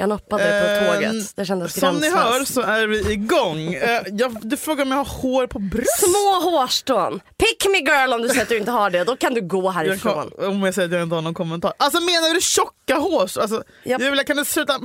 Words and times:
Jag 0.00 0.08
nappade 0.08 0.44
på 0.44 0.84
Eh, 0.84 0.92
tåget. 0.94 1.36
Det 1.36 1.44
kändes 1.44 1.80
Som 1.80 1.96
ni 1.96 2.10
hör 2.10 2.16
gränslöst. 2.32 2.54
så 2.54 2.60
är 2.60 2.86
vi 2.86 3.12
igång. 3.12 3.74
Eh, 3.74 4.02
jag, 4.12 4.36
du 4.42 4.56
frågar 4.56 4.84
om 4.84 4.90
jag 4.90 4.98
har 4.98 5.20
hår 5.22 5.46
på 5.46 5.58
bröst. 5.58 5.98
Små 5.98 6.50
hårstrån. 6.50 7.20
Pick 7.38 7.66
me 7.70 7.78
girl 7.78 8.12
om 8.12 8.22
du 8.22 8.28
säger 8.28 8.42
att 8.42 8.48
du 8.48 8.56
inte 8.58 8.70
har 8.70 8.90
det. 8.90 9.04
Då 9.04 9.16
kan 9.16 9.34
du 9.34 9.40
gå 9.40 9.62
Jag 9.64 9.70
härifrån. 9.72 10.30
kan, 10.38 10.46
om 10.48 10.62
jag 10.62 10.74
säger 10.74 10.88
att 10.88 10.94
jag 10.94 11.02
inte 11.02 11.14
har 11.14 11.22
någon 11.22 11.34
kommentar. 11.34 11.72
Alltså 11.76 12.00
menar 12.00 12.34
du 12.34 12.40
tjocka 12.40 12.96
hår? 12.96 13.20
Alltså, 13.22 13.62
Japp. 13.84 14.00
Julia 14.02 14.24
kan 14.24 14.36
du 14.36 14.44
sluta 14.44 14.78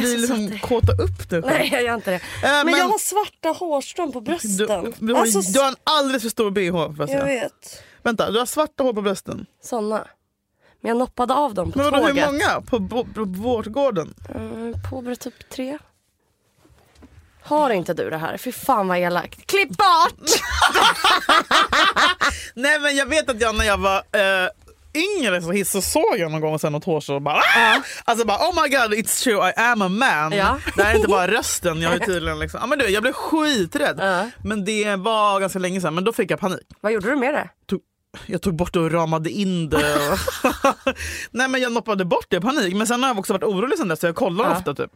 bli 0.00 0.16
liksom, 0.16 0.58
kåta 0.58 0.92
upp 0.92 1.30
dig 1.30 1.42
själv? 1.42 1.44
Nej 1.58 1.68
jag 1.72 1.82
gör 1.82 1.94
inte 1.94 2.10
det. 2.10 2.20
men, 2.42 2.66
men- 2.66 2.78
jag 2.78 2.88
har 2.88 2.98
svarta 2.98 3.48
hårstrån 3.48 4.12
på 4.12 4.20
brösten. 4.20 4.56
Du, 4.56 4.66
du, 5.06 5.14
har, 5.14 5.20
alltså, 5.20 5.40
du 5.52 5.60
har 5.60 5.68
en 5.68 5.76
alldeles 5.84 6.22
för 6.22 6.30
stor 6.30 6.50
bh. 6.50 6.96
Får 6.96 7.10
jag 7.10 7.20
jag 7.20 7.26
vet. 7.26 7.82
Vänta, 8.02 8.30
du 8.30 8.38
har 8.38 8.46
svarta 8.46 8.82
hår 8.84 8.92
på 8.92 9.02
brösten. 9.02 9.46
Såna. 9.64 10.06
Men 10.82 10.88
jag 10.88 10.96
noppade 10.98 11.34
av 11.34 11.54
dem 11.54 11.72
på 11.72 11.78
Men 11.78 11.90
vadå, 11.90 12.06
hur 12.06 12.08
tåget. 12.12 12.26
många? 12.26 12.60
På, 12.60 12.88
på, 12.88 13.04
på 13.14 13.24
vårtgården? 13.24 14.14
Mm, 14.34 14.74
Påbrå 14.90 15.16
typ 15.16 15.48
tre. 15.48 15.78
Har 17.42 17.70
inte 17.70 17.94
du 17.94 18.10
det 18.10 18.16
här? 18.16 18.36
Fy 18.36 18.52
fan 18.52 18.88
vad 18.88 18.98
elakt. 18.98 19.46
Klipp 19.46 19.68
bort! 19.68 20.28
Nej 22.54 22.80
men 22.80 22.96
jag 22.96 23.06
vet 23.06 23.30
att 23.30 23.40
jag 23.40 23.54
när 23.54 23.64
jag 23.64 23.78
var 23.78 23.96
eh, 23.96 24.48
yngre 24.94 25.42
så, 25.42 25.64
så 25.64 25.82
såg 25.82 26.18
jag 26.18 26.30
någon 26.30 26.40
gång 26.40 26.58
sen 26.58 26.72
något 26.72 26.84
hårstrå 26.84 27.14
och 27.14 27.22
bara 27.22 27.36
ah! 27.56 27.80
Alltså 28.04 28.26
bara 28.26 28.38
oh 28.38 28.62
my 28.62 28.68
god 28.68 28.94
it's 28.94 29.22
true 29.24 29.48
I 29.50 29.52
am 29.56 29.82
a 29.82 29.88
man. 29.88 30.32
Ja. 30.32 30.58
Det 30.76 30.82
här 30.82 30.90
är 30.92 30.96
inte 30.96 31.08
bara 31.08 31.28
rösten, 31.28 31.80
jag 31.82 31.94
är 31.94 31.98
tydligen 31.98 32.38
liksom, 32.38 32.60
ja, 32.62 32.66
men 32.66 32.78
du, 32.78 32.88
jag 32.88 33.02
blev 33.02 33.12
skiträdd. 33.12 33.96
Ja. 34.00 34.30
Men 34.44 34.64
det 34.64 34.96
var 34.96 35.40
ganska 35.40 35.58
länge 35.58 35.80
sedan 35.80 35.94
men 35.94 36.04
då 36.04 36.12
fick 36.12 36.30
jag 36.30 36.40
panik. 36.40 36.66
vad 36.80 36.92
gjorde 36.92 37.10
du 37.10 37.16
med 37.16 37.34
det? 37.34 37.48
Tog, 37.66 37.80
jag 38.26 38.42
tog 38.42 38.54
bort 38.56 38.72
det 38.72 38.80
och 38.80 38.92
ramade 38.92 39.30
in 39.30 39.68
det. 39.70 39.96
Och 39.96 40.18
Nej 41.30 41.48
men 41.48 41.60
jag 41.60 41.72
noppade 41.72 42.04
bort 42.04 42.26
det 42.28 42.36
i 42.36 42.40
panik 42.40 42.74
men 42.74 42.86
sen 42.86 43.02
har 43.02 43.10
jag 43.10 43.18
också 43.18 43.32
varit 43.32 43.42
orolig 43.44 43.78
sen 43.78 43.88
dess 43.88 44.00
så 44.00 44.06
jag 44.06 44.14
kollar 44.16 44.44
Ja. 44.44 44.56
ofta 44.56 44.74
typ. 44.74 44.90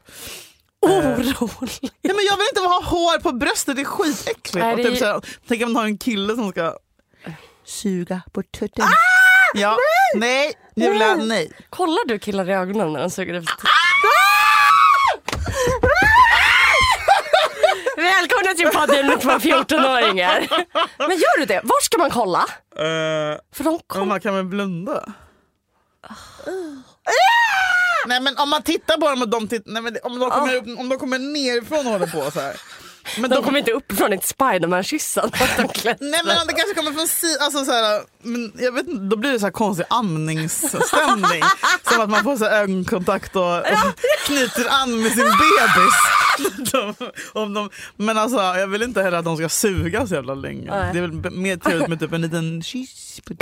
Orolig. 0.83 1.35
Nej 1.81 2.15
men 2.15 2.25
jag 2.29 2.37
vill 2.37 2.47
inte 2.55 2.61
ha 2.61 2.83
hår 2.85 3.19
på 3.21 3.33
bröstet, 3.33 3.77
det 3.77 3.83
är 3.83 3.85
skitäckligt. 3.85 4.55
Nej, 4.55 4.71
och 4.71 4.77
det 4.77 4.85
typ 4.85 4.93
är- 4.93 4.97
såhär, 4.99 5.21
tänk 5.49 5.63
om 5.63 5.73
man 5.73 5.81
har 5.83 5.89
en 5.89 5.99
kille 5.99 6.35
som 6.35 6.51
ska 6.51 6.77
suga 7.65 8.23
på 8.33 8.43
tutten. 8.43 8.85
Ah! 8.85 8.93
Ja, 9.55 9.77
nej, 10.15 10.53
Julia, 10.77 11.15
nej. 11.15 11.53
Kollar 11.71 12.09
du 12.09 12.19
killar 12.19 12.51
i 12.51 12.53
ögonen 12.53 12.93
när 12.93 13.01
de 13.01 13.11
suger 13.11 13.35
efter 13.35 13.55
Välkomna 18.15 18.55
till 18.57 18.69
podden 18.69 19.07
med 19.07 19.21
två 19.21 19.31
14-åringar. 19.31 20.49
Men 20.99 21.11
gör 21.11 21.39
du 21.39 21.45
det? 21.45 21.61
Var 21.65 21.83
ska 21.85 21.99
man 21.99 22.11
kolla? 22.11 22.39
Uh, 22.39 23.39
För 23.55 23.65
de 23.65 23.81
kom... 23.87 24.09
man 24.09 24.21
kan 24.21 24.35
väl 24.35 24.45
blunda? 24.45 25.05
Nej 28.07 28.21
men 28.21 28.37
om 28.39 28.51
man 28.51 28.63
tittar 28.63 28.97
på 28.97 29.11
dem 29.11 29.23
och 29.23 29.29
de, 29.29 29.49
titt- 29.49 29.63
nej, 29.67 29.83
men 29.83 29.97
om 30.03 30.19
de 30.19 30.31
kommer, 30.31 30.55
upp, 30.57 30.79
om 30.79 30.89
de 30.89 30.99
kommer 30.99 31.19
nerifrån 31.19 31.87
och 31.87 31.93
håller 31.93 32.07
på 32.07 32.31
så 32.31 32.41
här. 32.41 32.57
Men 33.19 33.31
De 33.31 33.43
kommer 33.43 33.59
inte 33.59 33.73
upp 33.73 33.93
från 33.99 34.13
ett 34.13 34.25
Spiderman-kyssen. 34.25 35.31
de. 35.57 35.63
Nej 36.01 36.21
men 36.25 36.41
om 36.41 36.47
det 36.47 36.53
kanske 36.53 36.75
kommer 36.75 36.93
från 36.93 37.09
sidan, 37.09 37.43
alltså 37.45 37.65
så 37.65 37.73
här, 37.73 38.01
men 38.23 38.53
jag 38.59 38.73
vet 38.73 38.87
inte, 38.89 39.03
då 39.05 39.17
blir 39.17 39.33
det 39.33 39.39
så 39.41 39.47
här 39.47 39.53
konstig 39.53 39.87
amningsstämning. 39.91 41.43
som 41.91 42.01
att 42.01 42.11
man 42.11 42.25
får 42.25 42.37
så 42.37 42.45
här 42.45 42.61
ögonkontakt 42.63 43.37
och, 43.37 43.59
och 43.59 43.67
knyter 44.27 44.67
an 44.71 45.03
med 45.03 45.13
sin 45.13 45.25
bebis. 45.25 45.95
De, 46.73 46.95
om 47.33 47.55
de, 47.55 47.71
men 47.97 48.19
alltså 48.19 48.37
jag 48.37 48.67
vill 48.67 48.83
inte 48.83 49.03
heller 49.03 49.19
att 49.19 49.25
de 49.25 49.37
ska 49.37 49.49
suga 49.49 50.07
så 50.07 50.15
jävla 50.15 50.35
länge. 50.35 50.71
Nej. 50.71 50.91
Det 50.93 50.99
är 50.99 51.03
väl 51.03 51.31
mer 51.31 51.57
trevligt 51.57 51.89
med 51.89 52.01
typ 52.01 52.13
en 52.13 52.23
liten 52.23 52.63
kyss. 52.63 53.21
på- 53.25 53.35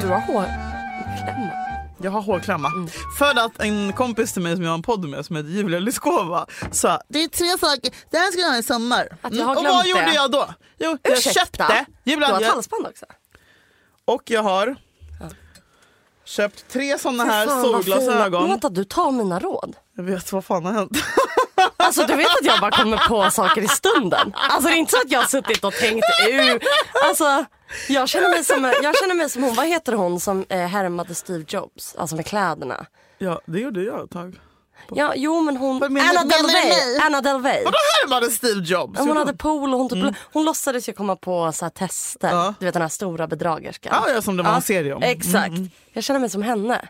Du 0.00 0.06
har 0.08 0.20
hårklämma. 0.20 1.67
Jag 2.02 2.10
har 2.10 2.20
hårklämma. 2.20 2.68
Mm. 2.68 2.88
För 3.18 3.38
att 3.44 3.60
en 3.60 3.92
kompis 3.92 4.32
till 4.32 4.42
mig 4.42 4.54
som 4.54 4.62
jag 4.64 4.70
har 4.70 4.74
en 4.76 4.82
podd 4.82 5.08
med 5.08 5.26
som 5.26 5.36
heter 5.36 5.48
Julia 5.50 5.78
Lyskova 5.78 6.46
sa 6.72 7.00
det 7.08 7.24
är 7.24 7.28
tre 7.28 7.58
saker, 7.58 7.92
det 8.10 8.16
här 8.18 8.30
ska 8.32 8.40
jag 8.40 8.48
ha 8.50 8.58
i 8.58 8.62
sommar. 8.62 9.08
Att 9.22 9.34
jag 9.34 9.44
har 9.46 9.56
och 9.56 9.62
glömt 9.62 9.74
vad 9.76 9.86
gjorde 9.86 10.02
det. 10.04 10.14
jag 10.14 10.30
då? 10.30 10.46
Jo, 10.78 10.98
jag 11.02 11.12
Ursäkta? 11.18 11.40
köpte. 11.40 11.86
Du 12.04 12.10
Julia, 12.10 12.26
har 12.28 12.34
ett 12.36 12.42
jag, 12.42 12.52
halsband 12.52 12.86
också. 12.86 13.04
och 14.04 14.22
jag 14.30 14.42
har 14.42 14.76
köpt 16.24 16.68
tre 16.68 16.98
såna 16.98 17.24
här 17.24 17.46
Fan, 17.46 17.62
vad 17.62 17.84
solglasögon. 17.84 18.48
vänta, 18.48 18.68
du 18.68 18.84
tar 18.84 19.10
mina 19.12 19.38
råd. 19.38 19.76
Jag 19.96 20.04
vet 20.04 20.32
vad 20.32 20.44
fan 20.44 20.64
har 20.64 20.72
hänt. 20.72 20.90
Alltså 21.82 22.06
du 22.06 22.16
vet 22.16 22.26
att 22.26 22.44
jag 22.44 22.60
bara 22.60 22.70
kommer 22.70 23.08
på 23.08 23.30
saker 23.30 23.62
i 23.62 23.68
stunden. 23.68 24.32
Alltså 24.34 24.68
det 24.68 24.74
är 24.74 24.78
inte 24.78 24.90
så 24.92 24.98
att 24.98 25.10
jag 25.10 25.20
har 25.20 25.26
suttit 25.26 25.64
och 25.64 25.72
tänkt 25.72 26.04
ur. 26.30 26.60
Alltså 27.08 27.44
jag 27.88 28.08
känner 28.08 28.28
mig 28.30 28.44
som, 28.44 28.64
jag 28.82 28.98
känner 28.98 29.14
mig 29.14 29.30
som 29.30 29.42
hon, 29.42 29.54
vad 29.54 29.66
heter 29.66 29.92
hon 29.92 30.20
som 30.20 30.44
eh, 30.48 30.58
härmade 30.58 31.14
Steve 31.14 31.44
Jobs? 31.48 31.94
Alltså 31.98 32.16
med 32.16 32.26
kläderna. 32.26 32.86
Ja, 33.18 33.40
det 33.46 33.60
gjorde 33.60 33.82
jag 33.82 34.04
ett 34.04 34.10
tag. 34.10 34.40
Ja, 34.94 35.12
jo 35.16 35.40
men 35.40 35.56
hon, 35.56 35.82
Anna 35.82 36.24
Delvey. 36.24 36.98
Anna 37.02 37.20
Delvey. 37.20 37.64
Vadå 37.64 37.76
härmade 38.02 38.30
Steve 38.30 38.60
Jobs? 38.64 38.98
Hon 38.98 39.16
hade 39.16 39.34
pool 39.36 39.74
och 39.74 39.80
hon, 39.80 39.88
typ, 39.88 40.16
hon 40.32 40.44
låtsades 40.44 40.88
ju 40.88 40.92
komma 40.92 41.16
på 41.16 41.52
så 41.52 41.64
här 41.64 41.70
tester. 41.70 42.28
Ja. 42.28 42.54
Du 42.58 42.64
vet 42.64 42.72
den 42.72 42.82
här 42.82 42.88
stora 42.88 43.26
bedragerskan. 43.26 43.92
Ja, 44.06 44.12
ja, 44.12 44.22
som 44.22 44.36
det 44.36 44.42
var 44.42 44.54
en 44.54 44.62
serie 44.62 44.94
om. 44.94 45.02
Exakt. 45.02 45.54
Jag 45.92 46.04
känner 46.04 46.20
mig 46.20 46.30
som 46.30 46.42
henne. 46.42 46.88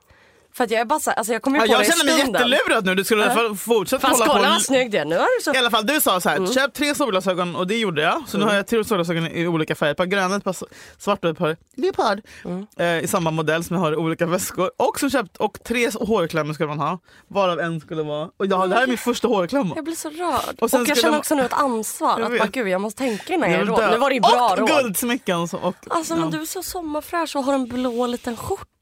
För 0.59 0.65
att 0.65 0.71
jag 0.71 0.81
är 0.81 0.85
bara 0.85 1.01
så 1.01 1.11
alltså 1.11 1.33
jag 1.33 1.43
kommer 1.43 1.59
ju 1.59 1.63
Ja, 1.65 1.67
på 1.67 1.73
jag 1.73 1.81
det 1.81 1.85
i 1.87 1.91
känner 1.99 2.05
mig 2.05 2.19
jättelurad 2.59 2.85
nu. 2.87 2.95
Du 2.95 3.05
skulle 3.05 3.23
i 3.23 3.25
alla 3.25 3.35
fall 3.35 3.57
fortsätta 3.57 4.09
Fast 4.09 4.25
kolla 4.27 4.49
vad 4.51 4.63
snygg 4.63 4.91
du 4.91 4.99
är. 4.99 5.05
Nu 5.05 5.17
har 5.19 5.39
du 5.39 5.45
så... 5.45 5.55
I 5.55 5.59
alla 5.59 5.71
fall 5.71 5.87
du 5.87 6.01
sa 6.01 6.21
så 6.21 6.29
här, 6.29 6.37
Mm. 6.37 6.53
köp 6.53 6.75
tre 6.75 6.95
solglasögon 6.95 7.57
och 7.57 7.67
det 7.67 7.77
gjorde 7.79 8.03
jag. 8.03 8.23
Så 8.29 8.39
nu 8.39 8.45
har 8.45 8.55
jag 8.55 8.67
tre 8.67 8.85
solglasögon 8.85 9.27
i 9.27 9.47
olika 9.47 9.75
färger. 9.75 9.91
Ett 9.91 9.97
par 9.97 10.07
gröna, 10.07 10.37
ett 10.37 10.45
par 10.45 10.57
svarta 10.99 11.29
och 11.29 11.33
ett 11.33 11.39
par 11.39 11.57
leopard. 11.77 12.21
Mm. 12.45 12.67
Eh, 12.79 13.05
I 13.05 13.07
samma 13.09 13.31
modell 13.31 13.65
som 13.65 13.77
jag 13.77 13.81
har 13.83 13.93
i 13.93 13.97
olika 13.97 14.27
väskor. 14.27 14.71
Och, 14.77 15.01
så 15.01 15.11
köpt, 15.11 15.37
och 15.37 15.59
tre 15.65 15.91
hårklämmor 15.95 16.53
skulle 16.55 16.69
man 16.69 16.79
ha. 16.79 16.99
Varav 17.29 17.61
en 17.61 17.81
skulle 17.81 18.03
vara... 18.03 18.29
Och 18.37 18.47
jag, 18.47 18.71
det 18.71 18.75
här 18.75 18.83
är 18.83 18.87
min 18.87 18.99
första 18.99 19.29
hårklämma. 19.29 19.73
Jag 19.77 19.85
blir 19.85 19.95
så 19.95 20.11
rörd. 20.11 20.55
Och 20.59 20.63
Och, 20.63 20.71
jag 20.89 20.97
känner 20.97 21.11
man- 21.11 21.19
också 21.19 21.35
nu 21.35 21.45
ett 21.45 21.53
ansvar. 21.53 22.21
Jag 22.21 22.33
Att 22.33 22.39
bara, 22.39 22.49
gud, 22.49 22.69
jag 22.69 22.81
måste 22.81 22.99
tänka 22.99 23.35
innan 23.35 23.51
Jag 23.51 23.61
jag 23.61 23.67
ger 23.67 23.73
råd. 23.73 23.91
Nu 23.91 23.99
var 23.99 24.09
det 24.11 24.15
ju 24.15 24.21
bra 24.21 24.51
och 24.53 24.59
råd. 24.59 24.69
guldsmycken. 24.69 25.49
så- 25.49 25.59
Och, 25.59 25.75
Alltså 25.91 26.15
men 26.15 26.25
ja. 26.25 26.31
du 26.31 26.41
är 26.43 26.47
så 26.47 26.63
sommarfräsch 26.63 27.37
och 27.37 27.45
har 27.45 27.55
en 27.55 27.67
blå 27.69 28.07
liten 28.07 28.37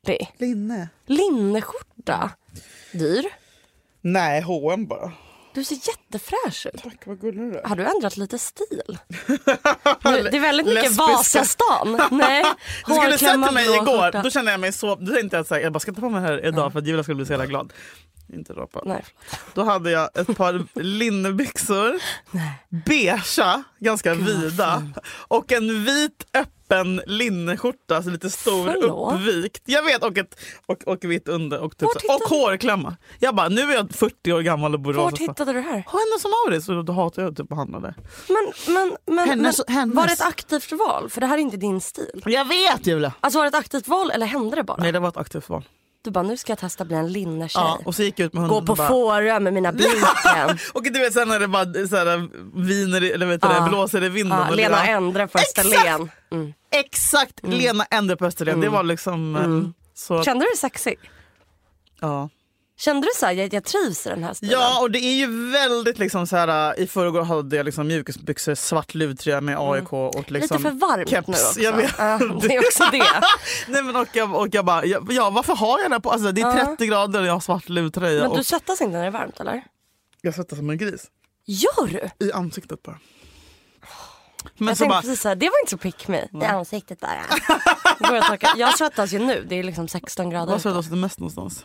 skjortig. 0.06 0.32
Linne. 0.38 0.88
Linneskjorta. 1.06 2.30
Dyr. 2.92 3.24
Nej, 4.00 4.40
H&M 4.42 4.86
bara. 4.86 5.12
Du 5.54 5.64
ser 5.64 5.74
jättefräsch 5.74 6.66
ut. 6.74 6.82
Tack, 6.82 7.06
vad 7.06 7.20
gullig 7.20 7.52
du 7.52 7.58
är. 7.58 7.64
Har 7.64 7.76
du 7.76 7.84
ändrat 7.84 8.16
lite 8.16 8.38
stil? 8.38 8.98
Nu, 10.04 10.22
det 10.22 10.36
är 10.36 10.40
väldigt 10.40 10.66
mycket 10.66 10.82
Lesbiska. 10.82 11.02
Vasastan. 11.12 12.00
Nej, 12.10 12.44
Du 12.86 12.94
skulle 12.94 13.18
sett 13.18 13.40
mig 13.52 13.64
blå 13.64 13.74
igår, 13.74 14.02
skjorta. 14.04 14.22
då 14.22 14.30
kände 14.30 14.50
jag 14.50 14.60
mig 14.60 14.72
så... 14.72 14.94
Då 14.94 15.12
tänkte 15.14 15.36
jag 15.36 15.42
att 15.56 15.62
jag 15.62 15.72
bara 15.72 15.80
ska 15.80 15.92
ta 15.92 16.00
på 16.00 16.08
mig 16.10 16.20
det 16.22 16.26
här 16.28 16.46
idag 16.46 16.72
för 16.72 16.78
att 16.78 16.86
Julia 16.86 17.02
skulle 17.02 17.14
bli 17.14 17.26
så 17.26 17.32
jävla 17.32 17.46
glad. 17.46 17.72
Inte 18.32 18.52
rapa. 18.52 18.82
Nej. 18.84 19.04
Då 19.54 19.62
hade 19.62 19.90
jag 19.90 20.18
ett 20.18 20.36
par 20.36 20.64
linnebyxor, 20.82 21.94
beigea, 22.86 23.62
ganska 23.78 24.14
vida 24.14 24.82
och 25.28 25.52
en 25.52 25.84
vit 25.84 26.26
öppen 26.34 27.02
linneskjorta, 27.06 28.02
så 28.02 28.10
lite 28.10 28.30
stor 28.30 28.64
Förlåt? 28.72 29.14
uppvikt. 29.14 29.62
Jag 29.64 29.82
vet, 29.82 30.04
och, 30.04 30.18
ett, 30.18 30.40
och, 30.66 30.82
och 30.86 31.04
vitt 31.04 31.28
under 31.28 31.58
och, 31.60 31.76
typ 31.76 31.88
och 31.88 32.28
hårklämma. 32.30 32.96
Jag 33.18 33.34
bara, 33.34 33.48
nu 33.48 33.60
är 33.62 33.74
jag 33.74 33.90
40 33.94 34.32
år 34.32 34.40
gammal 34.40 34.74
och 34.74 34.80
bor 34.80 34.94
i 34.94 34.96
Vart 34.96 35.18
hittade 35.18 35.52
du 35.52 35.58
det 35.62 35.68
här? 35.68 35.72
Hennes 35.72 36.22
som 36.22 36.30
Mauritz, 36.30 36.68
och 36.68 36.84
då 36.84 36.92
hatar 36.92 37.22
jag 37.22 37.36
typ 37.36 37.52
att 37.52 37.58
handla 37.58 37.80
där. 37.80 37.94
Men, 38.28 38.52
men, 38.74 38.96
men, 39.16 39.28
Hennes- 39.28 39.60
men 39.66 39.76
hennes. 39.76 39.96
var 39.96 40.06
det 40.06 40.12
ett 40.12 40.20
aktivt 40.20 40.72
val? 40.72 41.10
För 41.10 41.20
det 41.20 41.26
här 41.26 41.34
är 41.38 41.42
inte 41.42 41.56
din 41.56 41.80
stil. 41.80 42.22
Jag 42.26 42.44
vet 42.44 42.86
Julia! 42.86 43.12
Alltså 43.20 43.38
var 43.38 43.44
det 43.44 43.48
ett 43.48 43.54
aktivt 43.64 43.88
val 43.88 44.10
eller 44.10 44.26
hände 44.26 44.56
det 44.56 44.62
bara? 44.64 44.76
Nej 44.80 44.92
det 44.92 44.98
var 45.00 45.08
ett 45.08 45.16
aktivt 45.16 45.48
val. 45.48 45.64
Du 46.06 46.10
bara, 46.10 46.22
nu 46.24 46.36
ska 46.36 46.50
jag 46.52 46.58
testa 46.58 46.84
bli 46.84 46.96
en 46.96 47.12
linnetjej. 47.12 47.62
Ja, 47.62 47.78
och 47.84 47.94
så 47.94 48.02
gick 48.02 48.18
jag 48.18 48.26
ut 48.26 48.32
med 48.32 48.48
Gå 48.48 48.54
hunden 48.54 48.66
på 48.66 48.72
och 48.72 48.76
bara, 48.76 48.88
Fårö 48.88 49.40
med 49.40 49.52
mina 49.52 49.72
bliken. 49.72 50.58
Och 50.72 50.82
du 50.82 50.90
vet 51.00 51.12
sen 51.12 51.28
när 51.28 51.40
det 51.40 51.48
bara 51.48 51.64
så 51.64 51.96
här, 51.96 52.28
viner, 52.66 53.14
eller 53.14 53.26
vet 53.26 53.40
Ja. 53.42 53.60
det, 53.60 53.68
blåser 53.68 54.04
i 54.04 54.08
vinden. 54.08 54.38
ja, 54.38 54.54
Lena 54.54 54.76
det, 54.82 54.90
Endre 54.90 55.26
på 55.28 55.38
Exakt! 55.38 55.58
Österlen. 55.66 56.10
Mm. 56.32 56.52
Exakt, 56.72 57.40
Lena 57.42 57.84
Endre 57.90 58.16
på 58.16 58.26
Österlen. 58.26 58.60
Det 58.60 58.68
var 58.68 58.82
liksom 58.82 59.36
eh, 59.36 59.70
så. 59.94 60.22
Kände 60.22 60.44
du 60.44 60.48
dig 60.48 60.56
sexig? 60.56 60.98
Ja. 62.00 62.28
Kände 62.78 63.06
du 63.06 63.10
så 63.16 63.26
här, 63.26 63.32
jag, 63.32 63.54
jag 63.54 63.64
trivs 63.64 64.06
i 64.06 64.08
den 64.10 64.24
här 64.24 64.34
stilen? 64.34 64.60
ja, 64.60 64.80
och 64.80 64.90
det 64.90 64.98
är 64.98 65.14
ju 65.14 65.50
väldigt 65.50 65.98
liksom 65.98 66.26
så 66.26 66.36
här. 66.36 66.74
äh, 66.78 66.82
I 66.84 66.86
förrgår 66.86 67.22
hade 67.22 67.56
jag 67.56 67.64
liksom 67.66 67.86
mjukisbyxor, 67.86 68.54
svart 68.54 68.94
luvtröja 68.94 69.40
med 69.40 69.56
AIK 69.58 69.92
och 69.92 70.30
liksom 70.30 70.56
Lite 70.56 70.70
för 70.70 70.70
varmt 70.70 71.08
keps. 71.10 71.28
nu 71.28 71.34
också. 71.34 71.60
Jag 71.60 71.72
vet. 71.76 71.94
Ja, 71.98 72.18
det 72.42 72.54
är 72.54 72.58
också 72.60 72.84
det. 72.92 73.04
Nej, 73.68 73.82
men 73.82 73.96
och, 73.96 74.08
jag, 74.12 74.34
och 74.34 74.48
jag 74.52 74.64
bara, 74.64 74.84
ja, 74.86 75.30
varför 75.30 75.54
har 75.56 75.80
jag 75.82 75.90
det 75.90 76.00
på? 76.00 76.10
Alltså, 76.10 76.32
det 76.32 76.40
är 76.40 76.56
Ja. 76.58 76.64
30 76.66 76.86
grader 76.86 77.20
och 77.20 77.26
jag 77.26 77.32
har 77.32 77.40
svart 77.40 77.68
luvtröja. 77.68 78.22
Men 78.22 78.30
och, 78.30 78.36
du 78.36 78.44
svettas 78.44 78.80
inte 78.80 78.92
när 78.92 79.00
det 79.00 79.06
är 79.06 79.10
varmt 79.10 79.40
eller? 79.40 79.62
Jag 80.22 80.34
svettas 80.34 80.58
som 80.58 80.70
en 80.70 80.78
gris. 80.78 81.06
Gör 81.46 81.86
du? 82.18 82.26
I 82.26 82.32
ansiktet 82.32 82.82
bara. 82.82 82.98
Men 84.58 84.68
jag 84.68 84.76
så 84.76 84.84
tänkte 84.84 84.94
bara, 84.94 85.00
precis 85.00 85.20
såhär, 85.20 85.36
det 85.36 85.46
var 85.46 85.60
inte 85.62 85.70
så 85.70 85.78
pick 85.78 86.08
me. 86.08 86.28
Det 86.32 86.46
är 86.46 86.52
ansiktet 86.52 87.00
bara. 87.00 87.24
Jag, 88.56 88.78
svettas 88.78 89.12
ju 89.12 89.18
nu, 89.18 89.46
det 89.48 89.54
är 89.58 89.62
liksom 89.62 89.88
16 89.88 90.30
grader 90.30 90.52
var 90.52 90.58
svettas 90.58 90.86
du 90.86 90.96
mest 90.96 91.18
någonstans? 91.18 91.64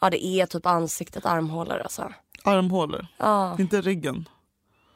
Ja 0.00 0.10
det 0.10 0.24
är 0.24 0.46
typ 0.46 0.66
ansiktet, 0.66 1.26
armhålor 1.26 1.78
alltså. 1.78 2.12
Armhålor, 2.44 3.06
Ja. 3.16 3.56
inte 3.58 3.80
ryggen. 3.80 4.28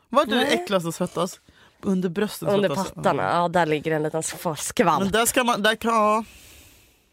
Vart 0.08 0.28
är 0.28 0.36
det 0.36 0.46
äckligast 0.46 0.86
att 0.86 0.94
svettas? 0.94 1.40
Under 1.80 2.08
bröstet 2.08 2.48
Under 2.48 2.68
svettas. 2.68 2.92
pattarna, 2.92 3.22
ja 3.22 3.48
där 3.48 3.66
ligger 3.66 3.92
en 3.92 4.02
liten 4.02 4.22
skvall. 4.22 4.56
Men 5.02 5.10
där 5.10 5.26
ska 5.26 5.44
man, 5.44 5.62
där 5.62 5.74
kan, 5.74 5.94
ja. 5.94 6.24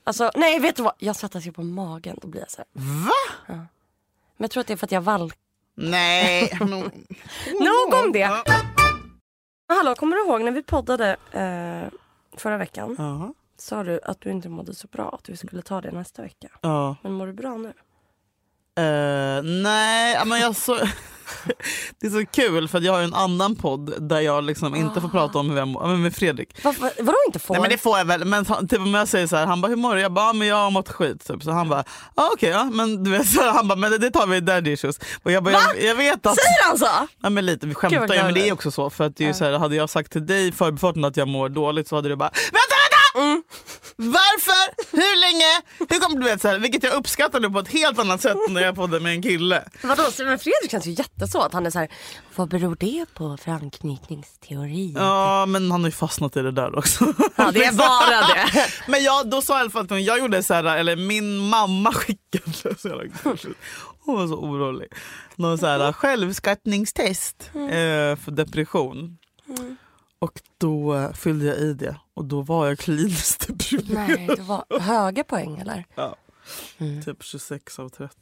Alltså 0.03 0.31
nej 0.35 0.59
vet 0.59 0.75
du 0.75 0.83
vad, 0.83 0.93
jag 0.97 1.15
svettas 1.15 1.47
ju 1.47 1.51
på 1.51 1.63
magen. 1.63 2.17
Då 2.21 2.27
blir 2.27 2.41
jag 2.41 2.51
så 2.51 2.57
här. 2.57 2.67
Va? 2.73 3.11
Men 4.37 4.43
jag 4.43 4.51
tror 4.51 4.61
att 4.61 4.67
det 4.67 4.73
är 4.73 4.77
för 4.77 4.87
att 4.87 4.91
jag 4.91 5.01
valkar. 5.01 5.39
Nej. 5.75 6.57
Nog 7.59 8.03
om 8.05 8.11
det. 8.11 8.19
Ja. 8.19 8.43
Hallå, 9.67 9.95
kommer 9.95 10.15
du 10.15 10.23
ihåg 10.25 10.41
när 10.41 10.51
vi 10.51 10.63
poddade 10.63 11.09
eh, 11.31 11.99
förra 12.39 12.57
veckan? 12.57 12.95
Jaha. 12.97 13.33
Sa 13.59 13.83
du 13.83 13.99
att 14.03 14.21
du 14.21 14.31
inte 14.31 14.49
mådde 14.49 14.73
så 14.75 14.87
bra, 14.87 15.09
att 15.21 15.29
vi 15.29 15.37
skulle 15.37 15.61
ta 15.61 15.81
det 15.81 15.91
nästa 15.91 16.21
vecka. 16.21 16.47
Ja. 16.61 16.95
Men 17.03 17.11
mår 17.13 17.27
du 17.27 17.33
bra 17.33 17.57
nu? 17.57 17.73
Eh, 18.77 19.43
nej, 19.43 20.17
men 20.25 20.39
jag 20.39 20.55
så, 20.55 20.75
det 21.99 22.07
är 22.07 22.11
så 22.11 22.25
kul 22.25 22.67
för 22.67 22.77
att 22.77 22.83
jag 22.83 22.93
har 22.93 23.01
en 23.01 23.13
annan 23.13 23.55
podd 23.55 23.93
där 24.09 24.19
jag 24.19 24.43
liksom 24.43 24.75
inte 24.75 25.01
får 25.01 25.09
prata 25.09 25.39
om 25.39 25.49
hur 25.49 25.57
jag 25.57 25.67
mår, 25.67 25.87
med 25.97 26.15
Fredrik. 26.15 26.63
Va, 26.63 26.73
va, 26.79 26.89
vadå 26.99 27.17
inte 27.27 27.39
får? 27.39 27.53
Nej 27.53 27.61
men 27.61 27.69
det 27.69 27.77
får 27.77 27.97
jag 27.97 28.05
väl, 28.05 28.25
men 28.25 28.45
typ 28.45 28.79
om 28.79 28.93
jag 28.93 29.07
säger 29.07 29.27
så 29.27 29.35
här, 29.35 29.45
han 29.45 29.61
bara 29.61 29.67
hur 29.67 29.75
mår 29.75 29.95
du? 29.95 30.01
Jag 30.01 30.11
bara, 30.13 30.25
"Ja, 30.25 30.33
men 30.33 30.47
jag 30.47 30.55
har 30.55 30.71
mått 30.71 30.89
skit 30.89 31.27
typ. 31.27 31.43
Så 31.43 31.51
han 31.51 31.69
bara, 31.69 31.83
ah, 32.15 32.29
okej 32.33 32.49
ja 32.49 32.63
men 32.63 33.03
du 33.03 33.11
vet, 33.11 33.27
så 33.33 33.49
han 33.49 33.67
bara, 33.67 33.75
men 33.75 33.91
det, 33.91 33.97
det 33.97 34.11
tar 34.11 34.27
vi 34.27 34.37
i 34.37 34.41
daddy 34.41 34.71
issues. 34.71 34.99
Och 35.23 35.31
jag 35.31 35.43
bara, 35.43 35.53
jag, 35.53 35.81
jag 35.83 35.95
vet 35.95 36.25
att, 36.25 36.35
Säger 36.35 36.67
han 36.69 36.77
så? 36.77 37.07
ja 37.21 37.29
men 37.29 37.45
lite, 37.45 37.67
vi 37.67 37.73
skämtar 37.75 38.15
ju 38.15 38.23
men 38.23 38.33
det 38.33 38.49
är 38.49 38.53
också 38.53 38.71
så 38.71 38.89
för 38.89 39.03
att 39.03 39.15
det 39.15 39.23
är 39.23 39.27
ju 39.27 39.33
så 39.33 39.45
här, 39.45 39.51
hade 39.59 39.75
jag 39.75 39.89
sagt 39.89 40.11
till 40.11 40.25
dig 40.25 40.47
i 40.47 40.51
förbifarten 40.51 41.05
att 41.05 41.17
jag 41.17 41.27
mår 41.27 41.49
dåligt 41.49 41.87
så 41.87 41.95
hade 41.95 42.09
du 42.09 42.15
bara, 42.15 42.29
vänta! 42.33 42.78
Mm. 43.15 43.43
Varför? 43.95 44.95
Hur 44.97 45.19
länge? 45.21 45.61
Hur 45.89 45.99
kommer 45.99 46.17
du 46.17 46.23
vet 46.23 46.41
så 46.41 46.47
här, 46.47 46.59
vilket 46.59 46.83
jag 46.83 46.93
uppskattar 46.93 47.39
nu 47.39 47.49
på 47.49 47.59
ett 47.59 47.67
helt 47.67 47.99
annat 47.99 48.21
sätt 48.21 48.37
när 48.49 48.61
jag 48.61 48.75
poddar 48.75 48.99
med 48.99 49.11
en 49.11 49.21
kille. 49.21 49.63
Vadå, 49.83 50.03
men 50.17 50.39
Fredrik 50.39 50.71
känns 50.71 50.85
ju 50.85 50.91
jätteså 50.91 51.39
att 51.41 51.53
han 51.53 51.65
är 51.65 51.69
så 51.69 51.79
här. 51.79 51.87
vad 52.35 52.49
beror 52.49 52.75
det 52.79 53.05
på 53.13 53.37
för 53.37 53.51
anknytningsteori? 53.51 54.93
Ja 54.97 55.45
men 55.45 55.71
han 55.71 55.81
har 55.81 55.87
ju 55.87 55.91
fastnat 55.91 56.37
i 56.37 56.41
det 56.41 56.51
där 56.51 56.77
också. 56.77 57.13
Ja, 57.35 57.51
det 57.51 57.65
är 57.65 57.73
bara 57.73 58.27
det. 58.27 58.67
Men 58.87 59.03
jag, 59.03 59.29
då 59.29 59.41
sa 59.41 59.57
i 59.57 59.61
alla 59.61 59.69
fall 59.69 59.85
att 59.89 60.03
jag 60.03 60.19
gjorde 60.19 60.43
så 60.43 60.53
här, 60.53 60.63
eller 60.77 60.95
min 60.95 61.37
mamma 61.37 61.93
skickade, 61.93 62.53
så 62.79 62.87
jävla 62.87 63.03
hon 64.05 64.15
var 64.15 64.27
så 64.27 64.33
orolig, 64.35 64.87
någon 65.35 65.57
så 65.57 65.65
här 65.65 65.93
självskattningstest 65.93 67.49
Mm. 67.55 67.67
eh, 67.69 68.15
för 68.23 68.31
depression. 68.31 69.17
Och 70.19 70.41
då 70.57 70.95
eh, 70.95 71.13
fyllde 71.13 71.45
jag 71.45 71.57
i 71.57 71.73
det 71.73 71.95
och 72.13 72.25
då 72.25 72.41
var 72.41 72.67
jag 72.67 72.79
kliniskt 72.79 73.47
deprimerad. 73.47 74.09
Nej, 74.09 74.27
det 74.35 74.41
var 74.41 74.79
höga 74.79 75.23
poäng 75.23 75.57
eller? 75.57 75.85
Ja. 75.95 76.15
Typ 77.05 77.23
26 77.23 77.79
av 77.79 77.89
30. 77.89 78.15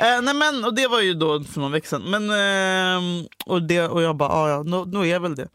Eh, 0.00 0.22
nej 0.22 0.34
men, 0.34 0.64
och 0.64 0.74
det 0.74 0.86
var 0.88 1.00
ju 1.00 1.14
då 1.14 1.44
för 1.44 1.60
någon 1.60 1.72
vecka 1.72 1.88
sedan. 1.88 2.02
Men, 2.02 2.30
ehm, 2.30 3.26
och, 3.46 3.62
det, 3.62 3.88
och 3.88 4.02
jag 4.02 4.16
bara, 4.16 4.28
ah, 4.28 4.48
ja 4.50 4.62
nu, 4.62 4.84
nu 4.86 4.98
är 4.98 5.04
jag 5.04 5.20
väl 5.20 5.34
det. 5.34 5.48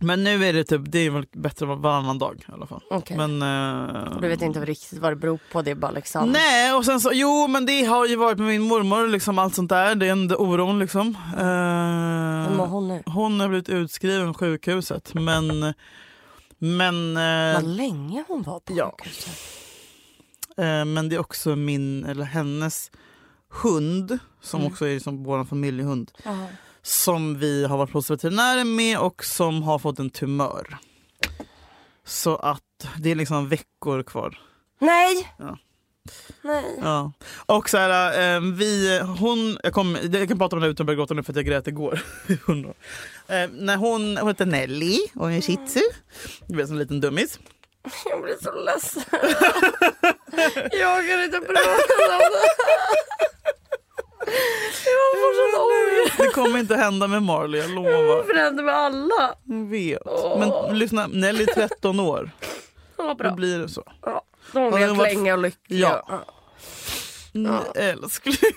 Men 0.00 0.24
nu 0.24 0.44
är 0.44 0.52
det 0.52 0.64
typ, 0.64 0.80
det 0.84 0.98
är 0.98 1.10
väl 1.10 1.24
bättre 1.32 1.66
varannan 1.66 2.18
dag 2.18 2.44
i 2.48 2.52
alla 2.52 2.66
fall. 2.66 2.82
Okej. 2.90 3.16
Men, 3.16 3.42
eh, 3.42 4.20
Du 4.20 4.28
vet 4.28 4.42
inte 4.42 4.60
riktigt 4.64 4.98
vad 4.98 5.12
det 5.12 5.16
beror 5.16 5.38
på, 5.52 5.62
det 5.62 5.70
är 5.70 5.74
bara 5.74 5.90
liksom. 5.90 6.30
Nej, 6.32 6.74
och 6.74 6.84
sen 6.84 7.00
så, 7.00 7.10
jo 7.14 7.46
men 7.48 7.66
det 7.66 7.84
har 7.84 8.06
ju 8.06 8.16
varit 8.16 8.38
med 8.38 8.46
min 8.46 8.62
mormor 8.62 9.08
liksom 9.08 9.38
allt 9.38 9.54
sånt 9.54 9.68
där. 9.68 9.94
Det 9.94 10.06
är 10.06 10.12
en 10.12 10.32
oron 10.36 10.78
liksom. 10.78 11.08
Eh, 11.38 12.48
Hur 12.50 12.56
mår 12.56 12.66
hon 12.66 12.88
nu? 12.88 13.02
hon 13.06 13.40
har 13.40 13.48
blivit 13.48 13.68
utskriven 13.68 14.24
från 14.26 14.34
sjukhuset 14.34 15.14
men, 15.14 15.74
men, 16.58 17.16
eh, 17.16 17.54
Vad 17.54 17.64
länge 17.76 18.24
hon 18.28 18.42
var 18.42 18.60
på 18.60 18.72
ja. 18.76 18.94
sjukhuset. 18.98 19.38
eh, 20.56 20.84
men 20.84 21.08
det 21.08 21.16
är 21.16 21.20
också 21.20 21.56
min, 21.56 22.04
eller 22.04 22.24
hennes 22.24 22.90
hund 23.62 24.18
som 24.40 24.60
Mm. 24.60 24.72
också 24.72 24.86
är 24.86 24.94
liksom 24.94 25.24
vår 25.24 25.44
familjehund. 25.44 26.10
Ja. 26.24 26.46
Som 26.88 27.38
vi 27.38 27.64
har 27.64 27.78
varit 27.78 27.92
hos 27.92 28.10
veterinären 28.10 28.74
med 28.76 28.98
och 28.98 29.24
som 29.24 29.62
har 29.62 29.78
fått 29.78 29.98
en 29.98 30.10
tumör. 30.10 30.78
Så 32.04 32.36
att 32.36 32.62
det 32.98 33.10
är 33.10 33.14
liksom 33.14 33.48
veckor 33.48 34.02
kvar. 34.02 34.38
Nej! 34.78 35.34
Ja. 35.38 35.58
Nej. 36.42 36.78
Ja. 36.82 37.12
Och 37.46 37.70
så 37.70 37.76
här, 37.76 38.36
eh, 38.36 38.40
vi, 38.40 39.00
hon, 39.18 39.58
jag, 39.62 39.72
kom, 39.72 39.98
jag 40.12 40.28
kan 40.28 40.38
prata 40.38 40.56
om 40.56 40.62
det 40.62 40.68
utan 40.68 40.84
att 40.84 40.86
börja 40.86 40.96
gråta 40.96 41.14
nu 41.14 41.22
för 41.22 41.32
att 41.32 41.36
jag 41.36 41.44
grät 41.46 41.66
igår. 41.66 42.00
Hon 42.46 42.64
eh, 42.64 43.50
när 43.52 43.76
hon, 43.76 44.16
hon 44.16 44.28
heter 44.28 44.46
Nelly 44.46 44.98
och 45.14 45.30
är 45.30 45.34
en 45.34 45.42
shih 45.42 45.66
tzu. 45.66 45.80
Du 46.46 46.56
vet, 46.56 46.70
en 46.70 46.78
liten 46.78 47.00
dummis. 47.00 47.38
Jag 48.10 48.22
blir 48.22 48.36
så 48.42 48.52
ledsen. 48.52 49.02
jag 50.72 51.08
kan 51.08 51.24
inte 51.24 51.40
prata 51.40 52.14
om 52.14 52.28
det. 52.32 52.48
Jag 54.84 55.12
får 55.20 55.32
sån 55.38 55.54
ångest. 55.64 56.16
Det 56.18 56.27
kommer 56.44 56.58
inte 56.58 56.76
hända 56.76 57.06
med 57.06 57.22
Marley, 57.22 57.60
jag 57.60 57.70
lovar. 57.70 58.22
För 58.24 58.34
det 58.34 58.40
händer 58.40 58.62
med 58.62 58.74
alla. 58.74 59.34
Jag 59.44 59.66
vet. 59.68 60.02
Men 60.38 60.78
lyssna, 60.78 61.06
Nelly 61.06 61.42
är 61.42 61.46
13 61.68 62.00
år. 62.00 62.30
Ja, 62.96 63.04
Då 63.04 63.14
bra. 63.14 63.30
blir 63.34 63.58
det 63.58 63.68
så. 63.68 63.82
Ja. 64.02 64.22
De 64.52 64.62
Ja, 64.62 64.76
är 64.76 64.80
det 64.80 64.86
har 64.86 64.94
varit- 64.94 65.14
länge 65.14 65.32
och 65.32 65.38
lyckliga. 65.38 66.02
Ja. 66.08 66.24
Mm, 67.34 67.54
älskling. 67.74 68.34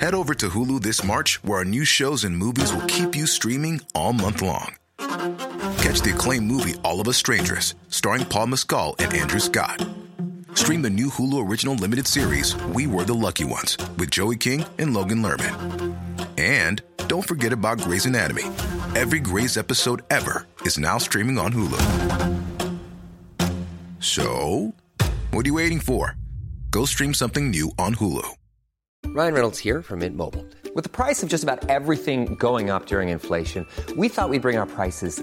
Head 0.00 0.14
over 0.14 0.34
to 0.34 0.48
Hulu 0.48 0.80
this 0.80 1.02
March, 1.04 1.42
where 1.42 1.58
our 1.58 1.64
new 1.64 1.84
shows 1.84 2.24
and 2.24 2.36
movies 2.36 2.72
will 2.72 2.86
keep 2.86 3.16
you 3.16 3.26
streaming 3.26 3.80
all 3.94 4.12
month 4.12 4.42
long. 4.42 4.74
Catch 5.78 6.00
the 6.02 6.12
acclaimed 6.14 6.46
movie 6.46 6.74
All 6.84 7.00
of 7.00 7.08
Us 7.08 7.16
Strangers, 7.16 7.74
starring 7.88 8.24
Paul 8.24 8.46
Mescal 8.48 8.94
and 8.98 9.12
Andrew 9.14 9.40
Scott. 9.40 9.84
Stream 10.58 10.82
the 10.82 10.90
new 10.90 11.06
Hulu 11.08 11.48
original 11.48 11.76
limited 11.76 12.04
series 12.04 12.56
We 12.74 12.88
Were 12.88 13.04
the 13.04 13.14
Lucky 13.14 13.44
Ones 13.44 13.78
with 13.96 14.10
Joey 14.10 14.36
King 14.36 14.64
and 14.80 14.92
Logan 14.92 15.22
Lerman. 15.22 15.96
And 16.36 16.82
don't 17.06 17.22
forget 17.22 17.52
about 17.52 17.78
Grey's 17.78 18.06
Anatomy. 18.06 18.42
Every 18.96 19.20
Grey's 19.20 19.56
episode 19.56 20.02
ever 20.10 20.48
is 20.62 20.76
now 20.76 20.98
streaming 20.98 21.38
on 21.38 21.52
Hulu. 21.52 21.78
So, 24.00 24.74
what 25.30 25.46
are 25.46 25.48
you 25.48 25.54
waiting 25.54 25.78
for? 25.78 26.16
Go 26.72 26.84
stream 26.86 27.14
something 27.14 27.50
new 27.50 27.70
on 27.78 27.94
Hulu. 27.94 28.26
Ryan 29.06 29.34
Reynolds 29.34 29.58
here 29.60 29.80
from 29.80 30.00
Mint 30.00 30.16
Mobile. 30.16 30.44
With 30.74 30.82
the 30.82 30.90
price 30.90 31.22
of 31.22 31.28
just 31.28 31.44
about 31.44 31.70
everything 31.70 32.34
going 32.34 32.68
up 32.68 32.86
during 32.86 33.10
inflation, 33.10 33.64
we 33.96 34.08
thought 34.08 34.28
we'd 34.28 34.42
bring 34.42 34.58
our 34.58 34.66
prices 34.66 35.22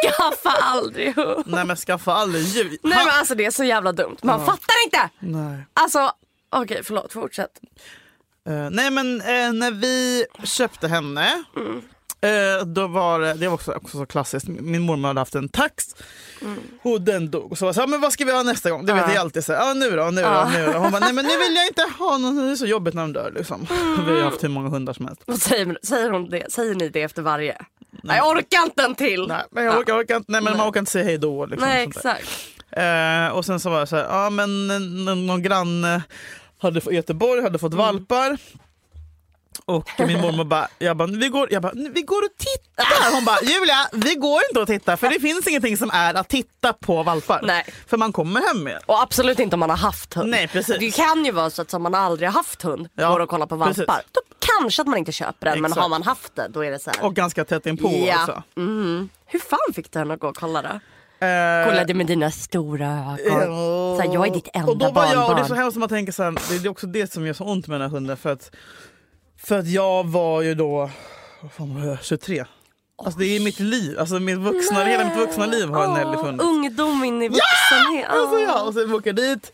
Skaffa 0.00 0.50
aldrig 0.50 1.16
hund. 1.16 1.44
Nej 1.46 1.64
men 1.64 1.76
skaffa 1.76 2.12
aldrig 2.12 2.42
djur. 2.44 2.68
Nej 2.82 2.98
men 3.06 3.14
alltså 3.18 3.34
det 3.34 3.44
är 3.44 3.50
så 3.50 3.64
jävla 3.64 3.92
dumt. 3.92 4.16
Man 4.22 4.46
fattar 4.46 4.84
inte. 4.84 5.08
Nej. 5.18 5.66
Alltså 5.74 6.12
okej 6.50 6.80
förlåt 6.84 7.12
fortsätt. 7.12 7.50
Eh, 8.48 8.70
nej 8.70 8.90
men 8.90 9.20
eh, 9.20 9.52
när 9.52 9.70
vi 9.70 10.26
köpte 10.44 10.88
henne 10.88 11.44
eh, 12.22 12.64
då 12.66 12.86
var 12.86 13.20
det, 13.20 13.34
det 13.34 13.46
var 13.48 13.54
också, 13.54 13.72
också 13.72 13.98
så 13.98 14.06
klassiskt, 14.06 14.48
min 14.48 14.82
mormor 14.82 15.08
hade 15.08 15.20
haft 15.20 15.34
en 15.34 15.48
tax 15.48 15.84
och 16.82 17.00
den 17.00 17.30
dog. 17.30 17.58
Så 17.58 17.64
jag 17.64 17.74
här, 17.74 17.86
men 17.86 18.00
vad 18.00 18.12
ska 18.12 18.24
vi 18.24 18.32
ha 18.32 18.42
nästa 18.42 18.70
gång? 18.70 18.86
Det 18.86 18.92
vet 18.92 19.02
Ja. 19.06 19.12
jag 19.14 19.20
alltid, 19.20 19.44
så 19.44 19.74
nu 19.74 19.90
då, 19.96 20.10
nu 20.10 20.22
då, 20.22 20.48
nu 20.52 20.66
då. 20.72 20.78
Hon 20.78 20.90
bara, 20.92 20.98
nej 21.00 21.12
men 21.12 21.24
nu 21.24 21.36
vill 21.38 21.54
jag 21.56 21.66
inte 21.66 21.82
ha 21.98 22.18
någon, 22.18 22.36
det 22.36 22.52
är 22.52 22.56
så 22.56 22.66
jobbigt 22.66 22.94
när 22.94 23.02
de 23.02 23.12
dör 23.12 23.32
liksom. 23.36 23.66
Vi 24.06 24.12
har 24.12 24.20
haft 24.24 24.44
hur 24.44 24.48
många 24.48 24.68
hundar 24.68 24.92
som 24.92 25.06
helst. 25.06 25.42
Säger, 25.48 25.78
säger, 25.82 26.10
hon 26.10 26.30
det? 26.30 26.52
säger 26.52 26.74
ni 26.74 26.88
det 26.88 27.02
efter 27.02 27.22
varje? 27.22 27.56
Nej 28.02 28.16
jag 28.16 28.28
orkar 28.28 28.62
inte 28.62 28.82
en 28.82 28.94
till. 28.94 29.26
Nej 29.28 29.42
men 29.50 29.64
jag 29.64 29.78
orkar, 29.78 30.00
orkar 30.00 30.16
inte, 30.16 30.32
nej 30.32 30.40
men 30.40 30.56
man 30.56 30.68
orkar 30.68 30.80
inte 30.80 30.92
säga 30.92 31.04
hej 31.04 31.18
då. 31.18 31.46
Liksom, 31.46 31.68
Nej 31.68 31.82
exakt. 31.88 32.28
Eh, 32.70 33.28
och 33.36 33.44
sen 33.44 33.60
så 33.60 33.70
var 33.70 33.78
jag 33.78 33.88
så 33.88 33.96
här, 33.96 34.04
ja 34.04 34.30
men 34.30 34.66
någon 35.26 35.42
granne 35.42 36.02
hade, 36.58 36.80
i 36.90 36.94
Göteborg 36.94 37.42
hade 37.42 37.58
fått 37.58 37.74
valpar. 37.74 38.38
Och 39.64 39.88
min 39.98 40.20
mormor 40.20 40.44
bara, 40.44 40.68
jag 40.78 40.96
bara, 40.96 41.08
vi 41.08 41.28
går, 41.28 41.48
jag 41.52 41.62
bara, 41.62 41.72
vi 41.74 42.02
går 42.02 42.22
och 42.22 42.36
tittar. 42.38 43.14
Hon 43.14 43.24
bara, 43.24 43.38
Julia, 43.42 43.88
vi 43.92 44.14
går 44.14 44.40
inte 44.50 44.60
och 44.60 44.66
tittar 44.66 44.96
för 44.96 45.08
det 45.10 45.20
finns 45.20 45.46
ingenting 45.46 45.76
som 45.76 45.90
är 45.92 46.14
att 46.14 46.28
titta 46.28 46.72
på 46.72 47.02
valpar. 47.02 47.40
Nej. 47.42 47.64
För 47.86 47.96
man 47.96 48.12
kommer 48.12 48.40
hem 48.40 48.64
med. 48.64 48.78
Och 48.86 49.02
absolut 49.02 49.38
inte 49.38 49.56
om 49.56 49.60
man 49.60 49.70
har 49.70 49.76
haft 49.76 50.14
hund. 50.14 50.30
Nej, 50.30 50.48
precis. 50.48 50.78
Det 50.78 50.90
kan 50.90 51.24
ju 51.24 51.32
vara 51.32 51.50
så 51.50 51.62
att 51.62 51.74
om 51.74 51.82
man 51.82 51.94
aldrig 51.94 52.28
har 52.28 52.34
haft 52.34 52.62
hund 52.62 52.88
Ja, 52.94 53.10
går 53.10 53.20
och 53.20 53.28
kollar 53.28 53.46
på 53.46 53.56
valpar. 53.56 53.74
precis. 53.74 54.10
Då 54.12 54.20
kanske 54.38 54.82
att 54.82 54.88
man 54.88 54.98
inte 54.98 55.12
köper 55.12 55.46
den 55.46 55.60
men 55.60 55.70
Exakt. 55.70 55.82
har 55.82 55.88
man 55.88 56.02
haft 56.02 56.36
det 56.36 56.48
då 56.48 56.64
är 56.64 56.70
det 56.70 56.78
så 56.78 56.90
här. 56.90 57.04
Och 57.04 57.14
ganska 57.14 57.44
tätt 57.44 57.66
inpå 57.66 57.90
ja. 58.06 58.20
också. 58.22 58.42
Mm. 58.56 59.08
Hur 59.26 59.38
fan 59.38 59.74
fick 59.74 59.92
du 59.92 59.98
henne 59.98 60.14
att 60.14 60.20
gå 60.20 60.28
och 60.28 60.36
kolla 60.36 60.62
då? 60.62 60.68
Eh, 61.26 61.64
Kollade 61.66 61.94
med 61.94 62.06
dina 62.06 62.30
stora 62.30 63.16
ögon. 63.24 63.96
Så 63.96 64.02
här, 64.02 64.14
jag 64.14 64.26
är 64.26 64.30
ditt 64.34 64.48
enda 64.54 64.70
och 64.72 64.78
då 64.78 64.90
var 64.90 65.04
jag, 65.04 65.10
och 65.12 65.16
det 65.16 65.22
är 65.22 65.26
barnbarn. 65.26 65.48
så 65.48 65.54
hemskt 65.54 65.76
man 65.78 65.88
tänker 65.88 66.12
så 66.12 66.22
här, 66.22 66.30
det 66.60 66.66
är 66.66 66.70
också 66.70 66.86
det 66.86 67.12
som 67.12 67.26
gör 67.26 67.34
så 67.34 67.44
ont 67.44 67.66
med 67.66 67.80
den 67.80 67.90
här 67.90 67.96
hunden. 67.96 68.16
För 68.16 68.32
att, 68.32 68.50
för 69.44 69.58
att 69.58 69.68
jag 69.68 70.06
var 70.06 70.42
ju 70.42 70.54
då, 70.54 70.90
vad 71.42 71.52
fan 71.52 71.74
var 71.74 71.86
jag, 71.86 72.04
23. 72.04 72.44
Alltså 73.04 73.18
det 73.18 73.26
är 73.26 73.40
mitt 73.40 73.60
liv, 73.60 73.98
alltså 73.98 74.20
mitt 74.20 74.38
vuxna, 74.38 74.84
hela 74.84 75.04
mitt 75.04 75.16
vuxna 75.16 75.46
liv 75.46 75.68
har 75.68 75.88
Nelly 75.88 76.16
Åh, 76.16 76.24
funnits. 76.24 76.44
Ungdom 76.44 77.04
in 77.04 77.22
i 77.22 77.28
vuxenhet. 77.28 78.08
Alltså 78.08 78.38
ja, 78.38 78.62
och 78.62 78.74
sen 78.74 78.94
åker 78.94 79.08
jag 79.08 79.16
dit, 79.16 79.52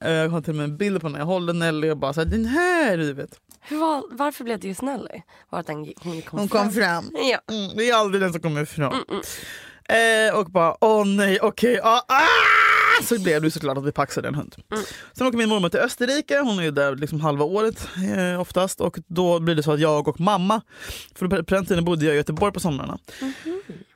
eh, 0.00 0.12
jag 0.12 0.28
har 0.28 0.40
till 0.40 0.50
och 0.50 0.56
med 0.56 0.64
en 0.64 0.76
bild 0.76 1.00
på 1.00 1.08
när 1.08 1.18
jag 1.18 1.26
håller 1.26 1.52
Nelly 1.52 1.90
och 1.90 1.96
bara 1.96 2.12
så 2.12 2.20
här, 2.20 2.26
den 2.28 2.44
här 2.44 2.96
du 2.96 3.12
vet. 3.12 3.40
Hur 3.60 3.78
var, 3.78 4.02
varför 4.10 4.44
blev 4.44 4.60
det 4.60 4.68
just 4.68 4.82
Nelly? 4.82 5.22
Var 5.50 5.58
det 5.58 5.60
att 5.60 5.66
den, 5.66 5.92
hon 6.02 6.22
kom 6.22 6.38
Hon 6.38 6.48
kom 6.48 6.72
fram. 6.72 7.10
Ja. 7.14 7.54
Mm, 7.54 7.76
det 7.76 7.90
är 7.90 7.94
aldrig 7.94 8.22
den 8.22 8.32
som 8.32 8.42
kommer 8.42 8.62
ifrån. 8.62 9.04
Eh, 9.88 10.38
och 10.38 10.46
bara, 10.46 10.76
åh 10.80 11.06
nej, 11.06 11.38
okej, 11.40 11.80
ah, 11.82 12.02
ah! 12.08 12.57
Så 13.08 13.22
blev 13.22 13.42
det 13.42 13.50
såklart 13.50 13.78
att 13.78 13.84
vi 13.84 13.92
paxade 13.92 14.28
en 14.28 14.34
hund. 14.34 14.56
Sen 15.12 15.26
åker 15.26 15.38
min 15.38 15.48
mormor 15.48 15.68
till 15.68 15.80
Österrike, 15.80 16.38
hon 16.40 16.58
är 16.58 16.70
där 16.70 16.96
liksom 16.96 17.20
halva 17.20 17.44
året 17.44 17.88
eh, 18.16 18.40
oftast. 18.40 18.80
Och 18.80 18.98
då 19.06 19.40
blir 19.40 19.54
det 19.54 19.62
så 19.62 19.72
att 19.72 19.80
jag 19.80 20.08
och 20.08 20.20
mamma, 20.20 20.60
för 21.14 21.28
på 21.28 21.54
den 21.54 21.66
tiden 21.66 21.84
bodde 21.84 22.04
jag 22.04 22.14
i 22.14 22.16
Göteborg 22.16 22.52
på 22.52 22.60
somrarna. 22.60 22.98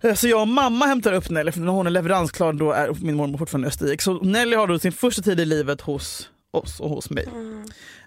Eh, 0.01 0.15
Så 0.15 0.29
jag 0.29 0.41
och 0.41 0.49
mamma 0.49 0.87
hämtar 0.87 1.13
upp 1.13 1.31
Nelly, 1.31 1.53
för 1.53 1.61
när 1.61 1.73
hon 1.73 1.87
är 1.87 1.91
leveransklar 1.91 2.53
då 2.53 2.73
är 2.73 2.95
min 3.05 3.17
mormor 3.17 3.39
fortfarande 3.39 3.67
i 3.67 3.69
Österrike. 3.69 4.03
Så 4.03 4.15
Nelly 4.15 4.57
har 4.57 4.67
då 4.67 4.79
sin 4.79 4.93
första 4.93 5.23
tid 5.23 5.41
i 5.41 5.45
livet 5.45 5.81
hos 5.81 6.29
oss 6.51 6.81
och 6.81 6.91
hos 6.91 7.11
mig. 7.11 7.29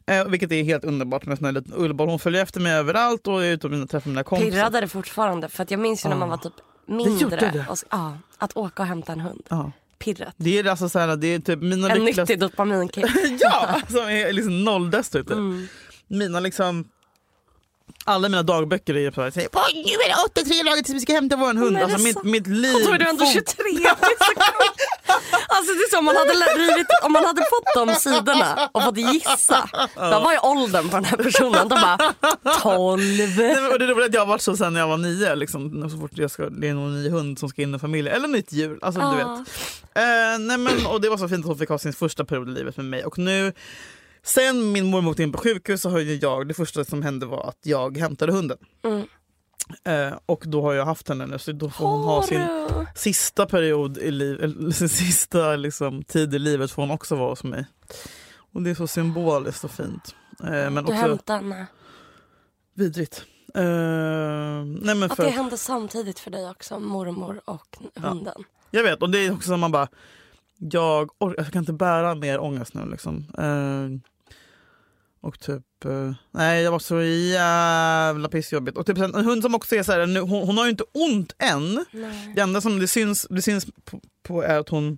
Eh, 0.07 0.25
vilket 0.25 0.51
är 0.51 0.63
helt 0.63 0.83
underbart 0.83 1.25
med 1.25 1.39
här 1.41 1.51
liten 1.51 1.73
ullboll. 1.75 2.09
Hon 2.09 2.19
följer 2.19 2.41
efter 2.43 2.59
mig 2.59 2.73
överallt 2.73 3.27
och 3.27 3.43
är 3.45 3.51
ute 3.51 3.67
och 3.67 3.89
träffar 3.89 4.09
mina 4.09 4.23
kompisar. 4.23 4.51
Pirrade 4.51 4.81
det 4.81 4.87
fortfarande? 4.87 5.49
För 5.49 5.63
att 5.63 5.71
jag 5.71 5.79
minns 5.79 6.05
ju 6.05 6.09
när 6.09 6.15
man 6.15 6.29
var 6.29 6.37
typ 6.37 6.53
mindre. 6.85 7.21
gjorde 7.23 7.35
det. 7.35 7.65
Och, 7.69 7.77
ja, 7.89 8.17
att 8.37 8.57
åka 8.57 8.83
och 8.83 8.87
hämta 8.87 9.11
en 9.11 9.19
hund. 9.19 9.43
Ja. 9.49 9.71
Pirret. 10.05 10.33
Det 10.37 10.59
är 10.59 10.65
alltså 10.69 10.89
så 10.89 10.99
här, 10.99 11.15
det 11.15 11.27
är 11.27 11.39
typ 11.39 11.61
mina 11.61 11.89
En 11.89 12.05
lyckligaste... 12.05 12.21
nyttig 12.21 12.39
dopaminkick. 12.39 13.05
ja, 13.39 13.81
som 13.89 14.09
är 14.09 14.33
liksom 14.33 14.63
nolldestruktiv. 14.63 15.37
Mm. 15.37 15.67
Mina 16.07 16.39
liksom... 16.39 16.85
Alla 18.03 18.29
mina 18.29 18.43
dagböcker 18.43 18.97
är 18.97 19.11
här, 19.21 19.31
säger, 19.31 19.49
"Oj, 19.53 19.73
nu 19.85 19.91
är 19.91 20.09
det 20.09 20.41
8-3 20.43 20.63
laget 20.63 20.85
tills 20.85 20.95
vi 20.95 20.99
ska 21.01 21.13
hämta 21.13 21.35
vår 21.35 21.53
hund. 21.53 21.77
Alltså 21.77 21.97
mitt, 21.99 22.23
mitt 22.23 22.47
liv... 22.47 22.75
Och 22.75 22.81
då 22.81 22.91
är 22.93 22.97
du 22.97 23.07
ändå 23.09 23.25
fot- 23.25 23.33
23. 23.33 23.63
Det 23.73 23.87
är 23.87 23.95
så 24.25 24.31
alltså 25.47 25.73
det 25.73 25.79
är 25.79 25.89
som 25.89 25.99
om 25.99 26.05
man 26.05 26.15
hade 26.15 26.33
rivit, 26.33 26.87
om 27.03 27.11
man 27.11 27.25
hade 27.25 27.41
fått 27.41 27.87
de 27.87 27.95
sidorna 27.95 28.69
och 28.71 28.83
fått 28.83 28.97
gissa. 28.97 29.69
Vad 29.95 30.23
var 30.23 30.31
ju 30.31 30.39
åldern 30.39 30.89
på 30.89 30.95
den 30.95 31.05
här 31.05 31.17
personen? 31.17 31.67
De 31.67 31.81
bara 31.81 32.13
12. 32.61 33.01
Nej, 33.01 33.27
men- 33.37 33.71
och 33.71 33.79
det 33.79 33.85
är 33.85 34.05
att 34.05 34.13
jag 34.13 34.21
har 34.21 34.25
varit 34.25 34.41
så 34.41 34.57
sen 34.57 34.73
när 34.73 34.79
jag 34.79 34.87
var 34.87 34.97
nio. 34.97 35.35
Liksom, 35.35 35.89
så 35.89 35.97
fort 35.97 36.11
jag 36.13 36.31
ska, 36.31 36.49
det 36.49 36.67
är 36.67 36.73
någon 36.73 37.03
ny 37.03 37.09
hund 37.09 37.39
som 37.39 37.49
ska 37.49 37.61
in 37.61 37.75
i 37.75 37.79
familjen. 37.79 38.15
Eller 38.15 38.27
nytt 38.27 38.51
djur. 38.53 38.79
Alltså, 38.81 39.01
du 39.01 39.07
Ja. 39.19 39.35
vet. 39.45 39.47
Eh, 39.97 40.39
nej, 40.39 40.57
men, 40.57 40.85
och 40.85 41.01
det 41.01 41.09
var 41.09 41.17
så 41.17 41.27
fint 41.29 41.39
att 41.39 41.45
hon 41.47 41.57
fick 41.57 41.69
ha 41.69 41.77
sin 41.77 41.93
första 41.93 42.25
period 42.25 42.49
i 42.49 42.51
livet 42.51 42.77
med 42.77 42.85
mig. 42.85 43.03
Och 43.05 43.17
nu, 43.17 43.53
sen 44.25 44.71
min 44.71 44.85
mormor 44.85 45.11
åkte 45.11 45.23
in 45.23 45.31
på 45.31 45.37
sjukhus 45.37 45.81
så 45.81 45.89
har 45.89 45.99
jag, 45.99 46.47
det 46.47 46.53
första 46.53 46.85
som 46.85 47.01
hände 47.01 47.25
var 47.25 47.49
att 47.49 47.59
jag 47.63 47.97
hämtade 47.97 48.31
hunden. 48.31 48.57
Mm. 48.83 49.07
Eh, 49.83 50.17
och 50.25 50.43
då 50.45 50.61
har 50.61 50.73
jag 50.73 50.85
haft 50.85 51.09
henne 51.09 51.25
nu 51.25 51.39
så 51.39 51.51
då 51.51 51.69
får 51.69 51.87
hon 51.87 52.03
ha 52.03 52.23
sin 52.23 52.47
sista 52.95 53.45
period 53.45 53.97
i 53.97 54.11
livet, 54.11 54.75
sin 54.75 54.89
sista 54.89 55.55
liksom, 55.55 56.03
tid 56.03 56.33
i 56.33 56.39
livet 56.39 56.71
får 56.71 56.81
hon 56.81 56.91
också 56.91 57.15
vara 57.15 57.29
hos 57.29 57.43
mig. 57.43 57.65
Och 58.53 58.61
det 58.61 58.69
är 58.69 58.75
så 58.75 58.87
symboliskt 58.87 59.63
och 59.63 59.71
fint. 59.71 60.15
Eh, 60.43 60.49
men 60.49 60.73
Du 60.75 60.81
också 60.81 60.93
hämtade 60.93 61.39
henne. 61.39 61.67
vidrigt. 62.73 63.25
Eh, 63.55 63.63
nej 64.65 64.95
men 64.95 65.03
Att 65.03 65.15
för, 65.15 65.23
det 65.23 65.29
hände 65.29 65.57
samtidigt 65.57 66.19
för 66.19 66.31
dig 66.31 66.49
också, 66.49 66.79
mormor 66.79 67.41
och 67.45 67.77
hunden. 67.95 68.43
Jag 68.71 68.83
vet 68.83 69.01
och 69.01 69.09
det 69.09 69.19
är 69.19 69.33
också 69.33 69.47
som 69.47 69.59
man 69.59 69.71
bara, 69.71 69.87
jag, 70.57 71.09
jag 71.19 71.51
kan 71.51 71.59
inte 71.61 71.73
bära 71.73 72.15
mer 72.15 72.39
ångest 72.39 72.73
nu 72.73 72.89
liksom. 72.89 73.25
Eh, 73.37 74.09
och 75.25 75.39
typ, 75.39 75.85
eh, 75.85 76.11
nej 76.31 76.63
det 76.63 76.69
var 76.69 76.79
så 76.79 77.01
jävla 77.01 78.29
pissjobbigt. 78.29 78.77
Och 78.77 78.85
typ 78.85 78.97
en 78.97 79.25
hund 79.25 79.41
som 79.41 79.55
också 79.55 79.75
är 79.75 79.83
så 79.83 79.91
här, 79.91 80.19
hon, 80.19 80.47
hon 80.47 80.57
har 80.57 80.65
ju 80.65 80.71
inte 80.71 80.83
ont 80.93 81.35
än. 81.39 81.85
Nej. 81.91 82.33
Det 82.35 82.41
enda 82.41 82.61
som 82.61 82.79
det 82.79 82.87
syns, 82.87 83.27
det 83.29 83.41
syns 83.41 83.65
på, 83.85 84.01
på 84.23 84.41
är 84.43 84.59
att 84.59 84.69
hon 84.69 84.97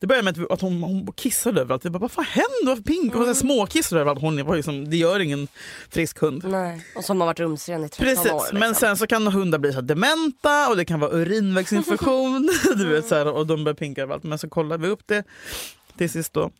det 0.00 0.06
började 0.06 0.24
med 0.24 0.46
att, 0.50 0.60
hon, 0.60 0.82
hon 0.82 1.12
kissade 1.12 1.60
överallt. 1.60 1.84
Jag 1.84 1.92
bara, 1.92 1.98
vad 1.98 2.12
fan 2.12 2.24
händer? 2.24 2.66
Varför 2.66 2.82
pinkar 2.82 3.14
hon? 3.14 3.22
Mm. 3.22 3.34
Småkissade 3.34 4.00
överallt. 4.00 4.20
Hon 4.20 4.46
var 4.46 4.56
liksom, 4.56 4.90
det 4.90 4.96
gör 4.96 5.20
ingen 5.20 5.48
frisk 5.90 6.18
hund. 6.18 6.44
Nej. 6.44 6.86
Och 6.96 7.04
som 7.04 7.20
har 7.20 7.26
varit 7.26 7.40
rumsren 7.40 7.84
i 7.84 7.88
13 7.88 8.06
Precis, 8.06 8.32
år. 8.32 8.38
Liksom. 8.38 8.58
men 8.58 8.74
sen 8.74 8.96
så 8.96 9.06
kan 9.06 9.26
hundar 9.26 9.58
bli 9.58 9.72
så 9.72 9.80
dementa 9.80 10.68
och 10.68 10.76
det 10.76 10.84
kan 10.84 11.00
vara 11.00 11.10
urinvägsinfektion. 11.10 12.50
du 12.76 12.88
vet, 12.88 13.06
så 13.06 13.14
här, 13.14 13.26
och 13.26 13.46
de 13.46 13.64
börjar 13.64 13.76
pinka 13.76 14.02
överallt. 14.02 14.24
Men 14.24 14.38
så 14.38 14.48
kollade 14.48 14.82
vi 14.82 14.88
upp 14.88 15.02
det 15.06 15.24
till 15.96 16.10
sist 16.10 16.32
då. 16.32 16.50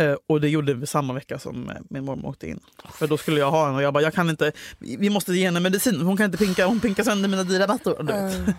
Eh, 0.00 0.16
och 0.26 0.40
det 0.40 0.48
gjorde 0.48 0.74
vi 0.74 0.86
samma 0.86 1.12
vecka 1.12 1.38
som 1.38 1.70
eh, 1.70 1.76
min 1.90 2.04
mormor 2.04 2.28
åkte 2.28 2.48
in. 2.48 2.60
För 2.92 3.06
då 3.06 3.16
skulle 3.16 3.40
jag 3.40 3.50
ha 3.50 3.64
henne 3.64 3.76
och 3.76 3.82
jag 3.82 3.94
bara, 3.94 4.02
jag 4.02 4.14
kan 4.14 4.30
inte, 4.30 4.52
vi 4.78 5.10
måste 5.10 5.32
ge 5.32 5.44
henne 5.44 5.60
medicin. 5.60 6.00
Hon 6.00 6.16
kan 6.16 6.26
inte 6.26 6.38
pinka, 6.38 6.66
hon 6.66 6.80
pinkar 6.80 7.04
sönder 7.04 7.28
mina 7.28 7.44
dyra 7.44 7.66
mattor. 7.66 8.10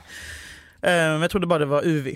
Mm. 0.84 1.22
Jag 1.22 1.32
trodde 1.32 1.48
bara 1.48 1.60
det 1.60 1.66
var 1.66 1.82
UV. 1.86 2.08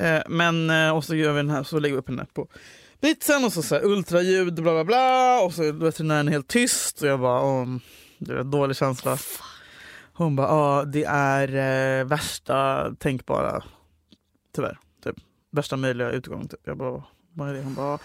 Eh, 0.00 0.22
men 0.28 0.70
och 0.90 1.04
så 1.04 1.14
gör 1.14 1.32
vi 1.32 1.36
den 1.36 1.50
här, 1.50 1.62
så 1.62 1.78
lägger 1.78 1.94
vi 1.94 1.98
upp 1.98 2.08
henne 2.08 2.26
på 2.34 2.48
britsen 3.00 3.44
och 3.44 3.52
så, 3.52 3.62
så 3.62 3.74
här, 3.74 3.84
ultraljud 3.84 4.54
bla 4.54 4.72
bla 4.72 4.84
bla 4.84 5.40
och 5.40 5.54
så 5.54 5.62
är 5.62 5.72
veterinären 5.72 6.28
helt 6.28 6.48
tyst 6.48 7.02
och 7.02 7.08
jag 7.08 7.20
bara, 7.20 7.42
åh, 7.42 7.66
det 8.18 8.32
är 8.32 8.36
en 8.36 8.50
dålig 8.50 8.76
känsla. 8.76 9.18
Hon 10.12 10.36
bara, 10.36 10.48
ja 10.48 10.84
det 10.84 11.04
är 11.04 12.04
värsta 12.04 12.90
tänkbara, 12.98 13.62
tyvärr, 14.54 14.78
typ, 15.04 15.16
värsta 15.50 15.76
möjliga 15.76 16.10
utgång. 16.10 16.48
Typ. 16.48 16.60
Jag 16.64 16.76
bara, 16.76 17.02
är 17.46 17.52
det? 17.54 17.62
Hon 17.62 17.74
bara, 17.74 17.90
"Ja." 17.92 17.98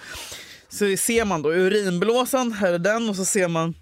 så 0.70 0.98
ser 0.98 1.26
man 1.26 1.42
då 1.42 1.54
urinblåsan, 1.54 2.52
här 2.52 2.74
är 2.74 2.80
den 2.80 3.10
och 3.10 3.16
så 3.16 3.26
ser 3.26 3.48
man 3.48 3.76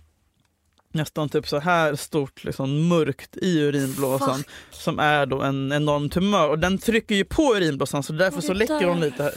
nästan 0.93 1.29
typ 1.29 1.47
så 1.47 1.59
här 1.59 1.95
stort 1.95 2.43
liksom 2.43 2.87
mörkt 2.87 3.37
i 3.37 3.59
urinblåsan 3.59 4.43
som 4.71 4.99
är 4.99 5.25
då 5.25 5.41
en 5.41 5.71
enorm 5.71 6.09
tumör 6.09 6.49
och 6.49 6.59
den 6.59 6.77
trycker 6.77 7.15
ju 7.15 7.25
på 7.25 7.55
urinblåsan 7.55 8.03
så 8.03 8.13
därför 8.13 8.41
så 8.41 8.53
läcker 8.53 8.85
hon 8.85 8.99
lite 8.99 9.23
här. 9.23 9.33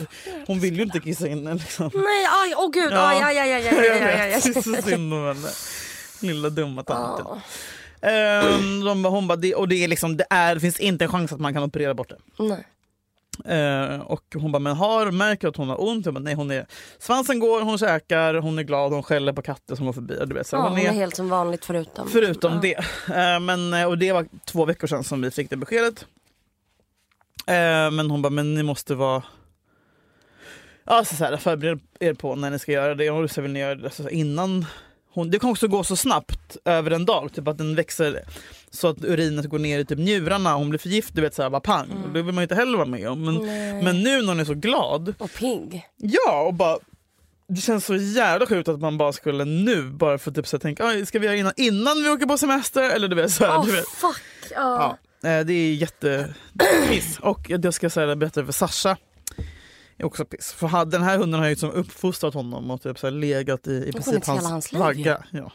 Hon 0.47 0.59
vill 0.59 0.75
ju 0.75 0.83
inte 0.83 0.99
kissa 0.99 1.27
in 1.27 1.43
den 1.45 1.57
liksom. 1.57 1.91
Nej, 1.93 2.25
aj, 2.43 2.53
åh 2.57 2.71
gud, 2.71 2.91
Ja. 2.91 3.07
aj, 3.07 3.21
aj, 3.23 3.37
aj, 3.39 3.53
aj, 3.53 3.67
aj, 3.67 3.89
aj, 3.89 4.01
aj, 4.01 4.33
aj. 4.33 4.41
Det 4.53 4.57
är 4.57 4.61
så 4.61 4.81
synd 4.89 5.13
om 5.13 5.25
henne. 5.27 5.49
Lilla 6.21 6.49
dumma 6.49 6.83
tanten. 6.83 7.25
Ja. 8.01 8.09
Ehm, 8.09 8.79
de, 8.85 9.05
hon 9.05 9.27
bara, 9.27 9.35
det, 9.35 9.55
och 9.55 9.67
det, 9.67 9.75
är 9.83 9.87
liksom, 9.87 10.17
det, 10.17 10.25
är, 10.29 10.55
det 10.55 10.61
finns 10.61 10.79
inte 10.79 11.05
en 11.05 11.11
chans 11.11 11.31
att 11.31 11.39
man 11.39 11.53
kan 11.53 11.63
operera 11.63 11.93
bort 11.93 12.09
det. 12.09 12.43
Nej. 12.43 12.67
Eh, 13.45 14.01
och 14.01 14.23
hon 14.33 14.51
bara, 14.51 14.59
men 14.59 14.75
har, 14.75 15.11
märker 15.11 15.47
att 15.47 15.57
hon 15.57 15.69
har 15.69 15.87
ont? 15.87 16.05
Jag 16.05 16.13
bara, 16.13 16.19
nej, 16.19 16.33
hon 16.33 16.51
är, 16.51 16.65
svansen 16.99 17.39
går, 17.39 17.61
hon 17.61 17.77
käkar, 17.77 18.33
hon 18.33 18.59
är 18.59 18.63
glad, 18.63 18.91
hon 18.91 19.03
skäller 19.03 19.33
på 19.33 19.41
katter 19.41 19.75
som 19.75 19.85
går 19.85 19.93
förbi. 19.93 20.17
Du 20.25 20.33
vet, 20.35 20.47
så 20.47 20.55
Ja, 20.55 20.61
hon 20.61 20.71
hon 20.71 20.79
är, 20.79 20.87
är 20.87 20.91
helt 20.91 21.15
som 21.15 21.29
vanligt 21.29 21.65
förutom. 21.65 22.09
Förutom 22.09 22.53
ja. 22.53 22.59
det. 22.61 22.77
Eh, 23.15 23.39
men, 23.39 23.73
eh, 23.73 23.85
och 23.85 23.97
det 23.97 24.11
var 24.11 24.25
två 24.45 24.65
veckor 24.65 24.87
sedan 24.87 25.03
som 25.03 25.21
vi 25.21 25.31
fick 25.31 25.49
det 25.49 25.57
beskedet. 25.57 26.05
Eh, 27.47 27.91
men 27.91 28.11
hon 28.11 28.21
bara, 28.21 28.29
men 28.29 28.53
ni 28.53 28.63
måste 28.63 28.95
vara 28.95 29.23
Alltså 30.87 31.15
så 31.15 31.23
här, 31.23 31.37
förbered 31.37 31.79
er 31.99 32.13
på 32.13 32.35
när 32.35 32.49
ni 32.49 32.59
ska 32.59 32.71
göra 32.71 32.95
det 32.95 33.09
och 33.09 33.31
så 33.31 33.41
vill 33.41 33.51
ni 33.51 33.59
göra 33.59 33.75
det 33.75 33.89
så 33.89 34.03
här, 34.03 34.09
innan. 34.09 34.65
Hon, 35.13 35.31
det 35.31 35.39
kan 35.39 35.49
också 35.49 35.67
gå 35.67 35.83
så 35.83 35.95
snabbt 35.95 36.57
över 36.65 36.91
en 36.91 37.05
dag, 37.05 37.33
typ 37.33 37.47
att 37.47 37.57
den 37.57 37.75
växer 37.75 38.23
så 38.75 38.87
att 38.87 39.03
urinet 39.03 39.45
går 39.45 39.59
ner 39.59 39.79
i 39.79 39.85
typ 39.85 39.99
njurarna. 39.99 40.53
Hon 40.55 40.69
blir 40.69 40.79
förgiftad, 40.79 41.11
du 41.15 41.21
vet 41.21 41.33
så 41.35 41.43
här, 41.43 41.49
bara 41.49 41.61
pang. 41.61 41.89
Och 42.05 42.13
Det 42.13 42.21
vill 42.21 42.33
man 42.35 42.41
inte 42.41 42.55
heller 42.55 42.77
vara 42.77 42.87
med 42.87 43.09
om. 43.09 43.25
Men, 43.25 43.35
Nej. 43.35 43.83
men 43.83 44.03
nu 44.03 44.21
när 44.21 44.27
hon 44.27 44.39
är 44.39 44.45
så 44.45 44.53
glad, 44.53 45.13
Och 45.17 45.33
pigg. 45.33 45.85
ja 45.97 46.41
och 46.41 46.53
bara 46.53 46.77
det 47.47 47.61
känns 47.61 47.85
så 47.85 47.95
jävla 47.95 48.45
sjukt 48.45 48.67
att 48.69 48.79
man 48.79 48.97
bara 48.97 49.13
skulle 49.13 49.45
nu 49.45 49.83
bara 49.83 50.17
för 50.17 50.31
typ 50.31 50.47
så 50.47 50.59
tänka, 50.59 50.87
"Oj, 50.87 51.05
ska 51.05 51.19
vi 51.19 51.25
göra 51.25 51.35
innan, 51.37 51.53
innan 51.57 52.03
vi 52.03 52.09
åker 52.09 52.25
på 52.25 52.37
semester? 52.37 52.89
Eller 52.89 53.07
du 53.07 53.15
vet 53.15 53.31
så 53.31 53.45
här, 53.45 53.57
Åh 53.57 53.65
du 53.65 53.71
vet. 53.71 53.85
fuck. 53.87 54.21
Ja. 54.51 54.97
Ja, 55.21 55.29
eh, 55.29 55.45
det 55.45 55.53
är 55.53 55.73
jättepiss. 55.75 57.19
Och 57.21 57.39
jag 57.49 57.73
ska 57.73 57.89
säga 57.89 58.05
det 58.07 58.15
bättre 58.15 58.45
för 58.45 58.51
Sasha. 58.51 58.97
Är 59.97 60.05
också 60.05 60.25
piss. 60.25 60.53
För 60.53 60.85
den 60.85 61.03
här 61.03 61.17
hunden 61.17 61.39
har 61.39 61.47
ju 61.47 61.51
liksom 61.51 61.71
uppfostrat 61.71 62.33
honom 62.33 62.71
och 62.71 62.81
typ 62.81 62.99
så 62.99 63.07
här 63.07 63.11
legat 63.11 63.67
i, 63.67 63.71
i 63.87 63.91
princip 63.91 64.25
hans, 64.25 64.73
vagga. 64.73 65.23
Ja. 65.31 65.51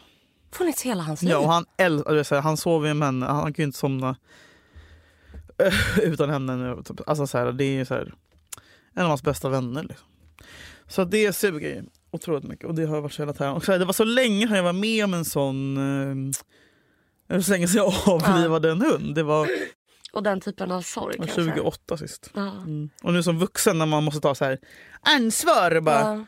Funnits 0.51 0.81
hela 0.81 1.03
hans 1.03 1.21
liv. 1.21 1.31
Ja, 1.31 1.37
och 1.37 1.49
han, 1.53 1.65
äl- 1.77 2.09
eller 2.09 2.23
så 2.23 2.35
här, 2.35 2.41
han 2.41 2.57
sover 2.57 2.87
ju 2.87 2.93
med 2.93 3.07
henne, 3.07 3.25
han 3.25 3.53
kan 3.53 3.63
ju 3.63 3.65
inte 3.65 3.77
somna 3.77 4.15
utan 6.01 6.29
henne 6.29 6.55
nu. 6.55 6.83
Typ. 6.83 7.09
Alltså 7.09 7.27
så 7.27 7.37
här, 7.37 7.51
det 7.51 7.63
är 7.63 7.71
ju 7.71 7.85
så 7.85 7.93
här, 7.93 8.13
en 8.95 9.03
av 9.03 9.07
hans 9.09 9.23
bästa 9.23 9.49
vänner. 9.49 9.83
Liksom. 9.83 10.07
Så 10.87 11.03
det 11.03 11.33
suger 11.33 11.69
ju. 11.69 11.83
Otroligt 12.11 12.43
mycket. 12.43 12.65
Och 12.65 12.75
det 12.75 12.85
har 12.85 13.01
varit 13.01 13.13
så 13.13 13.21
hela 13.21 13.33
tiden. 13.33 13.53
Och 13.53 13.65
så 13.65 13.71
här, 13.71 13.79
det 13.79 13.85
var 13.85 13.93
så 13.93 14.03
länge 14.03 14.47
sedan 14.47 14.55
jag 14.57 14.63
var 14.63 14.73
med 14.73 15.05
om 15.05 15.13
en 15.13 15.25
sån... 15.25 15.77
Eh, 17.29 17.39
så 17.41 17.51
länge 17.51 17.67
sedan 17.67 17.77
jag 17.77 17.93
avlivade 18.13 18.71
en 18.71 18.81
hund. 18.81 19.15
Det 19.15 19.23
var 19.23 19.49
Och 20.13 20.23
den 20.23 20.41
typen 20.41 20.71
av 20.71 20.81
sorg 20.81 21.17
var 21.17 21.25
kanske. 21.25 21.41
2008 21.43 21.97
sist. 21.97 22.31
Ja. 22.33 22.51
Mm. 22.51 22.89
Och 23.03 23.13
nu 23.13 23.23
som 23.23 23.39
vuxen 23.39 23.77
när 23.77 23.85
man 23.85 24.03
måste 24.03 24.19
ta 24.21 24.35
så 24.35 24.45
här 24.45 24.59
ansvar. 25.01 25.79
Bara, 25.81 25.99
Ja. 25.99 26.25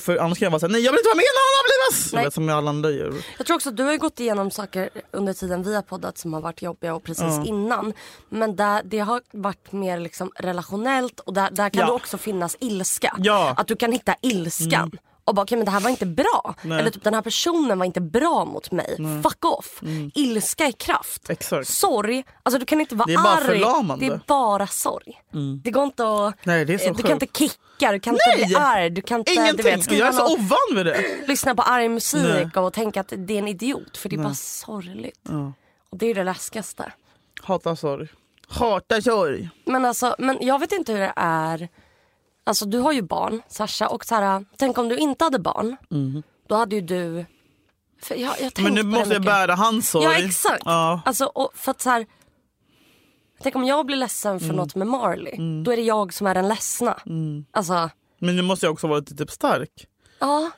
För 0.00 0.16
annars 0.16 0.38
kan 0.38 0.46
jag 0.46 0.50
vara 0.50 0.60
såhär, 0.60 0.72
nej 0.72 0.80
jag 0.80 0.92
vill 0.92 0.98
inte 0.98 1.08
vara 1.08 1.16
med 1.16 1.24
när 1.34 1.44
hon 1.44 1.60
avlivas! 1.64 2.10
Du 2.10 2.16
Nej. 2.16 2.24
vet, 2.24 2.34
som 2.34 2.48
alla 2.48 2.68
andra 2.70 2.90
djur. 2.90 3.24
Jag 3.38 3.46
tror 3.46 3.54
också 3.56 3.68
att 3.68 3.76
du 3.76 3.82
har 3.82 3.96
gått 3.96 4.20
igenom 4.20 4.50
saker 4.50 4.90
under 5.10 5.32
tiden 5.32 5.62
vi 5.62 5.74
har 5.74 5.82
poddat 5.82 6.18
som 6.18 6.32
har 6.34 6.40
varit 6.40 6.62
jobbiga 6.62 6.94
och 6.94 7.02
precis 7.04 7.24
Ja. 7.24 7.44
innan. 7.44 7.92
Men 8.28 8.56
där, 8.56 8.82
det 8.84 8.98
har 8.98 9.20
varit 9.32 9.72
mer 9.72 9.98
liksom 9.98 10.30
relationellt 10.36 11.20
och 11.20 11.34
där, 11.34 11.50
där 11.50 11.68
kan 11.70 11.80
Ja. 11.80 11.86
det 11.86 11.92
också 11.92 12.18
finnas 12.18 12.56
ilska. 12.60 13.16
Ja. 13.18 13.42
Mm. 13.44 13.54
Att 13.58 13.66
du 13.66 13.76
kan 13.76 13.92
hitta 13.92 14.14
ilskan. 14.22 14.90
Och 15.26 15.34
bara, 15.34 15.42
okej 15.42 15.58
men 15.58 15.64
det 15.64 15.70
här 15.70 15.80
var 15.80 15.90
inte 15.90 16.06
bra. 16.06 16.54
Nej. 16.62 16.78
Eller 16.80 16.90
typ 16.90 17.04
den 17.04 17.14
här 17.14 17.22
personen 17.22 17.78
var 17.78 17.86
inte 17.86 18.00
bra 18.00 18.44
mot 18.44 18.70
mig. 18.70 18.96
Fuck 19.22 19.44
off. 19.44 19.80
Ilska 20.14 20.66
är 20.66 20.72
kraft. 20.72 21.28
Mm. 21.28 21.32
Exakt. 21.32 21.68
Sorg, 21.68 22.24
alltså 22.42 22.58
du 22.58 22.66
kan 22.66 22.80
inte 22.80 22.94
vara 22.94 23.06
Det 23.06 23.12
är 23.14 23.22
bara 23.22 23.34
arg. 23.34 23.44
förlamande. 23.44 24.06
Det 24.06 24.12
är 24.12 24.20
bara 24.26 24.66
sorg. 24.66 25.20
Det 25.62 25.70
går 25.70 25.84
inte 25.84 26.04
att... 26.26 26.46
Nej, 26.46 26.64
det 26.64 26.74
är 26.74 26.78
så 26.78 26.92
du 26.92 27.02
kan 27.02 27.20
sjukt. 27.20 27.22
inte 27.22 27.38
kicka, 27.38 27.92
du 27.92 28.00
kan 28.00 28.14
inte 28.14 28.24
bli 28.36 28.44
Nej! 28.46 28.54
arg. 28.56 28.90
Du 28.90 29.02
kan 29.02 29.18
inte 29.20 29.32
du 29.32 29.40
Ingenting! 29.40 29.64
vet, 29.64 29.92
jag 29.92 30.08
är 30.08 30.12
så 30.12 30.18
något 30.18 30.30
ovan 30.38 30.58
vid 30.76 30.86
det. 30.86 31.26
lyssna 31.28 31.54
på 31.54 31.62
arg 31.62 31.88
musik 31.88 32.22
Nej. 32.54 32.64
och 32.64 32.72
tänka 32.72 33.00
att 33.00 33.12
det 33.16 33.34
är 33.34 33.38
en 33.38 33.48
idiot 33.48 33.96
för 33.96 34.08
det 34.08 34.16
är 34.16 34.22
bara 34.22 34.34
sorgligt. 34.34 35.28
Och 35.90 35.98
det 35.98 36.06
är 36.06 36.14
det 36.14 36.24
läskigaste. 36.24 36.92
Hatar 37.42 37.74
sorg. 37.74 38.08
Hatar 38.48 39.00
sorg. 39.00 39.48
Men 39.66 39.84
alltså, 39.84 40.14
men 40.18 40.38
jag 40.40 40.58
vet 40.58 40.72
inte 40.72 40.92
hur 40.92 41.00
det 41.00 41.12
är. 41.16 41.68
Alltså 42.44 42.64
du 42.66 42.78
har 42.78 42.92
ju 42.92 43.02
barn, 43.02 43.42
Sasha, 43.48 43.88
och 43.88 44.04
så 44.04 44.14
här, 44.14 44.44
tänk 44.56 44.78
om 44.78 44.88
du 44.88 44.96
inte 44.96 45.24
hade 45.24 45.38
barn. 45.38 45.76
Då 46.48 46.54
hade 46.54 46.74
ju 46.76 46.80
du... 46.82 47.26
Jag, 48.08 48.18
jag 48.18 48.28
har 48.28 48.62
Men 48.62 48.74
nu 48.74 48.82
måste 48.82 49.12
jag 49.14 49.22
bära 49.22 49.54
hans 49.54 49.90
sorg. 49.90 50.04
Ja 50.04 50.14
exakt. 50.26 50.62
Ja. 50.64 51.02
Alltså, 51.04 51.50
för 51.54 51.70
att 51.70 51.80
så 51.80 51.90
här, 51.90 52.06
tänk 53.42 53.56
om 53.56 53.64
jag 53.64 53.86
blir 53.86 53.96
ledsen 53.96 54.40
för 54.40 54.52
något 54.52 54.74
med 54.74 54.86
Marley. 54.86 55.62
Då 55.64 55.72
är 55.72 55.76
det 55.76 55.82
jag 55.82 56.14
som 56.14 56.26
är 56.26 56.34
den 56.34 56.48
ledsna. 56.48 56.98
Alltså, 57.50 57.90
Men 58.18 58.36
nu 58.36 58.42
måste 58.42 58.66
jag 58.66 58.72
också 58.72 58.86
vara 58.86 58.98
lite 58.98 59.14
typ 59.16 59.30
stark. 59.30 59.86
ja. 60.18 60.50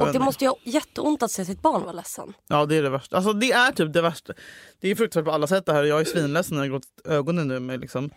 Och 0.00 0.12
det 0.12 0.18
måste 0.18 0.44
ju 0.44 0.48
ha 0.48 0.56
jätteont 0.64 1.22
att 1.22 1.30
se 1.30 1.44
sitt 1.44 1.62
barn 1.62 1.82
vara 1.82 1.92
ledsen. 1.92 2.32
Ja 2.48 2.66
det 2.66 2.76
är 2.76 2.82
det 2.82 2.90
värsta. 2.90 3.16
Alltså 3.16 3.32
det 3.32 3.52
är 3.52 3.72
typ 3.72 3.92
det 3.92 4.02
värsta. 4.02 4.32
Det 4.80 4.90
är 4.90 4.94
fruktansvärt 4.94 5.24
på 5.24 5.34
alla 5.34 5.46
sätt 5.46 5.66
det 5.66 5.72
här. 5.72 5.84
Jag 5.84 6.00
är 6.00 6.04
svinledsen 6.04 6.56
när 6.56 6.64
jag 6.64 6.70
gråtit 6.70 7.00
ögonen 7.04 7.48
nu 7.48 7.60
med 7.60 7.80
liksom. 7.80 8.10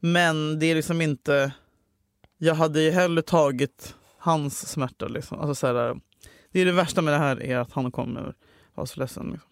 Men 0.00 0.58
det 0.58 0.66
är 0.66 0.74
liksom 0.74 1.00
inte. 1.00 1.52
Jag 2.38 2.54
hade 2.54 2.80
ju 2.80 2.90
hellre 2.90 3.22
tagit 3.22 3.94
hans 4.18 4.68
smärta 4.68 5.08
liksom. 5.08 5.40
Alltså 5.40 5.54
så 5.54 5.66
här, 5.66 6.00
det 6.52 6.60
är 6.60 6.64
det 6.64 6.72
värsta 6.72 7.02
med 7.02 7.14
det 7.14 7.18
här 7.18 7.42
är 7.42 7.58
att 7.58 7.72
han 7.72 7.92
kommer 7.92 8.34
vara 8.74 8.86
så 8.86 9.00
ledsen. 9.00 9.30
Liksom. 9.30 9.50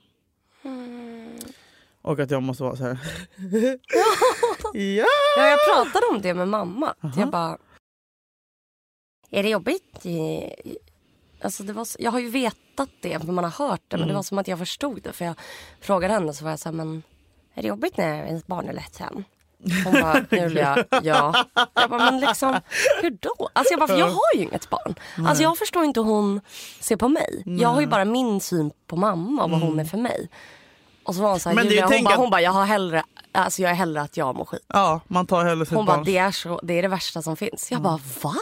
Och 2.02 2.18
att 2.18 2.30
jag 2.30 2.42
måste 2.42 2.62
vara 2.62 2.76
så 2.76 2.84
här. 2.84 2.98
ja! 4.72 5.06
Ja, 5.36 5.48
jag 5.48 5.58
pratade 5.74 6.06
om 6.06 6.22
det 6.22 6.34
med 6.34 6.48
mamma. 6.48 6.94
Jag 7.16 7.30
bara... 7.30 7.58
Är 9.30 9.42
det 9.42 9.48
jobbigt? 9.48 10.06
Alltså 11.40 11.62
det 11.62 11.72
var 11.72 11.84
så, 11.84 11.98
jag 12.00 12.10
har 12.10 12.18
ju 12.18 12.28
vetat 12.30 12.90
det, 13.00 13.20
för 13.20 13.32
man 13.32 13.44
har 13.44 13.68
hört 13.68 13.80
det. 13.88 13.96
Men 13.96 14.08
det 14.08 14.14
var 14.14 14.22
som 14.22 14.38
att 14.38 14.48
jag 14.48 14.58
förstod 14.58 15.02
det. 15.02 15.12
För 15.12 15.24
jag 15.24 15.34
frågade 15.80 16.14
henne 16.14 16.32
så 16.32 16.44
var 16.44 16.50
jag 16.50 16.58
så 16.58 16.68
här, 16.68 16.76
men 16.76 17.02
är 17.54 17.62
det 17.62 17.68
jobbigt 17.68 17.96
när 17.96 18.24
ens 18.24 18.46
barn 18.46 18.68
är 18.68 18.72
ledsen? 18.72 19.24
Hon 19.84 19.92
bara, 19.92 20.24
Julia, 20.30 20.84
ja. 21.02 21.44
Jag 21.74 21.90
bara, 21.90 22.10
men 22.10 22.20
liksom, 22.20 22.60
hur 23.02 23.10
då? 23.20 23.48
Alltså 23.52 23.72
jag 23.72 23.80
bara, 23.80 23.86
för 23.88 23.98
jag 23.98 24.06
har 24.10 24.34
ju 24.34 24.42
inget 24.42 24.70
barn. 24.70 24.94
Alltså 25.28 25.42
jag 25.42 25.58
förstår 25.58 25.84
inte 25.84 26.00
hur 26.00 26.06
hon 26.06 26.40
ser 26.80 26.96
på 26.96 27.08
mig. 27.08 27.42
Jag 27.46 27.68
har 27.68 27.80
ju 27.80 27.86
bara 27.86 28.04
min 28.04 28.40
syn 28.40 28.70
på 28.86 28.96
mamma 28.96 29.44
och 29.44 29.50
vad 29.50 29.60
hon 29.60 29.80
är 29.80 29.84
för 29.84 29.98
mig. 29.98 30.28
Och 31.04 31.14
så 31.14 31.22
var 31.22 31.30
hon 31.30 31.40
så 31.40 31.48
här, 31.48 31.56
Men 31.56 31.64
Julia, 31.64 31.86
hon 31.86 32.04
bara, 32.04 32.16
hon 32.16 32.30
bara, 32.30 32.40
jag 32.40 32.50
har 32.50 32.64
hellre, 32.64 33.02
alltså 33.32 33.62
jag 33.62 33.70
är 33.70 33.74
hellre 33.74 34.00
att 34.02 34.16
jag 34.16 34.36
mår 34.36 34.44
skit. 34.44 34.64
Ja, 34.68 35.00
man 35.08 35.26
tar 35.26 35.44
hellre 35.44 35.66
sitt 35.66 35.74
Hon 35.74 35.86
bara, 35.86 35.96
barn. 35.96 36.04
det 36.04 36.16
är, 36.18 36.30
så, 36.30 36.60
det 36.62 36.78
är 36.78 36.82
det 36.82 36.88
värsta 36.88 37.22
som 37.22 37.36
finns. 37.36 37.68
Jag 37.72 37.80
bara, 37.82 38.00
va? 38.22 38.34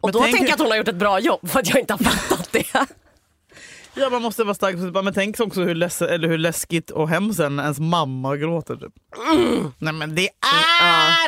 Och 0.00 0.08
Men 0.08 0.12
då 0.12 0.18
tänk- 0.20 0.32
tänker 0.36 0.46
jag 0.48 0.54
att 0.54 0.60
hon 0.60 0.70
har 0.70 0.76
gjort 0.76 0.88
ett 0.88 0.94
bra 0.96 1.18
jobb 1.20 1.48
för 1.50 1.60
att 1.60 1.68
jag 1.68 1.78
inte 1.80 1.92
har 1.92 1.98
fattat 1.98 2.48
det. 2.52 2.86
Ja 3.94 4.10
man 4.10 4.22
måste 4.22 4.44
vara 4.44 4.54
stark. 4.54 5.04
Men 5.04 5.14
tänk 5.14 5.40
också 5.40 5.62
hur, 5.64 5.74
leds- 5.74 6.06
eller 6.06 6.28
hur 6.28 6.38
läskigt 6.38 6.90
och 6.90 7.08
hemskt 7.08 7.40
ens 7.40 7.80
mamma 7.80 8.36
gråter. 8.36 8.76
Typ. 8.76 8.92
Nej 9.78 9.92
men 9.92 10.14
det 10.14 10.28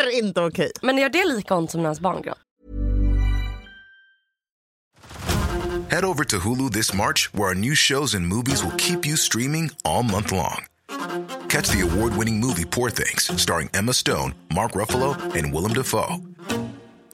är 0.04 0.18
inte 0.18 0.40
okej. 0.40 0.70
Men 0.82 0.98
gör 0.98 1.08
det 1.08 1.24
lika 1.24 1.54
ont 1.54 1.70
som 1.70 1.80
när 1.82 1.88
ens 1.88 2.00
barn 2.00 2.22
gråter? 2.22 2.40
Head 5.90 6.04
over 6.04 6.24
to 6.24 6.36
Hulu 6.38 6.70
this 6.70 6.94
March, 6.94 7.30
where 7.32 7.48
our 7.48 7.54
new 7.54 7.74
shows 7.74 8.14
and 8.14 8.26
movies 8.26 8.64
will 8.64 8.72
keep 8.78 9.06
you 9.06 9.16
streaming 9.16 9.70
all 9.84 10.02
month 10.02 10.32
long. 10.32 10.64
Catch 11.48 11.70
the 11.70 11.82
award 11.82 12.16
winning 12.16 12.40
movie 12.40 12.64
Poor 12.64 12.90
Things, 12.90 13.30
starring 13.42 13.68
Emma 13.74 13.92
Stone, 13.92 14.34
Mark 14.54 14.72
Ruffalo, 14.72 15.14
and 15.36 15.52
Willem 15.54 15.72
Dafoe. 15.72 16.16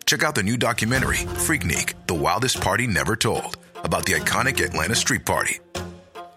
Check 0.07 0.23
out 0.23 0.35
the 0.35 0.43
new 0.43 0.57
documentary, 0.57 1.19
Freaknik 1.47 1.95
The 2.07 2.15
Wildest 2.15 2.61
Party 2.63 2.87
Never 2.87 3.17
Told, 3.17 3.57
about 3.85 4.07
the 4.07 4.15
iconic 4.15 4.65
Atlanta 4.65 4.95
Street 4.95 5.25
Party. 5.27 5.59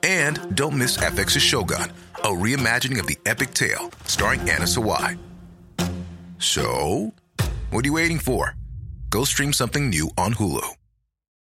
And 0.04 0.56
don't 0.56 0.78
miss 0.78 0.98
FX's 0.98 1.42
Shogun, 1.42 1.92
a 2.16 2.28
reimagining 2.28 3.00
of 3.00 3.08
the 3.08 3.18
epic 3.26 3.54
tale, 3.54 3.90
starring 4.06 4.42
Anna 4.42 4.66
Sawai. 4.66 5.18
So, 6.40 7.14
what 7.70 7.86
are 7.86 7.88
you 7.88 7.94
waiting 7.94 8.20
for? 8.20 8.56
Go 9.10 9.24
stream 9.24 9.54
something 9.54 9.90
new 9.90 10.10
on 10.18 10.34
Hulu. 10.34 10.68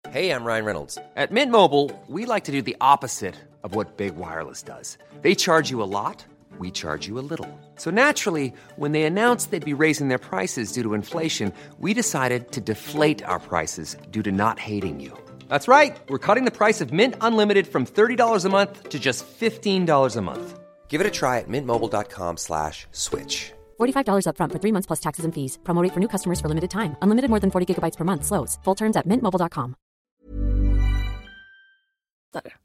Hey, 0.09 0.31
I'm 0.31 0.43
Ryan 0.43 0.65
Reynolds. 0.65 0.97
At 1.15 1.31
Mint 1.31 1.51
Mobile, 1.51 1.89
we 2.07 2.25
like 2.25 2.43
to 2.43 2.51
do 2.51 2.61
the 2.61 2.75
opposite 2.81 3.35
of 3.63 3.75
what 3.75 3.97
Big 3.97 4.15
Wireless 4.15 4.61
does. 4.61 4.97
They 5.21 5.35
charge 5.35 5.69
you 5.69 5.81
a 5.81 5.87
lot, 5.87 6.25
we 6.59 6.69
charge 6.69 7.07
you 7.07 7.17
a 7.17 7.23
little. 7.31 7.47
So 7.77 7.91
naturally, 7.91 8.53
when 8.75 8.91
they 8.91 9.03
announced 9.03 9.51
they'd 9.51 9.65
be 9.65 9.73
raising 9.85 10.09
their 10.09 10.17
prices 10.17 10.71
due 10.71 10.83
to 10.83 10.93
inflation, 10.93 11.53
we 11.79 11.93
decided 11.93 12.51
to 12.51 12.61
deflate 12.61 13.23
our 13.23 13.39
prices 13.39 13.95
due 14.11 14.23
to 14.23 14.31
not 14.31 14.59
hating 14.59 14.99
you. 14.99 15.17
That's 15.51 15.67
right. 15.67 15.99
We're 16.07 16.25
cutting 16.27 16.45
the 16.45 16.57
price 16.61 16.79
of 16.79 16.93
Mint 16.93 17.15
Unlimited 17.19 17.67
from 17.67 17.85
$30 17.85 18.45
a 18.45 18.49
month 18.49 18.89
to 18.89 18.97
just 18.99 19.25
$15 19.39 20.15
a 20.17 20.21
month. 20.21 20.59
Give 20.87 21.01
it 21.01 21.07
a 21.07 21.11
try 21.19 21.39
at 21.39 21.47
mintmobile.com 21.49 22.37
slash 22.37 22.87
switch. 22.91 23.51
$45 23.79 24.25
upfront 24.29 24.51
for 24.53 24.59
three 24.59 24.71
months 24.71 24.87
plus 24.87 24.99
taxes 24.99 25.25
and 25.25 25.33
fees. 25.35 25.59
Promo 25.63 25.83
rate 25.83 25.93
for 25.93 25.99
new 25.99 26.07
customers 26.07 26.39
for 26.41 26.47
limited 26.47 26.69
time. 26.71 26.95
Unlimited 27.01 27.29
more 27.29 27.39
than 27.39 27.51
40 27.51 27.65
gigabytes 27.67 27.97
per 27.97 28.05
month. 28.05 28.23
Slows. 28.25 28.59
Full 28.63 28.75
terms 28.75 28.95
at 28.97 29.05
mintmobile.com. 29.05 29.75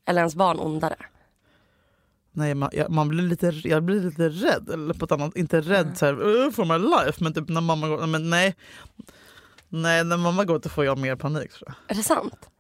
Eller 0.09 0.21
ens 0.21 0.35
barn 0.37 0.59
ondare? 0.59 0.97
Nej, 2.33 2.55
man, 2.55 2.71
jag, 2.73 2.91
man 2.91 3.09
blir 3.09 3.23
lite, 3.23 3.47
jag 3.65 3.83
blir 3.83 4.01
lite 4.01 4.29
rädd. 4.29 4.71
Eller 4.71 4.95
på 4.95 5.05
ett 5.05 5.13
annat, 5.13 5.37
inte 5.37 5.61
rädd 5.61 5.99
så 5.99 6.07
här, 6.07 6.15
"Uh, 6.29 6.51
for 6.51 6.65
my 6.65 6.79
life. 6.97 7.25
Men 7.25 7.35
typ 7.35 7.49
när 7.49 7.61
mamma 7.61 7.89
går, 7.89 8.07
men 8.07 8.31
nej. 8.31 8.55
Nej, 9.69 10.05
när 10.05 10.17
mamma 10.17 10.45
går 10.45 10.59
då 10.59 10.69
får 10.69 10.85
jag 10.85 10.99
mer 10.99 11.17
panik 11.17 11.53
tror 11.53 11.63
jag. 11.67 11.75
Är 11.89 11.95
det 11.95 12.03
sant? 12.03 12.51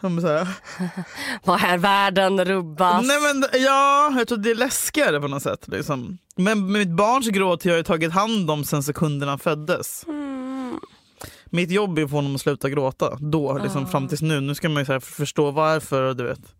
Så 0.00 0.08
här, 0.28 0.48
Vad 1.44 1.64
är 1.64 1.78
världen 1.78 2.44
rubbas? 2.44 3.06
Nej 3.06 3.16
men 3.20 3.62
ja, 3.62 4.12
jag 4.18 4.28
tror 4.28 4.38
det 4.38 4.50
är 4.50 4.54
läskigare 4.54 5.20
på 5.20 5.28
något 5.28 5.42
sätt. 5.42 5.68
Liksom. 5.68 6.18
Men 6.36 6.72
mitt 6.72 6.90
barns 6.90 7.28
gråt 7.28 7.64
har 7.64 7.70
jag 7.70 7.86
tagit 7.86 8.12
hand 8.12 8.50
om 8.50 8.64
sen 8.64 8.82
sekunderna 8.82 9.38
föddes. 9.38 10.04
Mitt 11.50 11.70
jobb 11.70 11.98
är 11.98 12.04
att 12.04 12.10
få 12.10 12.16
honom 12.16 12.34
att 12.34 12.40
sluta 12.40 12.68
gråta. 12.68 13.16
Då, 13.20 13.58
liksom, 13.58 13.86
fram 13.86 14.08
tills 14.08 14.22
nu. 14.22 14.40
Nu 14.40 14.54
ska 14.54 14.68
man 14.68 14.82
ju 14.82 14.86
så 14.86 15.00
förstå 15.00 15.50
varför. 15.50 16.14
Du 16.14 16.24
vet. 16.24 16.54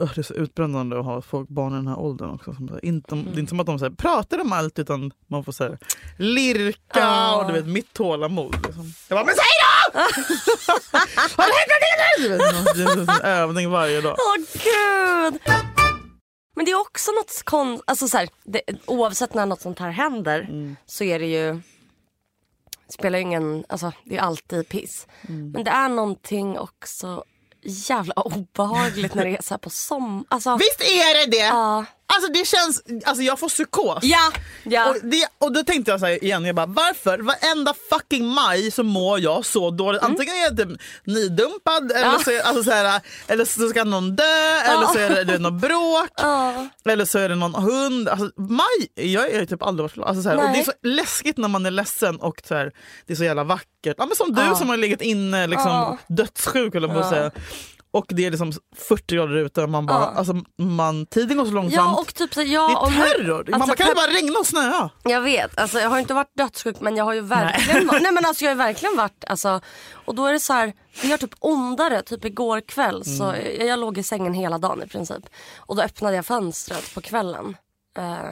Öh, 0.00 0.12
det 0.14 0.20
är 0.20 0.22
så 0.22 0.34
utbrännande 0.34 0.98
att 0.98 1.04
ha 1.04 1.22
folk, 1.22 1.48
barn 1.48 1.72
i 1.72 1.76
den 1.76 1.86
här 1.86 1.98
åldern 1.98 2.30
också. 2.30 2.54
Som, 2.54 2.68
så 2.68 2.78
inte, 2.82 3.14
Det 3.14 3.34
är 3.34 3.38
inte 3.38 3.50
som 3.50 3.60
att 3.60 3.66
de 3.66 3.78
så 3.78 3.84
här, 3.84 3.92
pratar 3.92 4.40
om 4.40 4.52
allt 4.52 4.78
utan 4.78 5.12
man 5.26 5.44
får 5.44 5.52
så 5.52 5.64
här, 5.64 5.78
lirka 6.16 7.34
och 7.34 7.46
du 7.46 7.52
vet 7.52 7.66
mitt 7.66 7.92
tålamod. 7.92 8.54
Liksom. 8.66 8.92
Jag 9.08 9.16
bara, 9.18 9.24
men 9.24 9.34
säg 9.34 9.44
då! 9.92 9.98
Har 11.42 11.46
det 11.46 12.28
hänt 12.28 12.52
någonting 12.52 13.06
nu? 13.06 13.28
Övning 13.28 13.70
varje 13.70 14.00
dag. 14.00 14.16
Åh 14.18 14.36
gud! 14.52 15.40
Men 16.56 16.64
det 16.64 16.70
är 16.70 16.80
också 16.80 17.10
något 17.12 17.42
kon... 17.44 17.80
Alltså 17.84 18.08
så 18.08 18.16
här, 18.18 18.28
det, 18.44 18.60
oavsett 18.86 19.34
när 19.34 19.46
något 19.46 19.60
sånt 19.60 19.78
här 19.78 19.90
händer 19.90 20.40
Mm. 20.40 20.76
så 20.86 21.04
är 21.04 21.18
det 21.18 21.26
ju... 21.26 21.60
spelar 22.88 23.18
ingen... 23.18 23.64
Alltså 23.68 23.92
det 24.04 24.16
är 24.16 24.20
alltid 24.20 24.68
piss. 24.68 25.06
Mm. 25.28 25.50
Men 25.50 25.64
det 25.64 25.70
är 25.70 25.88
någonting 25.88 26.58
också 26.58 27.24
jävla 27.62 28.14
obehagligt 28.14 29.14
när 29.14 29.24
det 29.24 29.36
är 29.36 29.42
så 29.42 29.54
här 29.54 29.58
på 29.58 29.70
sommar. 29.70 30.24
Alltså, 30.28 30.56
Visst 30.56 30.80
är 30.80 31.14
det 31.26 31.30
det? 31.30 31.36
ja. 31.44 31.84
Alltså 32.18 32.32
det 32.32 32.46
känns, 32.46 32.82
alltså 33.04 33.22
jag 33.22 33.38
får 33.38 33.48
psykos. 33.48 33.98
Ja, 34.02 34.32
ja. 34.64 34.88
Och, 34.90 34.96
det, 35.02 35.28
och 35.38 35.52
då 35.52 35.62
tänkte 35.64 35.90
jag 35.90 36.00
så 36.00 36.06
igen, 36.08 36.44
jag 36.44 36.54
bara, 36.56 36.66
varför 36.66 37.18
varenda 37.18 37.74
fucking 37.90 38.26
maj 38.26 38.70
så 38.70 38.82
mår 38.82 39.20
jag 39.20 39.44
så 39.46 39.70
dåligt. 39.70 40.02
Antingen 40.02 40.34
är 40.34 40.42
jag 40.42 40.56
typ 40.56 40.80
eller, 41.04 41.98
Mm. 41.98 42.12
Ja. 42.12 42.18
så, 42.24 42.30
är, 42.30 42.40
alltså 42.42 42.62
så 42.64 42.70
här, 42.70 43.00
eller 43.26 43.44
så 43.44 43.68
ska 43.68 43.84
någon 43.84 44.16
dö 44.16 44.60
eller 44.64 44.86
så 44.86 44.98
är 44.98 45.10
det, 45.10 45.24
det 45.24 45.34
är 45.34 45.38
något 45.38 45.60
bråk. 45.60 46.10
Eller 46.84 47.04
så 47.04 47.18
är 47.18 47.28
det 47.28 47.34
någon 47.34 47.54
hund. 47.54 48.08
Alltså, 48.08 48.30
maj, 48.36 48.88
jag 49.12 49.30
är 49.30 49.46
typ 49.46 49.62
aldrig 49.62 49.82
varit 49.82 49.92
förlåt. 49.92 50.08
Alltså, 50.08 50.22
så 50.22 50.28
här, 50.28 50.36
och 50.36 50.42
Det 50.52 50.58
är 50.60 50.64
så 50.64 50.72
läskigt 50.82 51.36
när 51.36 51.48
man 51.48 51.66
är 51.66 51.70
ledsen 51.70 52.16
och 52.16 52.42
så 52.48 52.54
här, 52.54 52.72
det 53.06 53.12
är 53.12 53.16
så 53.16 53.24
jävla 53.24 53.44
vackert. 53.44 53.94
Ja, 53.98 54.06
men 54.06 54.16
som 54.16 54.34
du 54.34 54.54
som 54.56 54.68
har 54.68 54.76
legat 54.76 55.02
inne 55.02 55.46
liksom, 55.46 55.98
dödssjuk 56.08 56.74
eller 56.74 56.88
på 56.88 56.98
att 56.98 57.08
säga. 57.10 57.30
Och 57.90 58.04
det 58.08 58.26
är 58.26 58.30
liksom 58.30 58.52
40 58.76 59.14
grader 59.14 59.34
ute 59.34 59.62
och 59.62 59.70
man 59.70 59.86
bara, 59.86 59.98
Ja. 59.98 60.12
alltså, 60.16 60.34
man, 60.56 61.06
tiden 61.06 61.36
går 61.36 61.44
så 61.44 61.50
långsamt. 61.50 61.74
Ja 61.74 62.00
och 62.00 62.14
typ 62.14 62.34
så, 62.34 62.42
ja, 62.42 62.88
det 62.90 62.96
är 62.96 63.18
terror. 63.18 63.44
man 63.50 63.54
alltså, 63.54 63.68
bara, 63.68 63.76
kan 63.76 63.88
det 63.88 63.94
bara 63.94 64.10
regna 64.10 64.38
och 64.38 64.46
snöa? 64.46 64.90
Jag 65.04 65.20
vet, 65.20 65.58
alltså, 65.58 65.78
jag 65.78 65.90
har 65.90 65.98
inte 65.98 66.14
varit 66.14 66.36
dödssjuk 66.36 66.80
men 66.80 66.96
jag 66.96 67.04
har 67.04 67.12
ju 67.12 67.20
verkligen, 67.20 67.86
nej. 67.86 68.00
nej 68.02 68.12
men 68.12 68.24
alltså 68.24 68.44
jag 68.44 68.50
har 68.50 68.56
verkligen 68.56 68.96
varit, 68.96 69.24
alltså, 69.26 69.60
och 69.92 70.14
då 70.14 70.26
är 70.26 70.32
det 70.32 70.40
så 70.40 70.52
här, 70.52 70.72
det 71.02 71.08
gör 71.08 71.16
typ 71.16 71.34
ondare, 71.40 72.02
typ 72.02 72.24
igår 72.24 72.60
kväll 72.60 73.04
så 73.04 73.34
jag, 73.58 73.66
jag 73.66 73.78
låg 73.78 73.98
i 73.98 74.02
sängen 74.02 74.34
hela 74.34 74.58
dagen 74.58 74.82
i 74.82 74.86
princip. 74.86 75.26
Och 75.56 75.76
då 75.76 75.82
öppnade 75.82 76.16
jag 76.16 76.26
fönstret 76.26 76.94
på 76.94 77.00
kvällen. 77.00 77.56
Eh, 77.98 78.30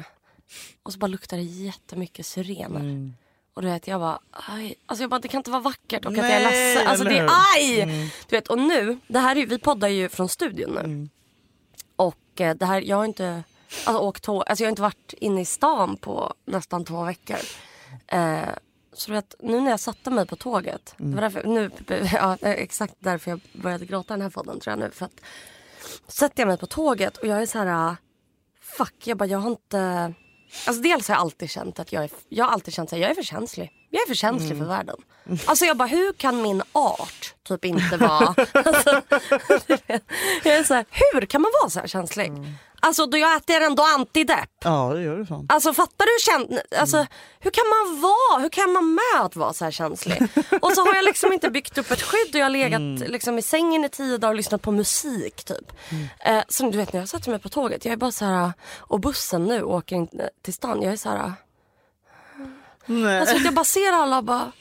och 0.82 0.92
så 0.92 0.98
bara 0.98 1.06
luktade 1.06 1.42
det 1.42 1.46
jättemycket 1.48 2.26
syrener. 2.26 3.12
Och 3.56 3.62
du 3.62 3.68
vet 3.68 3.88
jag 3.88 4.00
bara, 4.00 4.18
aj. 4.30 4.74
Alltså 4.86 5.02
jag 5.02 5.10
bara 5.10 5.20
det 5.20 5.28
kan 5.28 5.38
inte 5.38 5.50
vara 5.50 5.62
vackert 5.62 6.04
och 6.04 6.12
att 6.12 6.18
jag 6.18 6.30
är 6.30 6.44
Nej, 6.44 6.74
ledsen. 6.74 6.86
Alltså 6.86 7.04
det 7.04 7.10
är 7.10 7.14
hur? 7.14 7.82
Mm. 7.82 7.94
aj! 7.96 8.12
Du 8.28 8.36
vet 8.36 8.48
och 8.48 8.58
nu, 8.58 8.98
det 9.06 9.18
här 9.18 9.36
är, 9.36 9.46
vi 9.46 9.58
poddar 9.58 9.88
ju 9.88 10.08
från 10.08 10.28
studion 10.28 10.70
nu. 10.70 10.80
Mm. 10.80 11.08
Och 11.96 12.40
eh, 12.40 12.54
det 12.56 12.66
här, 12.66 12.80
jag 12.80 12.96
har 12.96 13.04
inte 13.04 13.42
alltså, 13.84 14.02
åkt 14.02 14.22
tåg, 14.22 14.42
alltså 14.46 14.64
jag 14.64 14.66
har 14.66 14.70
inte 14.70 14.82
varit 14.82 15.14
inne 15.16 15.40
i 15.40 15.44
stan 15.44 15.96
på 15.96 16.34
nästan 16.44 16.84
två 16.84 17.04
veckor. 17.04 17.38
Eh, 18.06 18.48
så 18.92 19.10
du 19.10 19.14
vet, 19.14 19.34
nu 19.40 19.60
när 19.60 19.70
jag 19.70 19.80
satte 19.80 20.10
mig 20.10 20.26
på 20.26 20.36
tåget, 20.36 20.94
det 20.96 21.14
var 21.14 21.22
därför, 21.22 21.44
nu, 21.44 21.70
ja, 22.12 22.36
exakt 22.40 22.94
därför 22.98 23.30
jag 23.30 23.40
började 23.52 23.86
gråta 23.86 24.14
den 24.14 24.22
här 24.22 24.30
podden 24.30 24.60
tror 24.60 24.72
jag 24.72 24.78
nu. 24.78 24.90
För 24.90 25.06
att 25.06 25.20
sätter 26.08 26.40
jag 26.40 26.48
mig 26.48 26.58
på 26.58 26.66
tåget 26.66 27.16
och 27.16 27.26
jag 27.26 27.42
är 27.42 27.46
så 27.46 27.58
här, 27.58 27.96
fuck, 28.60 29.06
jag 29.06 29.16
bara 29.16 29.26
jag 29.26 29.38
har 29.38 29.50
inte, 29.50 30.14
alltså 30.66 30.82
dels 30.82 31.08
har 31.08 31.14
jag 31.14 31.20
alltid 31.20 31.50
känt 31.50 31.78
att 31.78 31.92
jag 31.92 32.04
är, 32.04 32.10
jag 32.28 32.44
har 32.44 32.52
alltid 32.52 32.74
känt 32.74 32.92
att 32.92 32.98
jag 32.98 33.10
är 33.10 33.14
för 33.14 33.22
känslig. 33.22 33.72
Jag 33.90 34.02
är 34.02 34.06
för 34.06 34.14
känslig 34.14 34.58
för 34.58 34.64
världen. 34.64 34.96
Alltså 35.46 35.64
jag 35.64 35.76
bara, 35.76 35.88
hur 35.88 36.12
kan 36.12 36.42
min 36.42 36.62
art 36.72 37.34
typ 37.48 37.64
inte 37.64 37.96
vara... 37.96 38.34
Alltså, 38.52 38.90
jag 40.44 40.56
är 40.56 40.64
så 40.64 40.74
här, 40.74 40.84
hur 40.90 41.26
kan 41.26 41.40
man 41.40 41.50
vara 41.62 41.70
så 41.70 41.80
här 41.80 41.86
känslig? 41.86 42.32
Alltså 42.80 43.06
då 43.06 43.18
jag 43.18 43.36
äter 43.36 43.60
ändå 43.60 43.82
antidepp. 43.82 44.50
Ja 44.64 44.92
det 44.94 45.02
gör 45.02 45.16
det 45.18 45.26
fan. 45.26 45.46
Alltså 45.48 45.74
fattar 45.74 46.06
du? 46.06 46.32
Kän- 46.32 46.60
alltså, 46.80 47.06
Hur 47.40 47.50
kan 47.50 47.64
man 47.68 48.00
vara? 48.00 48.40
Hur 48.42 48.48
kan 48.48 48.72
man 48.72 48.94
med 48.94 49.20
att 49.20 49.36
vara 49.36 49.52
så 49.52 49.64
här 49.64 49.70
känslig? 49.72 50.22
Och 50.62 50.72
så 50.72 50.80
har 50.86 50.94
jag 50.94 51.04
liksom 51.04 51.32
inte 51.32 51.50
byggt 51.50 51.78
upp 51.78 51.90
ett 51.90 52.02
skydd 52.02 52.34
och 52.34 52.38
jag 52.40 52.44
har 52.44 52.50
legat 52.50 53.08
liksom, 53.08 53.38
i 53.38 53.42
sängen 53.42 53.84
i 53.84 53.88
tio 53.88 54.18
dagar 54.18 54.28
och 54.32 54.36
lyssnat 54.36 54.62
på 54.62 54.72
musik 54.72 55.44
typ. 55.44 55.72
Eh, 56.20 56.42
så 56.48 56.70
du 56.70 56.78
vet 56.78 56.92
när 56.92 57.00
jag 57.00 57.08
sätter 57.08 57.30
mig 57.30 57.38
på 57.38 57.48
tåget, 57.48 57.84
jag 57.84 57.92
är 57.92 57.96
bara 57.96 58.12
så 58.12 58.24
här 58.24 58.52
och 58.78 59.00
bussen 59.00 59.44
nu 59.44 59.62
åker 59.62 59.96
in 59.96 60.08
till 60.44 60.54
stan, 60.54 60.82
jag 60.82 60.92
är 60.92 60.96
så 60.96 61.08
här. 61.08 61.32
Nej. 62.86 63.20
Alltså 63.20 63.36
jag 63.36 63.54
bara 63.54 63.64
ser 63.64 63.92
alla 63.92 64.18
och 64.18 64.24
bara 64.24 64.52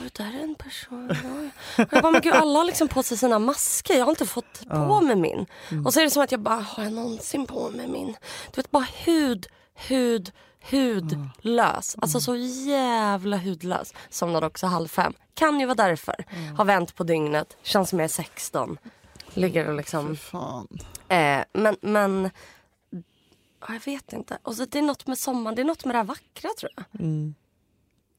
"Oj, 0.00 0.10
där 0.12 0.38
är 0.38 0.42
en 0.42 0.54
person. 0.54 1.10
Oj." 1.10 1.50
Och 1.84 1.92
jag 1.92 2.02
bara, 2.02 2.10
men 2.12 2.20
gud 2.20 2.32
alla 2.32 2.58
har 2.58 2.64
liksom 2.64 2.88
på 2.88 3.02
sig 3.02 3.18
sina 3.18 3.38
masker. 3.38 3.94
Jag 3.94 4.04
har 4.04 4.10
inte 4.10 4.26
fått 4.26 4.68
på 4.68 5.00
mig 5.00 5.16
min. 5.16 5.46
Och 5.84 5.94
så 5.94 6.00
är 6.00 6.04
det 6.04 6.10
som 6.10 6.22
att 6.22 6.32
jag 6.32 6.40
bara, 6.40 6.60
har 6.60 6.84
jag 6.84 6.92
någonsin 6.92 7.46
på 7.46 7.70
mig 7.70 7.88
min? 7.88 8.06
Du 8.52 8.56
vet 8.56 8.70
bara 8.70 8.86
hud, 9.04 9.46
hud, 9.74 10.32
hudlös. 10.70 11.96
Alltså 12.00 12.20
så 12.20 12.36
jävla 12.36 13.36
hudlös. 13.36 13.94
Somnade 14.10 14.46
också 14.46 14.66
halv 14.66 14.88
fem. 14.88 15.12
Kan 15.34 15.60
ju 15.60 15.66
vara 15.66 15.74
därför. 15.74 16.24
Har 16.56 16.64
vänt 16.64 16.94
på 16.94 17.04
dygnet, 17.04 17.56
känns 17.62 17.90
som 17.90 17.98
jag 17.98 18.04
är 18.04 18.08
16. 18.08 18.78
Ligger 19.34 19.68
och 19.68 19.74
liksom... 19.74 20.16
Eh, 21.08 21.44
men, 21.52 21.76
men 21.80 22.30
ja, 23.60 23.72
jag 23.72 23.84
vet 23.84 24.12
inte. 24.12 24.38
Och 24.42 24.54
så 24.54 24.64
det 24.64 24.78
är 24.78 24.82
något 24.82 25.06
med 25.06 25.18
sommaren, 25.18 25.54
det 25.54 25.62
är 25.62 25.64
något 25.64 25.84
med 25.84 25.94
det 25.94 25.98
här 25.98 26.04
vackra 26.04 26.50
tror 26.58 26.72
jag. 26.76 26.84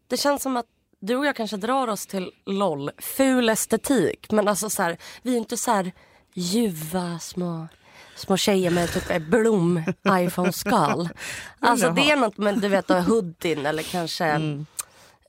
Det 0.08 0.18
känns 0.18 0.42
som 0.44 0.58
att 0.58 0.66
du 1.02 1.16
och 1.16 1.26
jag 1.26 1.36
kanske 1.36 1.58
drar 1.58 1.88
oss 1.88 2.06
till 2.08 2.32
LOL, 2.46 2.92
ful 2.98 3.50
estetik. 3.50 4.32
Men 4.32 4.48
alltså 4.48 4.70
så 4.70 4.84
här, 4.84 4.98
vi 5.22 5.34
är 5.34 5.38
inte 5.38 5.58
så 5.58 5.72
här 5.72 5.92
ljuva 6.34 7.20
små, 7.20 7.68
små 8.16 8.38
tjejer 8.38 8.72
med 8.72 8.94
typ 8.94 9.22
blom 9.28 9.84
iPhone-skal. 10.10 11.10
Alltså 11.60 11.90
det 11.92 12.12
är 12.12 12.16
något 12.16 12.38
med 12.38 12.60
du 12.62 12.68
vet 12.68 12.90
hoodien 12.90 13.66
eller 13.66 13.84
kanske 13.84 14.26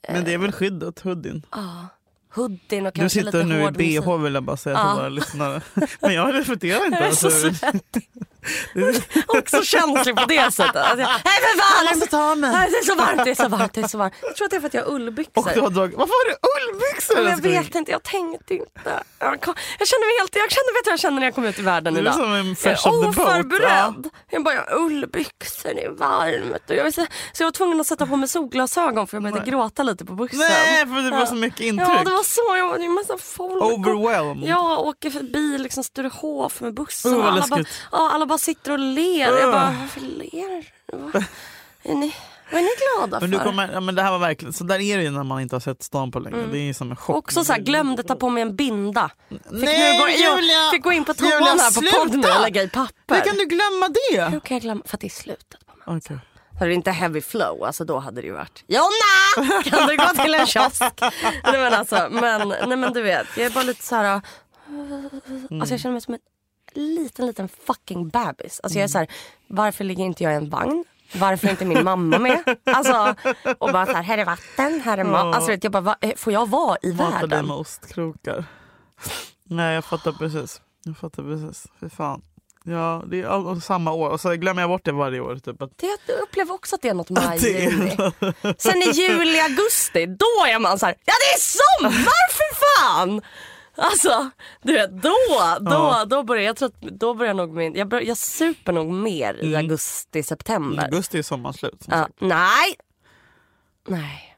Men 0.08 0.24
det 0.24 0.32
är 0.34 0.38
väl 0.38 0.52
skyddet, 0.52 1.00
hoodien. 1.00 1.42
hoodien 2.34 2.86
och 2.86 2.92
Du 2.92 3.00
kanske 3.00 3.18
sitter 3.24 3.32
lite 3.38 3.44
nu 3.44 3.58
i 3.58 3.62
hård 3.62 3.76
musik. 3.76 4.04
bh 4.04 4.16
vill 4.22 4.34
jag 4.34 4.42
bara 4.42 4.56
säga 4.56 4.76
till 4.76 4.84
Ja. 4.88 4.94
våra 4.94 5.08
lyssnare. 5.08 5.60
Men 6.00 6.14
jag 6.14 6.34
reflekterar 6.34 6.84
inte. 6.86 6.98
Jag 7.00 7.08
är 7.08 7.12
så 7.12 7.26
Alltså. 7.26 7.54
svettig. 7.54 8.08
Också 9.26 9.62
känslig 9.62 10.16
på 10.16 10.24
det 10.24 10.54
sättet. 10.54 10.76
Alltså, 10.76 11.00
jag, 11.00 11.08
Nej 11.24 11.38
men 11.42 11.58
Jag 11.58 11.88
fan! 11.88 11.98
måste 11.98 12.06
ta 12.10 12.34
mig. 12.34 12.52
Nej, 12.52 12.70
Det 12.70 12.76
är 12.78 12.82
så 12.84 12.94
varmt, 12.94 13.24
det 13.24 13.30
är 13.30 13.34
så 13.34 13.48
varmt, 13.48 13.72
det 13.74 13.80
är 13.80 13.88
så 13.88 13.98
varmt. 13.98 14.14
Jag 14.22 14.36
tror 14.36 14.44
att 14.44 14.50
det 14.50 14.56
är 14.56 14.60
för 14.60 14.66
att 14.66 14.74
jag 14.74 14.84
har 14.84 14.90
ullbyxor. 14.94 15.42
Och 15.42 15.48
du 15.54 15.60
har 15.60 15.70
dragit, 15.70 15.96
varför 15.98 16.12
har 16.12 16.30
du 16.30 16.36
ullbyxor? 16.72 17.14
Men 17.14 17.26
jag 17.26 17.42
vet 17.62 17.74
inte, 17.74 17.90
jag 17.92 18.02
tänkte 18.02 18.54
inte. 18.54 19.02
Jag, 19.18 19.40
kom, 19.40 19.54
jag 19.78 19.88
känner 19.88 20.06
mig 20.06 20.18
helt, 20.20 20.36
jag 20.36 20.50
känner, 20.50 20.74
vet 20.78 20.84
du 20.84 20.90
jag 20.90 21.00
känner 21.00 21.20
när 21.20 21.26
jag 21.26 21.34
kom 21.34 21.44
ut 21.44 21.58
i 21.58 21.62
världen 21.62 21.94
Du 21.94 22.00
är 22.00 22.02
idag? 22.02 22.14
som 22.14 22.32
en 22.34 22.48
Jag 22.48 22.58
fresh 22.58 22.88
är 22.88 22.90
the 22.90 23.06
boat. 23.06 23.18
oförberedd. 23.18 24.08
Jag 24.30 24.44
bara, 24.44 24.54
jag 24.54 24.62
har 24.62 24.76
ullbyxor, 24.76 25.74
det 25.74 25.84
är 25.84 25.90
varmt. 25.90 26.70
Och 26.70 26.76
jag 26.76 26.84
var 26.84 26.90
så, 26.90 27.06
jag 27.38 27.46
var 27.46 27.52
tvungen 27.52 27.80
att 27.80 27.86
sätta 27.86 28.06
på 28.06 28.16
mig 28.16 28.28
solglasögon 28.28 29.06
för 29.06 29.16
jag 29.16 29.22
började 29.22 29.50
gråta 29.50 29.82
lite 29.82 30.04
på 30.04 30.12
bussen. 30.14 30.38
Nej, 30.38 30.86
för 30.86 31.10
det 31.10 31.16
var 31.18 31.26
så 31.26 31.34
mycket 31.34 31.60
intryck. 31.60 31.88
Ja, 31.88 32.02
det 32.04 32.10
var 32.10 32.22
så. 32.22 32.56
Jag 32.56 32.68
var, 32.68 32.78
det 32.78 32.84
är 32.84 32.88
massa 32.88 33.18
folk. 33.18 33.62
Overwhelmed. 33.62 34.48
Jag 34.48 34.80
åker 34.80 35.10
förbi 35.10 35.58
liksom 35.58 35.84
Sturehof 35.84 36.60
med 36.60 36.74
bussen 36.74 37.14
Oh, 37.14 37.26
alla 37.26 37.46
bara, 37.50 37.64
ja, 37.92 38.10
alla 38.12 38.26
bara 38.26 38.31
sitter 38.40 38.72
och 38.72 38.78
ler. 38.78 39.38
Jag 39.38 39.52
bara, 39.52 39.74
varför 39.80 40.00
ler 40.00 40.64
Vad 41.12 41.24
är 41.82 41.94
ni, 41.94 42.14
vad 42.52 42.60
är 42.60 42.64
ni 42.64 42.70
glada 42.98 43.20
Men, 43.20 43.30
du 43.30 43.36
för? 43.38 43.44
kommer, 43.44 43.72
ja, 43.72 43.80
men 43.80 43.94
det 43.94 44.02
här 44.02 44.10
var 44.10 44.18
verkligen, 44.18 44.52
så 44.52 44.64
där 44.64 44.80
är 44.80 44.96
det 44.96 45.02
ju 45.02 45.10
när 45.10 45.22
man 45.24 45.40
inte 45.40 45.54
har 45.54 45.60
sett 45.60 45.82
stan 45.82 46.10
på 46.10 46.18
länge. 46.18 46.46
Det 46.52 46.58
är 46.58 46.72
som 46.74 46.90
en 46.90 46.96
chock. 46.96 47.16
Också 47.16 47.44
så 47.44 47.52
här, 47.52 47.60
glömde 47.60 48.02
ta 48.02 48.14
på 48.14 48.28
mig 48.28 48.42
en 48.42 48.56
binda. 48.56 49.10
Fick, 49.28 49.40
Nej, 49.50 49.92
nu 49.92 49.98
gå, 49.98 50.08
jag 50.08 50.40
Julia! 50.40 50.70
fick 50.72 50.82
gå 50.82 50.92
in 50.92 51.04
på 51.04 51.14
toan 51.14 51.30
Julia, 51.30 51.46
här 51.46 51.66
på 51.74 51.80
sluta! 51.80 51.96
podden 51.96 52.24
och 52.36 52.40
lägga 52.42 52.62
i 52.62 52.68
papper. 52.68 53.14
Hur 53.14 53.20
kan 53.22 53.36
du 53.36 53.44
glömma 53.46 53.88
det? 53.88 54.22
Hur 54.24 54.40
kan 54.40 54.54
jag 54.54 54.62
glömma? 54.62 54.82
För 54.86 54.96
att 54.96 55.00
det 55.00 55.06
är 55.06 55.08
slutet 55.10 55.66
på 55.66 55.92
mig. 55.92 55.98
Okej. 55.98 56.18
Hade 56.58 56.70
det 56.70 56.74
inte 56.74 56.90
heavy 56.90 57.20
flow, 57.20 57.64
alltså 57.64 57.84
då 57.84 57.98
hade 57.98 58.20
det 58.20 58.26
ju 58.26 58.32
varit 58.32 58.64
Jonna! 58.66 59.62
Kan 59.62 59.86
du 59.88 59.96
gå 59.96 60.22
till 60.24 60.34
en 60.34 60.46
kiosk? 60.46 60.82
nej, 61.00 61.12
men 61.44 61.74
alltså, 61.74 62.08
men, 62.10 62.48
nej 62.48 62.76
men 62.76 62.92
du 62.92 63.02
vet, 63.02 63.26
jag 63.36 63.46
är 63.46 63.50
bara 63.50 63.64
lite 63.64 63.82
så 63.82 63.96
här. 63.96 64.04
Alltså 65.60 65.74
jag 65.74 65.80
känner 65.80 65.92
mig 65.92 66.00
som 66.00 66.14
en 66.14 66.20
liten 66.74 67.26
liten 67.26 67.48
fucking 67.66 68.08
bebis. 68.08 68.60
Alltså 68.62 68.78
jag 68.78 68.84
är 68.84 68.88
så 68.88 68.98
här, 68.98 69.06
varför 69.46 69.84
ligger 69.84 70.04
inte 70.04 70.24
jag 70.24 70.32
i 70.32 70.36
en 70.36 70.50
vagn? 70.50 70.84
Varför 71.14 71.46
är 71.46 71.50
inte 71.50 71.64
min 71.64 71.84
mamma 71.84 72.18
med? 72.18 72.56
Alltså, 72.64 73.14
och 73.58 73.72
bara 73.72 73.86
så 73.86 73.92
här, 73.92 74.02
här 74.02 74.18
är 74.18 74.24
vatten, 74.24 74.80
här 74.84 74.98
är 74.98 75.04
mat. 75.04 75.36
Alltså 75.36 75.52
jag 75.62 75.72
bara, 75.72 75.96
eh, 76.00 76.12
får 76.16 76.32
jag 76.32 76.48
vara 76.48 76.76
i 76.82 76.92
Mata 76.92 77.10
världen? 77.10 77.46
med 77.46 77.56
ostkrokar. 77.56 78.44
Nej 79.44 79.74
jag 79.74 79.84
fattar 79.84 80.12
precis. 80.12 80.60
Jag 80.84 80.96
fattar 80.96 81.22
precis. 81.22 81.66
Fy 81.80 81.88
fan. 81.88 82.22
Ja, 82.64 83.02
det 83.10 83.20
är 83.20 83.60
samma 83.60 83.92
år 83.92 84.08
och 84.10 84.20
så 84.20 84.34
glömmer 84.34 84.62
jag 84.62 84.70
bort 84.70 84.84
det 84.84 84.92
varje 84.92 85.20
år. 85.20 85.36
Typ. 85.36 85.58
Det, 85.58 85.86
jag 86.06 86.20
upplever 86.22 86.54
också 86.54 86.74
att 86.76 86.82
det 86.82 86.88
är 86.88 86.94
något 86.94 87.10
maj, 87.10 87.38
juni. 87.38 87.90
är, 87.90 88.62
Sen 88.62 88.82
i 88.82 88.90
juli, 88.90 89.40
augusti, 89.40 90.06
då 90.06 90.46
är 90.48 90.58
man 90.58 90.78
så 90.78 90.86
här, 90.86 90.94
ja 91.04 91.12
det 91.20 91.34
är 91.36 91.40
sommar 91.40 92.30
för 92.32 92.54
fan! 92.54 93.20
Alltså, 93.76 94.30
du 94.62 94.72
vet 94.72 94.90
då, 95.02 95.14
då, 95.60 95.70
Ja. 95.70 96.04
då 96.08 96.22
börjar 96.22 96.42
jag 96.42 96.56
tror 96.56 96.68
att 96.68 96.80
då 96.80 97.14
börjar 97.14 97.34
nog 97.34 97.54
min, 97.54 97.74
jag, 97.74 98.04
jag 98.04 98.16
super 98.16 98.72
nog 98.72 98.92
mer 98.92 99.44
i 99.44 99.56
augusti, 99.56 100.22
september. 100.22 100.84
augusti 100.84 101.18
är 101.18 101.22
sommarslut. 101.22 101.82
som 101.82 101.92
Ja, 101.98 102.08
nej. 102.18 102.74
Nej. 103.88 104.31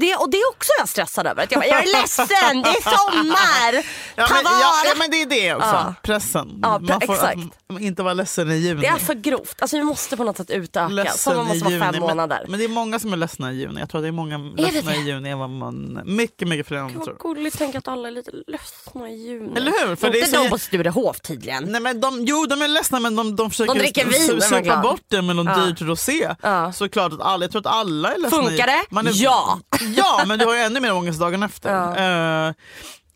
Det, 0.00 0.16
och 0.16 0.30
det 0.30 0.36
är 0.36 0.48
också 0.50 0.70
jag 0.78 0.88
stressad 0.88 1.26
över. 1.26 1.42
Att 1.44 1.52
jag, 1.52 1.60
bara, 1.60 1.66
jag 1.66 1.82
är 1.88 2.00
ledsen, 2.00 2.26
det 2.62 2.68
är 2.68 2.82
sommar! 2.96 3.84
Ja, 4.16 4.26
Ta 4.26 4.34
men, 4.34 4.42
ja, 4.44 4.50
vara! 4.50 4.84
ja 4.84 4.94
men 4.98 5.10
det 5.10 5.22
är 5.22 5.26
det 5.26 5.54
också. 5.54 5.68
Ja. 5.68 5.94
Pressen. 6.02 6.58
Ja, 6.62 6.78
man 6.78 7.00
får 7.00 7.14
exakt. 7.14 7.38
att 7.74 7.80
inte 7.80 8.02
vara 8.02 8.14
ledsen 8.14 8.50
i 8.50 8.54
juni. 8.56 8.80
Det 8.80 8.86
är 8.86 8.96
för 8.96 9.14
grovt. 9.14 9.62
Alltså 9.62 9.76
vi 9.76 9.82
måste 9.82 10.16
på 10.16 10.24
något 10.24 10.36
sätt 10.36 10.50
utöka. 10.50 10.88
Ledsen 10.88 11.18
Som 11.18 11.36
man 11.36 11.46
måste 11.46 11.72
i 11.72 11.78
vara 11.78 11.92
fem 11.92 12.00
månader. 12.00 12.44
Men, 12.48 12.58
det 12.58 12.64
är 12.64 12.68
många 12.68 12.98
som 12.98 13.12
är 13.12 13.16
ledsna 13.16 13.52
i 13.52 13.56
juni. 13.56 13.80
Jag 13.80 13.90
tror 13.90 13.98
att 13.98 14.04
det 14.04 14.08
är 14.08 14.12
många 14.12 14.38
det 14.38 14.62
ledsna 14.62 14.90
det? 14.90 14.96
i 14.96 15.00
juni 15.00 15.30
än 15.30 15.38
vad 15.38 15.50
man... 15.50 16.00
Mycket, 16.04 16.48
mycket 16.48 16.66
fler 16.66 16.76
än 16.78 16.84
man 16.84 16.92
tror. 16.92 17.06
vad 17.06 17.18
gulligt 17.36 17.58
tänka 17.58 17.78
att 17.78 17.88
alla 17.88 18.08
är 18.08 18.12
lite 18.12 18.30
ledsna 18.46 19.08
i 19.10 19.14
juni. 19.26 19.52
Eller 19.56 19.72
hur? 19.86 19.96
För 19.96 20.06
Inte 20.06 20.18
det 20.18 20.24
är 20.24 20.26
så- 20.26 20.42
de 20.42 20.48
på 20.50 20.58
Sturehof 20.58 21.20
tydligen. 21.20 21.64
Nej, 21.64 21.80
men 21.80 22.00
de, 22.00 22.24
jo 22.24 22.46
de 22.46 22.62
är 22.62 22.68
ledsna 22.68 23.00
men 23.00 23.16
de, 23.16 23.36
de 23.36 23.50
försöker 23.50 23.74
De 23.74 23.78
dricker 23.80 24.04
vin, 24.04 24.42
är 24.52 24.60
glad. 24.60 24.82
bort 24.82 25.02
det 25.08 25.22
med 25.22 25.36
någon 25.36 25.46
Ja. 25.46 25.56
dyrt 25.56 25.80
rosé. 25.80 26.34
Ja. 26.42 26.72
Att 26.80 27.20
alla, 27.20 27.44
jag 27.44 27.50
tror 27.52 27.60
att 27.60 27.66
alla 27.66 28.14
är 28.14 28.18
ledsna. 28.18 28.42
Funkar 28.42 28.66
det? 28.66 29.08
Är, 29.08 29.12
Ja. 29.14 29.60
Ja 29.96 30.24
men 30.26 30.38
du 30.38 30.44
har 30.44 30.54
ju 30.54 30.60
ännu 30.60 30.80
mer 30.80 30.92
ångest 30.94 31.20
dagen 31.20 31.42
efter. 31.42 31.70
Ja. 31.74 32.48
Eh, 32.48 32.54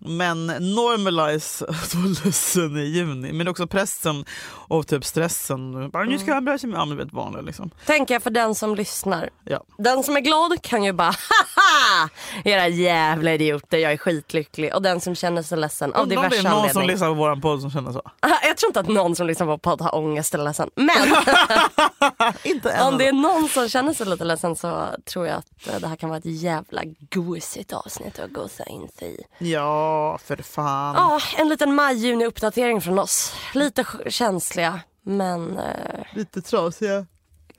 Men 0.04 0.46
normalize 0.46 1.66
ledsen 2.24 2.76
i 2.76 2.80
juni. 2.84 3.32
Men 3.32 3.48
också 3.48 3.66
pressen 3.66 4.24
och 4.68 4.86
typ 4.86 5.04
stressen. 5.04 5.90
Bara, 5.90 6.04
nu 6.04 6.18
ska 6.18 6.26
jag 6.28 6.34
ha 6.34 6.40
bra 6.40 6.58
kemi. 6.58 6.74
Ja 6.76 6.84
men 6.84 6.96
vet 6.96 7.12
vanliga 7.12 7.42
liksom. 7.42 7.70
Tänker 7.86 8.14
jag 8.14 8.22
för 8.22 8.30
den 8.30 8.54
som 8.54 8.74
lyssnar. 8.74 9.30
Ja. 9.44 9.64
Den 9.78 10.02
som 10.02 10.16
är 10.16 10.20
glad 10.20 10.62
kan 10.62 10.84
ju 10.84 10.92
bara 10.92 11.04
haha! 11.28 11.91
Era 12.44 12.68
jävla 12.68 13.34
idioter, 13.34 13.78
jag 13.78 13.92
är 13.92 13.96
skitlycklig. 13.96 14.74
Och 14.74 14.82
den 14.82 15.00
som 15.00 15.14
känner 15.14 15.42
sig 15.42 15.58
ledsen 15.58 15.92
av 15.92 16.02
Undrar 16.02 16.16
om 16.16 16.22
det 16.22 16.28
diverse 16.28 16.48
är 16.48 16.50
någon 16.50 16.60
som 16.60 16.68
anledningar. 16.68 16.92
lyssnar 16.92 17.08
på 17.08 17.14
vår 17.14 17.36
podd 17.36 17.60
som 17.60 17.70
känner 17.70 17.92
så. 17.92 18.02
Jag 18.42 18.56
tror 18.56 18.68
inte 18.68 18.80
att 18.80 18.88
någon 18.88 19.16
som 19.16 19.26
lyssnar 19.26 19.46
på 19.46 19.58
podd 19.58 19.80
har 19.80 19.94
ångest 19.94 20.34
eller 20.34 20.44
ledsen. 20.44 20.70
Men 20.74 21.12
om 22.86 22.98
det 22.98 23.06
är 23.06 23.12
någon 23.12 23.48
som 23.48 23.68
känner 23.68 23.94
sig 23.94 24.06
lite 24.06 24.24
ledsen 24.24 24.56
så 24.56 24.86
tror 25.12 25.26
jag 25.26 25.36
att 25.36 25.68
eh, 25.68 25.80
det 25.80 25.88
här 25.88 25.96
kan 25.96 26.08
vara 26.08 26.18
ett 26.18 26.24
jävla 26.42 26.82
gosigt 27.10 27.72
avsnitt 27.72 28.18
att 28.18 28.30
gosa 28.30 28.64
in 28.64 28.88
sig 28.98 29.20
i. 29.38 29.50
Ja 29.52 30.18
för 30.24 30.36
fan. 30.36 30.94
Ja, 30.94 31.20
en 31.38 31.48
liten 31.48 31.74
maj-juni 31.74 32.26
uppdatering 32.26 32.80
från 32.80 32.98
oss. 32.98 33.34
Lite 33.54 33.84
känsliga 34.08 34.80
men... 35.02 35.58
Eh... 35.58 36.04
Lite 36.14 36.42
trasiga. 36.42 37.06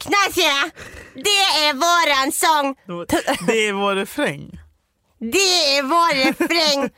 Knasiga! 0.03 0.71
Det 1.13 1.65
är 1.65 1.73
våran 1.73 2.31
sång! 2.31 2.75
Det 3.47 3.67
är 3.67 3.73
vår 3.73 3.95
refräng. 3.95 4.59
Det 5.19 5.77
är 5.77 5.83
vår 5.83 6.25
refräng! 6.25 6.89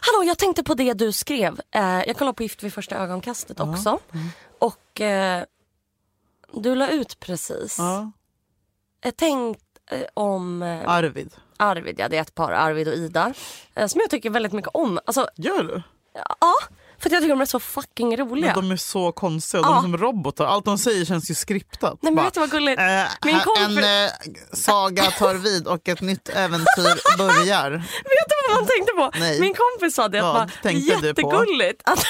Hallå, 0.00 0.24
jag 0.24 0.38
tänkte 0.38 0.64
på 0.64 0.74
det 0.74 0.92
du 0.94 1.12
skrev. 1.12 1.60
Eh, 1.74 1.82
jag 2.06 2.16
kollade 2.16 2.36
på 2.36 2.42
Gift 2.42 2.62
vid 2.62 2.72
första 2.74 2.96
ögonkastet 2.96 3.60
också. 3.60 3.98
Och 4.58 5.00
eh, 5.00 5.44
du 6.52 6.74
la 6.74 6.88
ut 6.88 7.20
precis. 7.20 7.78
Ja. 7.78 8.12
Jag 9.00 9.16
tänkte 9.16 9.64
eh, 9.90 10.06
om 10.14 10.62
eh, 10.62 10.88
Arvid. 10.88 11.34
Arvid, 11.56 12.00
ja 12.00 12.08
det 12.08 12.16
är 12.16 12.20
ett 12.20 12.34
par, 12.34 12.52
Arvid 12.52 12.88
och 12.88 12.94
Ida. 12.94 13.34
Som 13.88 14.00
jag 14.00 14.10
tycker 14.10 14.30
väldigt 14.30 14.52
mycket 14.52 14.70
om. 14.74 15.00
Alltså, 15.04 15.28
Gör 15.36 15.62
du? 15.62 15.82
ja, 16.40 16.52
för 16.98 17.08
att 17.08 17.12
jag 17.12 17.22
tycker 17.22 17.34
de 17.34 17.40
är 17.40 17.44
så 17.46 17.60
fucking 17.60 18.16
roliga. 18.16 18.46
Men 18.56 18.68
de 18.68 18.72
är 18.72 18.76
så 18.76 19.12
konstiga. 19.12 19.62
De 19.62 19.70
Ja. 19.72 19.78
är 19.78 19.82
som 19.82 19.96
robotar. 19.96 20.44
Allt 20.46 20.64
de 20.64 20.78
säger 20.78 21.04
känns 21.04 21.30
ju 21.30 21.34
skriptat. 21.34 21.98
Nej 22.02 22.12
men 22.12 22.24
vet 22.24 22.34
du 22.34 22.40
vad 22.40 22.50
gulligt? 22.50 22.80
eh, 22.80 23.04
Min 23.24 23.40
kompis... 23.40 23.84
En 23.84 24.04
eh, 24.04 24.10
saga 24.52 25.02
tar 25.10 25.34
vid 25.34 25.66
och 25.66 25.88
ett 25.88 26.00
nytt 26.00 26.28
äventyr 26.28 27.18
börjar. 27.18 27.70
Vet 28.04 28.28
du 28.28 28.34
vad 28.48 28.56
man 28.60 28.66
tänkte 28.66 28.92
på? 28.92 29.10
Nej. 29.20 29.40
Min 29.40 29.54
kompis 29.54 29.94
sa 29.94 30.08
det 30.08 30.18
att 30.18 30.24
Vad 30.34 30.50
du 30.62 30.62
på? 30.62 31.06
jättegulligt 31.06 31.82
att, 31.84 32.04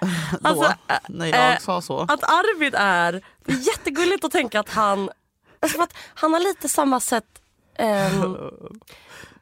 Alltså, 0.42 0.64
äh, 0.88 0.96
när 1.08 1.26
jag 1.26 1.52
eh, 1.52 1.58
sa 1.58 1.82
så. 1.82 2.00
att 2.00 2.22
Arvid 2.22 2.74
är, 2.78 3.12
det 3.44 3.52
är 3.52 3.56
jättegulligt 3.66 4.24
att 4.24 4.32
tänka 4.32 4.60
att 4.60 4.68
han, 4.70 5.10
alltså 5.60 5.82
att 5.82 5.92
han 6.14 6.32
har 6.32 6.40
lite 6.40 6.68
samma 6.68 7.00
sätt 7.00 7.24
ehm, 7.78 8.36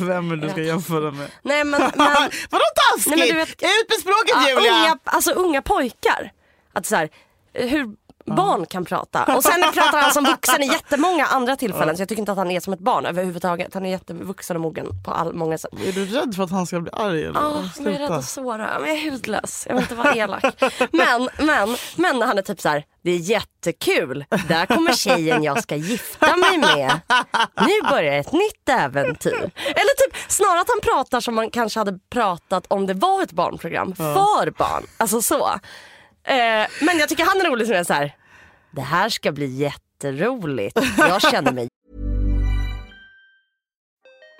Vem 0.00 0.30
är 0.30 0.36
du 0.36 0.48
ska 0.50 0.60
jämföra 0.62 1.10
med? 1.10 1.30
nej 1.42 1.64
men, 1.64 1.80
men 1.96 2.30
Vadå 2.50 2.64
taskigt? 2.92 3.16
Nej, 3.16 3.18
men 3.18 3.28
du 3.28 3.34
vet- 3.34 3.62
Ut 3.62 3.88
med 3.88 3.98
språket 4.00 4.48
Julia! 4.48 4.72
unga, 4.72 4.98
alltså 5.04 5.30
unga 5.32 5.62
pojkar. 5.62 6.32
Att 6.72 6.86
så 6.86 6.96
här, 6.96 7.08
hur 7.52 7.86
barn 8.28 8.66
kan 8.66 8.84
prata. 8.84 9.36
Och 9.36 9.42
sen 9.42 9.62
pratar 9.74 9.98
han 9.98 10.12
som 10.12 10.24
vuxen 10.24 10.62
i 10.62 10.66
jättemånga 10.72 11.26
andra 11.26 11.56
tillfällen 11.56 11.96
så 11.96 12.02
jag 12.02 12.08
tycker 12.08 12.20
inte 12.20 12.32
att 12.32 12.38
han 12.38 12.50
är 12.50 12.60
som 12.60 12.72
ett 12.72 12.80
barn 12.80 13.06
överhuvudtaget. 13.06 13.74
Han 13.74 13.86
är 13.86 13.90
jättevuxen 13.90 14.56
och 14.56 14.62
mogen 14.62 14.86
på 15.04 15.10
all, 15.10 15.34
många 15.34 15.58
sätt. 15.58 15.70
Är 15.86 15.92
du 15.92 16.06
rädd 16.06 16.34
för 16.34 16.42
att 16.42 16.50
han 16.50 16.66
ska 16.66 16.80
bli 16.80 16.92
arg? 16.92 17.24
Eller? 17.24 17.40
Ja, 17.40 17.62
men 17.78 17.92
jag 17.92 17.94
är 17.94 17.98
rädd 17.98 18.10
att 18.10 18.24
såra. 18.24 18.78
Men 18.78 18.88
jag 18.88 18.98
är 18.98 19.10
hudlös. 19.10 19.64
Jag 19.68 19.74
vill 19.74 19.82
inte 19.82 19.94
vara 19.94 20.14
elak. 20.14 20.44
Men, 20.92 21.28
men, 21.38 21.76
men 21.96 22.22
han 22.22 22.38
är 22.38 22.42
typ 22.42 22.60
så 22.60 22.68
här, 22.68 22.84
det 23.02 23.10
är 23.10 23.18
jättekul. 23.18 24.24
Där 24.48 24.66
kommer 24.66 24.92
tjejen 24.92 25.42
jag 25.42 25.62
ska 25.62 25.76
gifta 25.76 26.36
mig 26.36 26.58
med. 26.58 27.00
Nu 27.60 27.88
börjar 27.90 28.14
ett 28.14 28.32
nytt 28.32 28.68
äventyr. 28.70 29.50
Eller 29.54 30.06
typ 30.06 30.16
snarare 30.28 30.60
att 30.60 30.68
han 30.68 30.80
pratar 30.82 31.20
som 31.20 31.34
man 31.34 31.50
kanske 31.50 31.80
hade 31.80 31.98
pratat 32.10 32.64
om 32.68 32.86
det 32.86 32.94
var 32.94 33.22
ett 33.22 33.32
barnprogram. 33.32 33.94
För 33.96 34.50
barn. 34.50 34.86
Alltså 34.96 35.22
så. 35.22 35.48
Eh, 36.24 36.66
men 36.80 36.98
jag 36.98 37.08
tycker 37.08 37.24
han 37.24 37.40
är 37.40 37.44
rolig 37.44 37.66
som 37.66 37.76
är 37.76 37.84
så 37.84 37.92
här, 37.92 38.14
det 38.78 38.84
här 38.84 39.08
ska 39.08 39.32
bli 39.32 39.46
jätteroligt. 39.46 40.78
Jag 40.98 41.22
känner 41.22 41.52
mig 41.52 41.68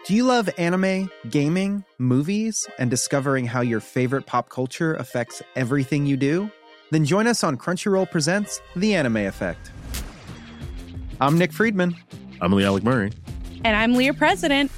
Do 0.09 0.15
you 0.15 0.27
love 0.27 0.53
anime, 0.59 1.09
gaming, 1.25 1.83
movies, 1.99 2.69
and 2.79 2.91
discovering 2.91 3.49
how 3.49 3.63
your 3.63 3.81
favorite 3.81 4.27
pop 4.27 4.49
culture 4.49 4.95
affects 4.95 5.43
everything 5.55 6.07
you 6.07 6.17
do? 6.17 6.49
Then 6.91 7.05
join 7.05 7.27
us 7.27 7.45
on 7.45 7.59
Crunchyroll 7.59 8.07
Presents 8.07 8.63
The 8.77 8.95
Anime 8.95 9.27
Effect. 9.27 9.73
I'm 11.21 11.37
Nick 11.37 11.53
Friedman. 11.53 11.97
I'm 12.41 12.53
Lee 12.53 12.65
Alec 12.65 12.85
Murray. 12.85 13.13
And 13.65 13.77
I'm 13.77 13.97
Leah 13.97 14.15
President. 14.15 14.71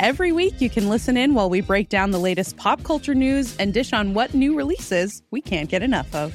Every 0.00 0.32
week, 0.32 0.60
you 0.60 0.70
can 0.70 0.88
listen 0.88 1.16
in 1.16 1.34
while 1.34 1.50
we 1.50 1.60
break 1.60 1.88
down 1.88 2.10
the 2.10 2.20
latest 2.20 2.56
pop 2.56 2.82
culture 2.82 3.14
news 3.14 3.54
and 3.58 3.74
dish 3.74 3.92
on 3.92 4.14
what 4.14 4.34
new 4.34 4.56
releases 4.56 5.22
we 5.30 5.40
can't 5.40 5.70
get 5.70 5.82
enough 5.82 6.14
of. 6.14 6.34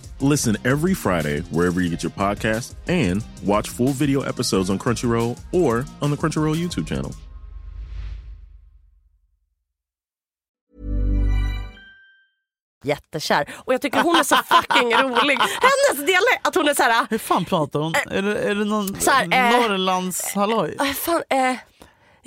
Listen 0.21 0.55
every 0.65 0.93
Friday 0.93 1.41
wherever 1.49 1.81
you 1.81 1.89
get 1.89 2.03
your 2.03 2.11
podcast 2.11 2.75
and 2.87 3.23
watch 3.43 3.69
full 3.69 3.87
video 3.87 4.21
episodes 4.21 4.69
on 4.69 4.77
Crunchyroll 4.77 5.39
or 5.51 5.83
on 6.01 6.11
the 6.11 6.17
Crunchyroll 6.17 6.55
YouTube 6.55 6.87
channel. 6.87 7.11
jättekär. 12.83 13.45
Och 13.55 13.73
jag 13.73 13.81
tycker 13.81 14.01
hon 14.01 14.15
är 14.15 14.23
så 14.23 14.35
fucking 14.35 14.93
rolig. 14.93 15.37
Hennes 15.39 16.05
dialekt, 16.07 16.47
att 16.47 16.55
hon 16.55 16.67
är 16.67 16.73
så 16.73 16.83
här. 16.83 17.07
Hur 17.09 17.17
fan 17.17 17.45
pratar 17.45 17.79
hon? 17.79 17.93
Är 18.11 18.21
det, 18.21 18.39
är 18.39 18.55
det 18.55 18.65
någon 18.65 19.01
Så 19.01 19.11
här, 19.11 19.23
eh, 19.23 19.61
Norrlands 19.61 20.33
halloj? 20.35 20.75
Äh, 20.79 20.85
fan, 20.85 21.21
eh, 21.29 21.55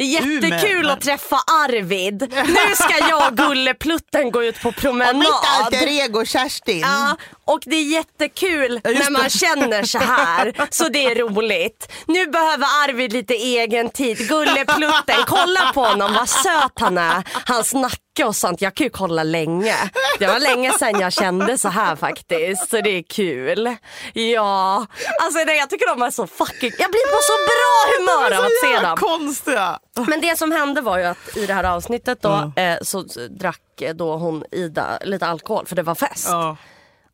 jättekul 0.02 0.90
att 0.90 1.00
träffa 1.00 1.36
Arvid. 1.36 2.34
Nu 2.46 2.74
ska 2.74 3.08
jag 3.08 3.30
och 3.30 3.36
Gulleplutten 3.36 4.30
gå 4.30 4.44
ut 4.44 4.62
på 4.62 4.72
promenad. 4.72 5.74
ego 5.74 6.24
Kerstin. 6.24 6.80
Ja, 6.80 7.16
och 7.44 7.60
det 7.64 7.76
är 7.76 7.84
jättekul 7.84 8.80
just 8.84 8.98
när 9.02 9.10
man 9.10 9.22
det. 9.22 9.30
känner 9.30 9.82
så 9.82 9.98
här. 9.98 10.52
Så 10.70 10.88
det 10.88 11.04
är 11.06 11.14
roligt. 11.14 11.92
Nu 12.06 12.26
behöver 12.26 12.64
Arvid 12.84 13.12
lite 13.12 13.34
egen 13.34 13.90
tid. 13.90 14.28
Gulleplutten, 14.28 15.16
kolla 15.26 15.72
på 15.74 15.84
honom 15.84 16.14
vad 16.14 16.28
söt 16.28 16.72
han 16.80 16.98
är. 16.98 17.22
Hans 17.46 17.74
nacke 17.74 18.03
och 18.22 18.36
sånt. 18.36 18.60
Jag 18.60 18.74
kan 18.74 18.84
ju 18.84 18.90
kolla 18.90 19.22
länge. 19.22 19.74
Det 20.18 20.26
var 20.26 20.40
länge 20.40 20.72
sedan 20.72 21.00
jag 21.00 21.12
kände 21.12 21.58
så 21.58 21.68
här 21.68 21.96
faktiskt. 21.96 22.70
Så 22.70 22.80
det 22.80 22.90
är 22.90 23.02
kul. 23.02 23.76
Ja, 24.12 24.86
alltså 25.22 25.44
det, 25.44 25.54
jag 25.56 25.70
tycker 25.70 25.86
de 25.96 26.02
är 26.02 26.10
så 26.10 26.26
fucking... 26.26 26.72
Jag 26.78 26.90
blir 26.90 27.10
på 27.10 27.18
så 27.22 27.32
bra 27.50 27.98
humör 27.98 28.38
av 28.38 28.44
att 28.44 28.60
se 28.80 28.86
dem. 28.86 28.96
konstiga. 28.96 29.78
Men 30.08 30.20
det 30.20 30.38
som 30.38 30.52
hände 30.52 30.80
var 30.80 30.98
ju 30.98 31.04
att 31.04 31.36
i 31.36 31.46
det 31.46 31.54
här 31.54 31.64
avsnittet 31.64 32.22
då 32.22 32.52
eh, 32.56 32.78
så 32.82 33.02
drack 33.30 33.60
då 33.94 34.16
hon 34.16 34.44
Ida 34.50 34.98
lite 35.04 35.26
alkohol 35.26 35.66
för 35.66 35.76
det 35.76 35.82
var 35.82 35.94
fest. 35.94 36.26
Ja, 36.30 36.56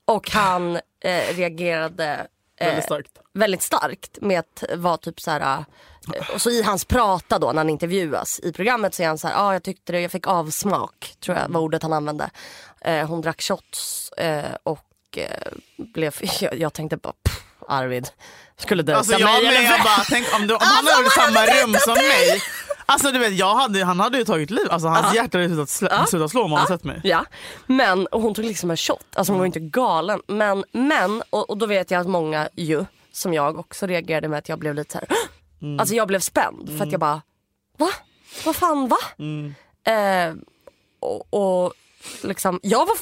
Och 0.05 0.31
han 0.31 0.77
eh, 1.05 1.35
reagerade 1.35 2.27
eh, 2.61 2.67
väldigt 2.67 2.85
starkt. 2.85 3.11
väldigt 3.35 3.63
starkt 3.63 4.19
med 4.21 4.39
att 4.41 4.65
vara 4.75 4.97
typ 4.97 5.21
så 5.21 5.31
här. 5.31 5.65
Eh, 6.17 6.31
Och 6.35 6.43
så 6.43 6.51
i 6.51 6.63
hans 6.63 6.85
prata 6.85 7.39
då 7.39 7.47
när 7.47 7.57
han 7.59 7.71
intervjuas 7.71 8.41
i 8.43 8.53
programmet 8.53 8.95
så 8.95 9.03
är 9.03 9.07
han 9.07 9.19
så 9.19 9.29
här, 9.29 9.35
ja 9.35 9.41
ah, 9.41 9.53
jag 9.53 9.63
tyckte 9.63 9.93
det, 9.93 10.01
jag 10.01 10.11
fick 10.13 10.27
avsmak 10.27 11.15
tror 11.25 11.37
jag 11.39 11.49
var 11.49 11.61
ordet 11.61 11.83
han 11.83 11.93
använde. 11.93 12.31
Eh, 12.81 13.07
hon 13.09 13.21
drack 13.21 13.43
shots 13.43 14.11
eh, 14.13 14.45
och 14.63 14.85
eh, 15.17 15.53
blev, 15.77 16.15
jag, 16.41 16.59
jag 16.59 16.73
tänkte 16.73 16.97
bara 16.97 17.13
pff, 17.25 17.41
Arvid 17.69 18.09
skulle 18.59 18.83
döda 18.83 18.99
Alltså 18.99 19.13
jag 19.13 19.21
mig. 19.25 19.43
med, 19.43 19.53
eller- 19.53 19.63
jag 19.71 19.81
bara, 19.83 20.05
tänk 20.09 20.27
om, 20.35 20.47
du, 20.47 20.55
om 20.55 20.61
han 20.65 20.87
Alltså, 20.87 20.95
hade 20.95 21.03
varit 21.03 21.17
i 21.17 21.21
han 21.21 21.33
samma 21.35 21.63
rum 21.65 21.81
som 21.81 21.95
mig. 21.95 22.43
Alltså 22.87 23.13
du 23.13 23.19
vet, 23.19 23.33
jag 23.33 23.55
hade, 23.55 23.85
han 23.85 24.01
hade 24.01 24.19
ju 24.19 24.25
tagit 24.25 24.51
liv. 24.51 24.67
Alltså, 24.71 24.89
hans 24.89 25.15
hjärta 25.15 25.39
hade 25.39 25.49
slutat, 25.49 25.69
slä, 25.69 26.07
slutat 26.07 26.31
slå 26.31 26.43
om 26.45 26.53
han 26.53 26.61
hade 26.61 26.73
sett 26.75 26.85
mig. 26.85 27.01
Ja, 27.05 27.25
men 27.67 28.07
och 28.07 28.21
hon 28.23 28.35
tog 28.35 28.45
liksom 28.45 28.71
en 28.71 28.77
shot. 28.77 29.05
Alltså 29.15 29.33
hon 29.33 29.39
var 29.39 29.47
inte 29.47 29.61
galen. 29.61 30.21
Men, 30.27 30.65
men 30.73 31.23
och, 31.31 31.51
och 31.51 31.59
då 31.59 31.67
vet 31.67 31.91
jag 31.91 32.01
att 32.01 32.07
många 32.07 32.49
ju, 32.57 32.85
som 33.13 33.35
jag 33.35 33.59
också 33.59 33.87
reagerade 33.87 34.29
med 34.29 34.39
att 34.39 34.49
jag 34.49 34.59
blev 34.59 34.75
lite 34.75 34.93
så 34.93 34.99
här. 34.99 35.09
Mm. 35.63 35.81
Alltså 35.81 35.95
jag 35.95 36.09
blev 36.09 36.21
spänd 36.21 36.79
för 36.79 36.85
att 36.85 36.93
jag 36.93 37.01
bara, 37.01 37.23
va? 37.79 37.89
Vad 38.45 38.57
fan 38.57 38.89
va? 38.89 38.97
Mm. 39.19 39.55
Eh, 39.85 40.35
och, 41.01 41.35
och 41.35 41.73
liksom, 42.23 42.61
jag 42.63 42.87
var 42.87 42.97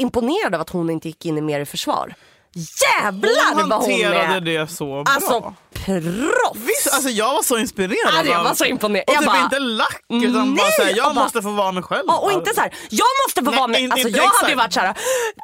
imponerad 0.00 0.54
av 0.54 0.60
att 0.60 0.70
hon 0.70 0.90
inte 0.90 1.08
gick 1.08 1.26
in 1.26 1.38
i 1.38 1.40
mer 1.40 1.60
i 1.60 1.66
försvar. 1.66 2.14
Jävlar 2.54 3.54
Hon 3.54 3.68
vad 3.68 3.80
hon 3.80 3.90
hanterade 3.90 4.36
är! 4.36 4.40
det 4.40 4.66
så 4.66 4.84
bra. 4.86 5.04
Alltså 5.06 5.54
proffs! 5.84 6.60
Visst, 6.68 6.94
alltså 6.94 7.10
jag 7.10 7.34
var 7.34 7.42
så 7.42 7.58
inspirerad. 7.58 8.12
Ja, 8.14 8.24
jag 8.24 8.44
var 8.44 8.54
så 8.54 8.64
imponerad. 8.64 9.04
Och 9.08 9.14
Jag 9.14 9.20
typ 9.22 9.26
bara, 9.32 9.38
inte 9.44 9.58
lack 9.58 10.00
utan 10.12 10.32
bara 10.56 10.64
nej! 10.64 10.72
såhär, 10.76 10.92
jag 10.96 11.08
Och 11.08 11.14
bara- 11.14 11.24
måste 11.24 11.42
få 11.42 11.50
vara 11.50 11.72
mig 11.72 11.82
själv. 11.82 12.04
Ja, 12.06 12.18
och 12.18 12.32
inte 12.32 12.54
så 12.54 12.60
här, 12.60 12.74
jag 12.90 13.06
måste 13.26 13.44
få 13.44 13.50
Nej, 13.50 13.60
vara 13.60 13.78
inte- 13.78 13.92
Alltså, 13.94 14.08
jag 14.08 14.16
hade 14.22 14.26
exakt. 14.34 14.50
ju 14.50 14.54
varit 14.54 14.72
så 14.72 14.80
här, 14.80 14.94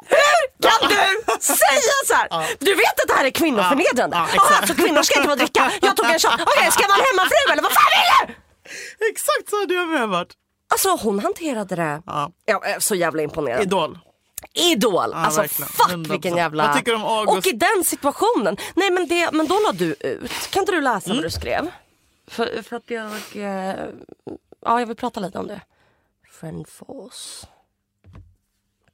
hur 0.07 0.69
Kan 0.69 0.89
du 0.89 0.95
säga 1.41 1.81
så 2.07 2.13
här? 2.13 2.55
Du 2.59 2.75
vet 2.75 2.99
att 3.01 3.07
det 3.07 3.13
här 3.13 3.25
är 3.25 3.29
kvinnoförnedrande? 3.29 4.17
Ja, 4.17 4.27
Ja, 4.35 4.43
exakt. 4.43 4.67
så 4.67 4.75
kvinnor 4.75 5.03
ska 5.03 5.15
inte 5.19 5.29
få 5.29 5.35
dricka. 5.35 5.71
Jag 5.81 5.95
tog 5.97 6.05
en 6.05 6.19
shot. 6.19 6.31
Okej, 6.33 6.71
ska 6.71 6.81
jag 6.81 6.89
vara 6.89 6.99
en 6.99 7.05
hemmafru 7.11 7.51
eller 7.53 7.61
vad 7.63 7.71
fan 7.71 7.91
vill 7.95 8.35
du? 8.99 9.07
Exakt 9.11 9.49
så 9.49 9.59
hade 9.59 9.73
jag 9.73 9.87
med 9.87 10.07
varit. 10.09 10.33
Alltså 10.73 10.89
hon 11.03 11.19
hanterade 11.19 11.75
det. 11.75 12.01
Ja. 12.05 12.31
Jag 12.45 12.69
är 12.69 12.79
så 12.79 12.95
jävla 12.95 13.21
imponerad. 13.21 13.61
Idol. 13.61 13.97
Idol! 14.53 15.13
alltså 15.13 15.41
verkligen. 15.41 15.69
fuck 15.69 15.89
100%. 15.91 16.11
vilken 16.11 16.35
jävla... 16.35 16.67
Vad 16.67 16.75
tycker 16.77 16.91
du 16.91 16.97
om 16.97 17.03
August? 17.03 17.37
Och 17.37 17.47
i 17.47 17.51
den 17.57 17.83
situationen. 17.85 18.57
Nej 18.75 18.91
men, 18.91 19.07
det, 19.07 19.31
men 19.31 19.47
då 19.47 19.59
la 19.65 19.71
du 19.71 19.95
ut. 19.99 20.31
Kan 20.49 20.59
inte 20.59 20.71
du 20.71 20.81
läsa 20.81 21.05
Mm. 21.09 21.17
vad 21.17 21.25
du 21.25 21.31
skrev? 21.31 21.71
För, 22.27 22.61
för 22.63 22.75
att 22.75 22.89
jag... 22.89 23.11
Eh, 23.35 23.75
ja 24.65 24.79
jag 24.79 24.85
vill 24.87 24.95
prata 24.95 25.19
lite 25.19 25.37
om 25.39 25.47
det. 25.47 25.61
Friendforce. 26.39 27.47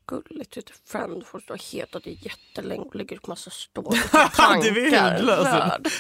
Gulligt 0.07 0.57
vet 0.57 0.65
du. 0.65 0.73
Friendforce. 0.91 1.43
Du 1.47 1.53
har 1.53 1.71
hetat 1.71 2.03
det 2.03 2.11
jättelänge 2.11 2.81
och 2.83 2.95
lägger 2.95 3.15
upp 3.15 3.27
massa 3.27 3.49
stories. 3.49 4.11
Tankar. 4.11 4.71
Det 4.73 4.95
är 4.95 5.11
hudlöst. 5.17 5.43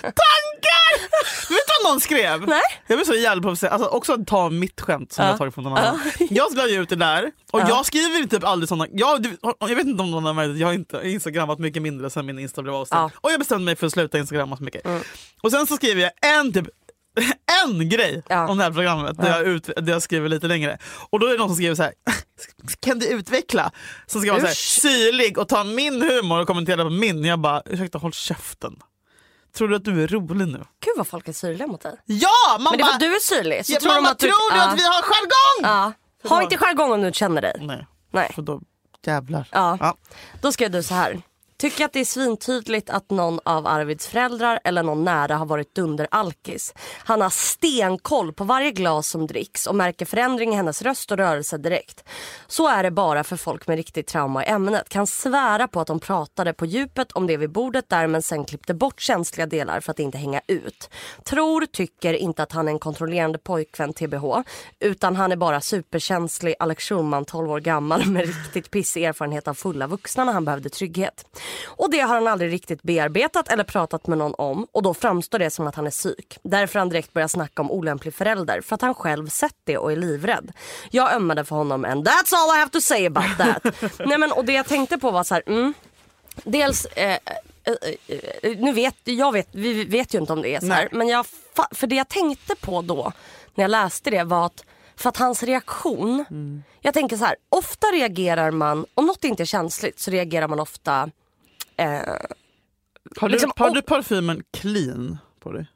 Tankar! 0.01 1.01
Vet 1.49 1.67
du 1.67 1.83
vad 1.83 1.91
någon 1.93 2.01
skrev? 2.01 2.47
Nej. 2.47 2.61
Jag 2.87 2.97
blir 2.97 3.05
så 3.05 3.13
jävla 3.15 3.41
provocerad. 3.41 3.73
Alltså 3.73 3.89
också 3.89 4.13
att 4.13 4.27
ta 4.27 4.49
mitt 4.49 4.81
skämt 4.81 5.11
som 5.13 5.25
Ja. 5.25 5.31
jag 5.31 5.37
tagit 5.37 5.53
från 5.53 5.63
någon 5.63 5.77
annan. 5.77 5.99
Jag 6.29 6.55
la 6.55 6.67
ut 6.67 6.89
det 6.89 6.95
där 6.95 7.31
och 7.51 7.59
jag 7.61 7.85
skriver 7.85 8.27
typ 8.27 8.43
aldrig 8.43 8.69
sådana. 8.69 8.87
Jag, 8.91 9.25
jag 9.59 9.75
vet 9.75 9.87
inte 9.87 10.03
om 10.03 10.11
någon 10.11 10.25
har 10.25 10.33
märkt 10.33 10.59
jag 10.59 10.67
har 10.67 10.73
inte 10.73 11.01
instagrammat 11.03 11.59
mycket 11.59 11.81
mindre 11.81 12.09
sen 12.09 12.25
min 12.25 12.39
insta 12.39 12.61
blev 12.61 12.75
avstängd. 12.75 12.99
Mm. 12.99 13.11
Och 13.15 13.31
jag 13.31 13.39
bestämde 13.39 13.65
mig 13.65 13.75
för 13.75 13.87
att 13.87 13.93
sluta 13.93 14.17
instagramma 14.17 14.57
så 14.57 14.63
mycket. 14.63 14.85
Och 15.41 15.51
sen 15.51 15.67
så 15.67 15.75
skriver 15.75 16.01
jag 16.01 16.11
en 16.37 16.53
typ 16.53 16.67
en 17.65 17.89
grej 17.89 18.23
Ja. 18.29 18.47
om 18.47 18.57
det 18.57 18.63
här 18.63 18.71
programmet 18.71 19.17
där, 19.17 19.29
jag 19.29 19.41
ut, 19.41 19.69
där 19.77 19.91
jag 19.93 20.01
skriver 20.01 20.29
lite 20.29 20.47
längre. 20.47 20.77
Och 21.09 21.19
då 21.19 21.27
är 21.27 21.31
det 21.31 21.37
någon 21.37 21.49
som 21.49 21.55
skriver 21.55 21.75
så 21.75 21.83
här. 21.83 21.93
Kan 22.79 22.99
du 22.99 23.07
utveckla? 23.07 23.71
Som 24.05 24.21
ska 24.21 24.31
vara 24.31 24.41
så 24.41 24.47
här, 24.47 24.53
syrlig 24.53 25.37
och 25.37 25.47
ta 25.47 25.63
min 25.63 26.01
humor 26.01 26.39
och 26.41 26.47
kommentera 26.47 26.83
på 26.83 26.89
min. 26.89 27.23
Jag 27.23 27.39
bara, 27.39 27.61
ursäkta 27.65 27.97
håll 27.97 28.13
käften. 28.13 28.75
Tror 29.55 29.67
du 29.67 29.75
att 29.75 29.85
du 29.85 30.03
är 30.03 30.07
rolig 30.07 30.47
nu? 30.47 30.57
Gud 30.57 30.93
vad 30.97 31.07
folk 31.07 31.27
är 31.27 31.33
syrliga 31.33 31.67
mot 31.67 31.81
dig. 31.81 31.95
Ja! 32.05 32.29
Man 32.59 32.63
Men 32.63 32.71
det 32.71 32.77
är 32.77 32.83
bara, 32.83 32.87
för 32.87 32.93
att 32.93 32.99
du 32.99 33.15
är 33.15 33.19
syrlig. 33.19 33.65
Så 33.65 33.73
ja, 33.73 33.79
tror 33.79 34.01
bara, 34.01 34.11
att 34.11 34.19
du, 34.19 34.27
tror 34.27 34.51
du 34.53 34.57
ja. 34.57 34.69
att 34.69 34.79
vi 34.79 34.83
har 34.83 35.01
jargong? 35.01 35.61
Ja. 36.23 36.29
Ha 36.29 36.43
inte 36.43 36.57
jargong 36.57 36.91
om 36.91 37.01
du 37.01 37.11
känner 37.13 37.41
dig. 37.41 37.55
Nej, 37.61 37.87
Nej. 38.11 38.31
för 38.35 38.41
då 38.41 38.61
jävlar. 39.05 39.47
Ja. 39.51 39.77
Ja. 39.81 39.97
Då 40.41 40.51
skrev 40.51 40.71
du 40.71 40.83
så 40.83 40.93
här. 40.93 41.21
Tycker 41.59 41.85
att 41.85 41.93
det 41.93 41.99
är 41.99 42.05
svintydligt 42.05 42.89
att 42.89 43.09
någon 43.09 43.39
av 43.45 43.67
Arvids 43.67 44.07
föräldrar 44.07 44.59
eller 44.63 44.83
någon 44.83 45.03
nära 45.03 45.35
har 45.35 45.45
varit 45.45 45.75
dunderalkis. 45.75 46.73
Han 46.97 47.21
har 47.21 47.29
stenkoll 47.29 48.33
på 48.33 48.43
varje 48.43 48.71
glas 48.71 49.07
som 49.07 49.27
dricks 49.27 49.67
och 49.67 49.75
märker 49.75 50.05
förändring 50.05 50.53
i 50.53 50.55
hennes 50.55 50.81
röst 50.81 51.11
och 51.11 51.17
rörelse 51.17 51.57
direkt. 51.57 52.03
Så 52.47 52.67
är 52.67 52.83
det 52.83 52.91
bara 52.91 53.23
för 53.23 53.37
folk 53.37 53.67
med 53.67 53.77
riktigt 53.77 54.07
trauma 54.07 54.45
i 54.45 54.49
ämnet. 54.49 54.89
Kan 54.89 55.07
svära 55.07 55.67
på 55.67 55.79
att 55.79 55.87
de 55.87 55.99
pratade 55.99 56.53
på 56.53 56.65
djupet 56.65 57.11
om 57.11 57.27
det 57.27 57.37
vid 57.37 57.51
bordet 57.51 57.89
där 57.89 58.07
men 58.07 58.21
sen 58.21 58.45
klippte 58.45 58.73
bort 58.73 59.01
känsliga 59.01 59.45
delar 59.45 59.79
för 59.79 59.91
att 59.91 59.99
inte 59.99 60.17
hänga 60.17 60.41
ut. 60.47 60.89
Tror, 61.23 61.65
tycker 61.65 62.13
inte 62.13 62.43
att 62.43 62.51
han 62.51 62.67
är 62.67 62.71
en 62.71 62.79
kontrollerande 62.79 63.37
pojkvän 63.37 63.93
TBH 63.93 64.25
utan 64.79 65.15
han 65.15 65.31
är 65.31 65.35
bara 65.35 65.61
superkänslig 65.61 66.55
Alex 66.59 66.83
Schulman 66.83 67.25
12 67.25 67.51
år 67.51 67.59
gammal 67.59 68.05
med 68.05 68.25
riktigt 68.25 68.71
pissig 68.71 69.03
erfarenhet 69.03 69.47
av 69.47 69.53
fulla 69.53 69.87
vuxna 69.87 70.23
när 70.23 70.33
han 70.33 70.45
behövde 70.45 70.69
trygghet. 70.69 71.25
Och 71.65 71.91
det 71.91 71.99
har 71.99 72.15
han 72.15 72.27
aldrig 72.27 72.51
riktigt 72.51 72.83
bearbetat 72.83 73.49
eller 73.49 73.63
pratat 73.63 74.07
med 74.07 74.17
någon 74.17 74.33
om 74.37 74.67
och 74.71 74.83
då 74.83 74.93
framstår 74.93 75.39
det 75.39 75.49
som 75.49 75.67
att 75.67 75.75
han 75.75 75.87
är 75.87 75.91
psyk. 75.91 76.39
Därför 76.43 76.73
har 76.73 76.81
han 76.81 76.89
direkt 76.89 77.13
börjat 77.13 77.31
snacka 77.31 77.61
om 77.61 77.71
olämplig 77.71 78.13
förälder 78.13 78.61
för 78.61 78.75
att 78.75 78.81
han 78.81 78.93
själv 78.93 79.27
sett 79.27 79.55
det 79.63 79.77
och 79.77 79.91
är 79.91 79.95
livrädd. 79.95 80.51
Jag 80.91 81.13
ömmade 81.13 81.45
för 81.45 81.55
honom 81.55 81.85
and 81.85 82.07
that's 82.07 82.33
all 82.33 82.55
I 82.55 82.59
have 82.59 82.71
to 82.71 82.81
say 82.81 83.05
about 83.05 83.37
that. 83.37 83.73
Nej 84.05 84.17
men 84.17 84.31
och 84.31 84.45
det 84.45 84.53
jag 84.53 84.65
tänkte 84.65 84.97
på 84.97 85.11
var 85.11 85.23
så 85.23 85.33
här, 85.33 85.43
mm, 85.47 85.73
dels 86.43 86.85
eh, 86.85 87.17
eh, 87.63 87.73
eh, 88.07 88.57
nu 88.57 88.73
vet 88.73 88.95
jag 89.03 89.31
vet, 89.31 89.47
vi 89.51 89.83
vet 89.85 90.13
ju 90.13 90.19
inte 90.19 90.33
om 90.33 90.41
det 90.41 90.55
är 90.55 90.59
så 90.59 90.71
här, 90.71 90.89
men 90.91 91.07
jag, 91.07 91.25
för 91.71 91.87
det 91.87 91.95
jag 91.95 92.07
tänkte 92.07 92.55
på 92.55 92.81
då 92.81 93.11
när 93.55 93.63
jag 93.63 93.71
läste 93.71 94.09
det 94.09 94.23
var 94.23 94.45
att 94.45 94.63
för 94.95 95.09
att 95.09 95.17
hans 95.17 95.43
reaktion, 95.43 96.25
jag 96.81 96.93
tänker 96.93 97.17
så 97.17 97.25
här, 97.25 97.35
ofta 97.49 97.87
reagerar 97.87 98.51
man, 98.51 98.85
om 98.93 99.05
något 99.05 99.23
inte 99.23 99.43
är 99.43 99.45
känsligt 99.45 99.99
så 99.99 100.11
reagerar 100.11 100.47
man 100.47 100.59
ofta 100.59 101.09
eh, 101.77 101.87
Har, 103.17 103.27
du, 103.29 103.33
Liksom, 103.33 103.51
har 103.55 103.69
du 103.69 103.81
parfymen 103.81 104.43
clean 104.53 105.17
på 105.39 105.51
dig? 105.51 105.67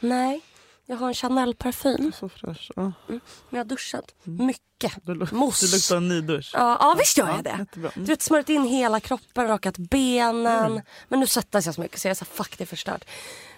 nej, 0.00 0.40
jag 0.86 0.96
har 0.96 1.08
en 1.08 1.14
Chanel-parfym 1.14 2.12
Så 2.12 2.28
fräsch. 2.28 2.70
Ja. 2.76 2.92
men 3.06 3.20
jag 3.50 3.58
har 3.58 3.64
duschat 3.64 4.14
mycket. 4.22 4.92
Du, 5.02 5.14
Mousse. 5.32 5.66
du 5.66 5.72
luktar 5.72 5.96
en 5.96 6.08
ny 6.08 6.20
dusch. 6.20 6.50
Ja, 6.54 6.76
ja 6.80 6.94
visst 6.98 7.18
gör 7.18 7.26
jag 7.26 7.38
Ja, 7.38 7.42
det. 7.42 7.56
jättebra. 7.58 7.90
Mm. 7.94 8.04
Du 8.06 8.12
vet 8.12 8.22
smörjt 8.22 8.48
in 8.48 8.64
hela 8.64 9.00
kroppen, 9.00 9.48
rakat 9.48 9.78
benen. 9.78 10.82
Men 11.08 11.20
nu 11.20 11.26
svettas 11.26 11.66
jag 11.66 11.74
så 11.74 11.80
mycket 11.80 12.00
så 12.00 12.08
jag 12.08 12.10
är 12.10 12.14
så 12.14 12.24
fuck 12.24 12.58
det 12.58 12.64
är 12.64 12.66
förstört. 12.66 13.04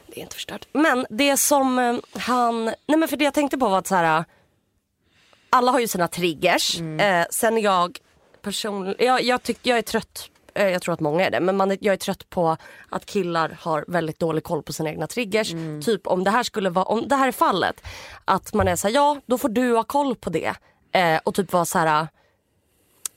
Det 0.06 0.18
är 0.20 0.22
inte 0.22 0.34
förstört. 0.34 0.68
Men 0.72 1.06
det 1.10 1.36
som 1.36 1.78
eh, 1.78 1.96
han, 2.20 2.64
nej 2.64 2.98
men 2.98 3.08
för 3.08 3.16
det 3.16 3.24
jag 3.24 3.34
tänkte 3.34 3.58
på 3.58 3.68
var 3.68 3.78
att 3.78 3.86
så 3.86 3.94
här. 3.94 4.24
Alla 5.50 5.72
har 5.72 5.80
ju 5.80 5.88
sina 5.88 6.08
triggers. 6.08 6.80
Eh, 6.80 7.26
sen 7.30 7.58
jag 7.58 7.98
personligen, 8.42 9.06
jag, 9.06 9.22
jag, 9.22 9.42
tyck, 9.42 9.58
jag 9.62 9.78
är 9.78 9.82
trött 9.82 10.30
jag 10.62 10.82
tror 10.82 10.94
att 10.94 11.00
många 11.00 11.26
är 11.26 11.30
det, 11.30 11.40
men 11.40 11.56
man 11.56 11.70
är, 11.70 11.78
jag 11.80 11.92
är 11.92 11.96
trött 11.96 12.30
på 12.30 12.56
att 12.88 13.06
killar 13.06 13.56
har 13.60 13.84
väldigt 13.88 14.18
dålig 14.18 14.44
koll 14.44 14.62
på 14.62 14.72
sina 14.72 14.90
egna 14.90 15.06
triggers. 15.06 15.52
Typ 15.84 16.06
om 16.06 16.24
det 16.24 16.30
här 16.30 16.42
skulle 16.42 16.70
vara, 16.70 16.84
om 16.84 17.08
det 17.08 17.16
här 17.16 17.28
är 17.28 17.32
fallet, 17.32 17.82
att 18.24 18.54
man 18.54 18.68
är 18.68 18.76
såhär, 18.76 18.94
ja 18.94 19.20
då 19.26 19.38
får 19.38 19.48
du 19.48 19.76
ha 19.76 19.82
koll 19.82 20.16
på 20.16 20.30
det. 20.30 20.52
Eh, 20.92 21.20
och 21.24 21.34
typ 21.34 21.52
vara 21.52 21.64
så 21.64 21.78
här. 21.78 22.08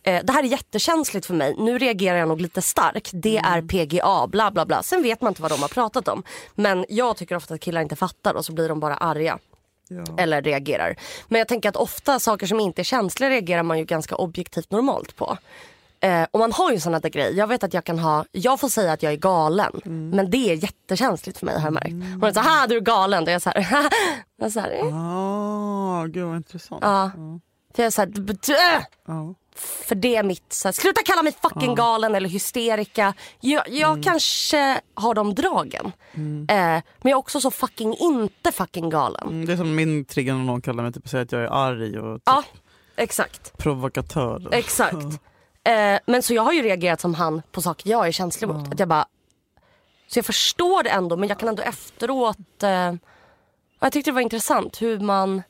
Eh, 0.04 0.23
det 0.23 0.34
här 0.34 0.43
är 0.43 0.47
jättekänsligt 0.47 1.25
för 1.25 1.34
mig, 1.34 1.56
nu 1.58 1.77
reagerar 1.77 2.17
jag 2.17 2.27
nog 2.27 2.41
lite 2.41 2.62
starkt. 2.62 3.12
Det 3.13 3.38
är 3.38 3.62
PGA, 3.62 4.27
bla 4.27 4.51
bla 4.51 4.65
bla. 4.65 4.84
Sen 4.84 5.04
vet 5.04 5.21
man 5.21 5.32
inte 5.32 5.41
vad 5.41 5.51
de 5.51 5.62
har 5.62 5.69
pratat 5.69 6.08
om. 6.08 6.23
Men 6.56 6.86
jag 6.89 7.17
tycker 7.17 7.36
ofta 7.36 7.54
att 7.54 7.62
killar 7.62 7.82
inte 7.82 7.95
fattar 7.95 8.34
och 8.34 8.45
så 8.45 8.54
blir 8.54 8.69
de 8.69 8.80
bara 8.80 8.95
arga. 8.95 9.39
Eller 10.17 10.41
reagerar. 10.41 10.95
Men 11.27 11.39
jag 11.39 11.47
tänker 11.47 11.69
att 11.69 11.75
ofta 11.75 12.19
saker 12.19 12.47
som 12.47 12.60
inte 12.60 12.82
är 12.82 12.84
känsliga 12.84 13.30
reagerar 13.30 13.63
man 13.63 13.80
ju 13.80 13.86
ganska 13.86 14.15
objektivt 14.15 14.71
normalt 14.71 15.15
på. 15.15 15.38
Eh, 16.04 16.24
och 16.32 16.40
man 16.40 16.52
har 16.52 16.72
ju 16.72 16.80
sådana 16.80 17.00
där 17.00 17.10
grejer. 17.10 17.32
Jag 17.32 17.48
vet 17.48 17.64
att 17.64 17.74
jag 17.74 17.84
kan 17.84 18.00
ha, 18.00 18.26
jag 18.32 18.60
får 18.60 18.70
säga 18.70 18.92
att 18.94 19.04
jag 19.04 19.14
är 19.14 19.18
galen. 19.18 19.82
Men 20.14 20.30
det 20.32 20.38
är 20.52 20.56
jättekänsligt 20.64 21.38
för 21.38 21.46
mig 21.46 21.56
har 21.56 21.64
jag 21.64 21.74
märkt. 21.74 21.90
Hon 21.92 22.24
är 22.24 22.34
såhär, 22.34 22.68
du 22.68 22.76
är 22.78 22.82
galen. 22.82 23.28
Är 23.28 23.32
jag 23.32 23.42
såhär, 23.42 23.68
jag 24.38 24.52
så 24.52 24.60
här, 24.60 24.72
eh. 24.72 24.96
Ah, 24.96 26.06
gud 26.06 26.26
vad 26.26 26.36
intressant. 26.36 26.82
Ja. 26.84 27.12
För 27.76 27.84
jag 27.84 27.88
är 27.88 27.92
såhär, 27.92 28.08
"B- 28.08 28.22
b- 28.22 28.54
äh!" 29.08 29.32
För 29.56 29.96
det 29.96 30.16
är 30.16 30.24
mitt, 30.24 30.54
så 30.54 30.68
här, 30.68 30.74
sluta 30.74 31.02
kalla 31.06 31.24
mig 31.24 31.34
fucking 31.42 31.76
galen 31.76 32.16
eller 32.16 32.30
hysterika. 32.30 33.14
Jag, 33.40 33.70
jag 33.70 34.04
kanske 34.04 34.82
har 34.94 35.14
de 35.14 35.36
dragen. 35.36 35.86
Eh, 36.16 36.56
men 36.58 36.84
jag 37.02 37.12
är 37.12 37.16
också 37.16 37.42
så 37.42 37.52
fucking 37.52 37.96
inte 38.00 38.52
fucking 38.52 38.90
galen. 38.90 39.28
Mm, 39.28 39.46
Det 39.46 39.54
är 39.54 39.58
som 39.58 39.76
min 39.76 40.06
trigger 40.06 40.34
när 40.34 40.44
någon 40.44 40.62
kallar 40.62 40.84
mig 40.84 40.94
typ, 40.94 41.10
säger 41.10 41.26
att 41.26 41.32
jag 41.32 41.42
är 41.42 41.48
arg 41.48 42.00
och 42.00 42.16
typ 42.20 42.24
Ja, 42.26 42.44
exakt. 42.96 43.58
provokatör. 43.58 44.50
Exakt. 44.52 44.96
Eh, 45.63 46.00
men 46.06 46.24
så 46.24 46.34
jag 46.34 46.43
har 46.43 46.54
ju 46.54 46.62
reagerat 46.62 47.02
som 47.02 47.13
han 47.13 47.41
på 47.52 47.62
saker 47.62 47.89
jag 47.89 48.08
är 48.08 48.12
känslig 48.12 48.47
mot. 48.47 48.74
Att 48.74 48.80
jag 48.80 48.88
bara, 48.88 49.06
så 50.08 50.17
jag 50.19 50.26
förstår 50.26 50.84
det 50.84 50.89
ändå 50.89 51.17
men 51.17 51.30
jag 51.30 51.39
kan 51.39 51.50
ändå 51.50 51.63
efteråt... 51.63 52.63
Eh, 52.63 52.93
jag 53.80 53.91
tyckte 53.91 54.12
det 54.12 54.15
var 54.15 54.21
intressant 54.21 54.82
hur 54.82 55.00
man... 55.00 55.41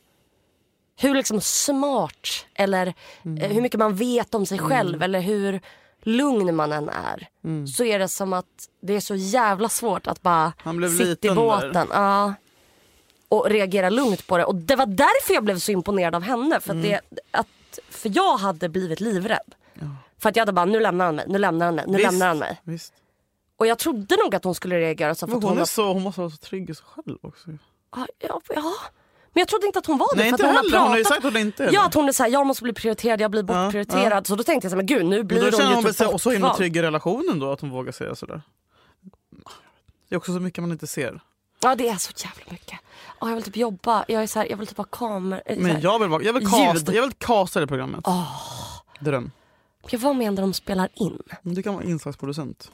Hur 0.98 1.16
liksom 1.16 1.42
smart 1.42 2.46
eller 2.54 2.88
eh, 2.88 3.52
hur 3.52 3.62
mycket 3.62 3.80
man 3.80 3.96
vet 3.96 4.36
om 4.36 4.46
sig 4.46 4.60
själv 4.60 5.04
eller 5.04 5.20
hur 5.22 5.62
lugn 6.04 6.56
man 6.56 6.72
än 6.72 6.90
är. 6.90 7.28
Så 7.68 7.84
är 7.84 8.00
det 8.00 8.08
som 8.08 8.34
att 8.34 8.70
det 8.82 8.94
är 8.94 9.00
så 9.00 9.16
jävla 9.16 9.70
svårt 9.70 10.08
att 10.08 10.22
bara 10.22 10.54
sitta 10.98 11.28
i 11.28 11.36
båten. 11.36 11.88
Ja, 11.92 12.34
och 13.30 13.50
reagera 13.50 13.90
lugnt 13.90 14.28
på 14.28 14.38
det. 14.38 14.46
Och 14.46 14.56
det 14.56 14.76
var 14.76 14.86
därför 14.86 15.34
jag 15.34 15.44
blev 15.44 15.60
så 15.60 15.72
imponerad 15.72 16.16
av 16.16 16.22
henne. 16.22 16.60
För, 16.60 16.74
att 16.74 16.84
det, 16.84 17.02
att, 17.32 17.80
för 17.90 18.12
jag 18.16 18.38
hade 18.38 18.70
blivit 18.70 19.00
livrädd. 19.00 19.56
För 20.20 20.30
att 20.30 20.36
jag 20.36 20.42
hade 20.42 20.54
bara, 20.54 20.66
nu 20.66 20.80
lämnar 20.80 21.06
han 21.06 21.16
mig, 21.16 21.26
nu 21.28 21.38
lämnar 21.38 21.66
han 21.66 21.76
mig, 21.76 21.86
nu 21.88 21.98
Visst, 21.98 22.12
lämnar 22.12 22.28
han 22.28 22.38
mig. 22.38 22.62
Visst. 22.64 22.94
Och 23.58 23.68
jag 23.68 23.80
trodde 23.80 24.16
nog 24.16 24.36
att 24.36 24.44
hon 24.44 24.56
skulle 24.56 24.80
reagera 24.80 25.16
så. 25.16 25.28
För 25.28 25.34
Men 25.34 25.44
hon, 25.44 25.50
hon, 25.52 25.62
är 25.62 25.66
så, 25.66 25.94
hon 25.94 26.04
måste 26.04 26.22
vara 26.22 26.32
så 26.32 26.38
trygg 26.38 26.70
i 26.70 26.76
sig 26.76 26.86
själv 26.86 27.18
också. 27.22 27.50
Ja, 27.96 28.08
ja, 28.20 28.42
ja. 28.50 28.74
Men 29.34 29.42
jag 29.42 29.48
trodde 29.48 29.66
inte 29.66 29.80
att 29.80 29.86
hon 29.86 29.98
var 29.98 30.08
det. 30.16 30.22
Nej 30.22 30.30
inte 30.30 30.46
hon 30.46 30.56
heller, 30.56 30.80
hon 30.80 30.88
har 30.90 30.98
ju 30.98 31.04
sagt 31.04 31.18
att 31.18 31.34
hon 31.34 31.42
inte 31.42 31.66
är 31.66 31.74
Ja, 31.74 31.86
att 31.86 31.94
hon 31.94 32.08
är 32.08 32.12
såhär, 32.12 32.30
jag 32.30 32.48
måste 32.48 32.64
bli 32.64 32.74
prioriterad, 32.74 33.22
jag 33.22 33.32
blir 33.32 33.44
bortprioriterad. 33.44 34.28
Så 34.28 34.36
då 34.36 34.44
tänkte 34.44 34.66
jag 34.66 34.72
så 34.72 34.76
här, 34.76 34.78
men 34.78 34.86
gud 34.86 35.06
nu 35.06 35.18
Men 35.18 35.28
blir 35.28 35.52
då 35.52 35.58
hon 35.58 35.70
ju 35.70 35.76
hon 35.76 35.84
väl 35.84 35.94
typ 35.94 36.10
sig 36.10 36.20
så 36.20 36.32
himla 36.32 36.56
trygg 36.56 36.78
i 36.78 36.82
relationen 36.82 37.40
då 37.40 37.52
att 37.52 37.62
hon 37.62 37.70
vågar 37.70 37.92
säga 37.92 38.16
sådär. 38.16 38.42
Det 40.10 40.16
är 40.16 40.18
också 40.18 40.34
så 40.34 40.40
mycket 40.40 40.64
man 40.64 40.72
inte 40.72 40.88
ser. 40.88 41.22
Ja 41.64 41.76
det 41.76 41.88
är 41.90 41.96
så 41.96 42.12
jävla 42.16 42.52
mycket. 42.52 42.80
Ja, 43.22 43.28
jag 43.30 43.36
vill 43.36 43.44
typ 43.44 43.56
jobba, 43.58 44.06
jag 44.08 44.24
är 44.24 44.28
så 44.28 44.40
här, 44.40 44.48
jag 44.50 44.58
vill 44.58 44.68
typ 44.68 44.78
ha 44.78 44.84
kameror. 44.84 45.42
Men 45.58 45.82
jag 45.82 46.00
vill, 46.00 46.10
vara- 46.10 46.24
jag 46.24 46.34
vill, 46.34 46.44
Ljud. 46.44 46.52
casta, 46.52 46.94
jag 46.94 47.02
vill 47.02 47.12
casta 47.12 47.60
det 47.60 47.68
programmet. 47.68 48.06
Dröm. 49.00 49.32
Jag 49.90 50.00
var 50.00 50.14
med 50.14 50.34
när 50.34 50.42
de 50.42 50.54
spelar 50.54 50.90
in. 50.96 51.18
Du 51.44 51.64
kan 51.64 51.74
vara 51.74 51.84
inslagsproducent. 51.84 52.72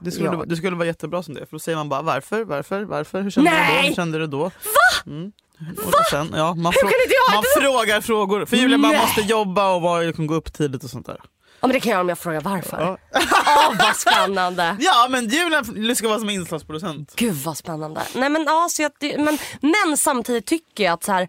det 0.00 0.10
skulle, 0.10 0.26
ja. 0.28 0.36
vara- 0.36 0.46
du 0.46 0.56
skulle 0.56 0.76
vara 0.76 0.86
jättebra 0.86 1.22
som 1.22 1.34
det. 1.34 1.40
För 1.46 1.52
då 1.52 1.58
säger 1.58 1.76
man 1.76 1.88
bara 1.88 2.02
varför, 2.02 2.44
varför, 2.44 2.82
varför? 2.84 3.20
Hur 3.22 3.30
kände 3.30 3.50
du 3.50 3.56
då? 3.56 3.62
Nej! 3.62 3.88
Hur 3.88 3.94
kände 3.94 4.18
du 4.18 4.26
då? 4.26 4.38
Va? 4.44 4.50
Mm. 5.06 5.32
Och 5.86 5.92
sen, 6.10 6.30
ja, 6.36 6.54
man, 6.54 6.72
frå- 6.72 7.34
man 7.34 7.44
frågar 7.62 8.00
frågor. 8.00 8.46
För 8.46 8.56
Julia 8.56 8.78
man 8.78 8.90
Nej. 8.90 9.00
måste 9.00 9.20
jobba 9.20 9.74
och 9.74 9.82
vara, 9.82 10.00
liksom, 10.02 10.26
gå 10.26 10.34
upp 10.34 10.52
tidigt 10.52 10.84
och 10.84 10.90
sånt 10.90 11.06
där. 11.06 11.20
Ja 11.60 11.66
men 11.68 11.70
det 11.74 11.80
kan 11.80 11.92
jag 11.92 12.00
om 12.00 12.08
jag 12.08 12.18
frågar 12.18 12.40
varför. 12.40 12.98
Åh 13.14 13.72
vad 13.78 13.96
spännande. 13.96 14.76
Ja 14.80 15.06
men 15.10 15.28
Julia 15.28 15.94
ska 15.94 16.08
vara 16.08 16.18
som 16.18 16.30
inslagsproducent. 16.30 17.12
Gud 17.16 17.34
vad 17.34 17.56
spännande. 17.56 18.02
Nej 18.14 18.28
men 18.28 18.44
ja, 18.44 18.66
så 18.70 18.82
jag, 18.82 18.92
det- 19.00 19.18
men, 19.18 19.38
men 19.60 19.96
samtidigt 19.96 20.46
tycker 20.46 20.84
jag 20.84 20.92
att 20.92 21.04
så 21.04 21.12
här, 21.12 21.28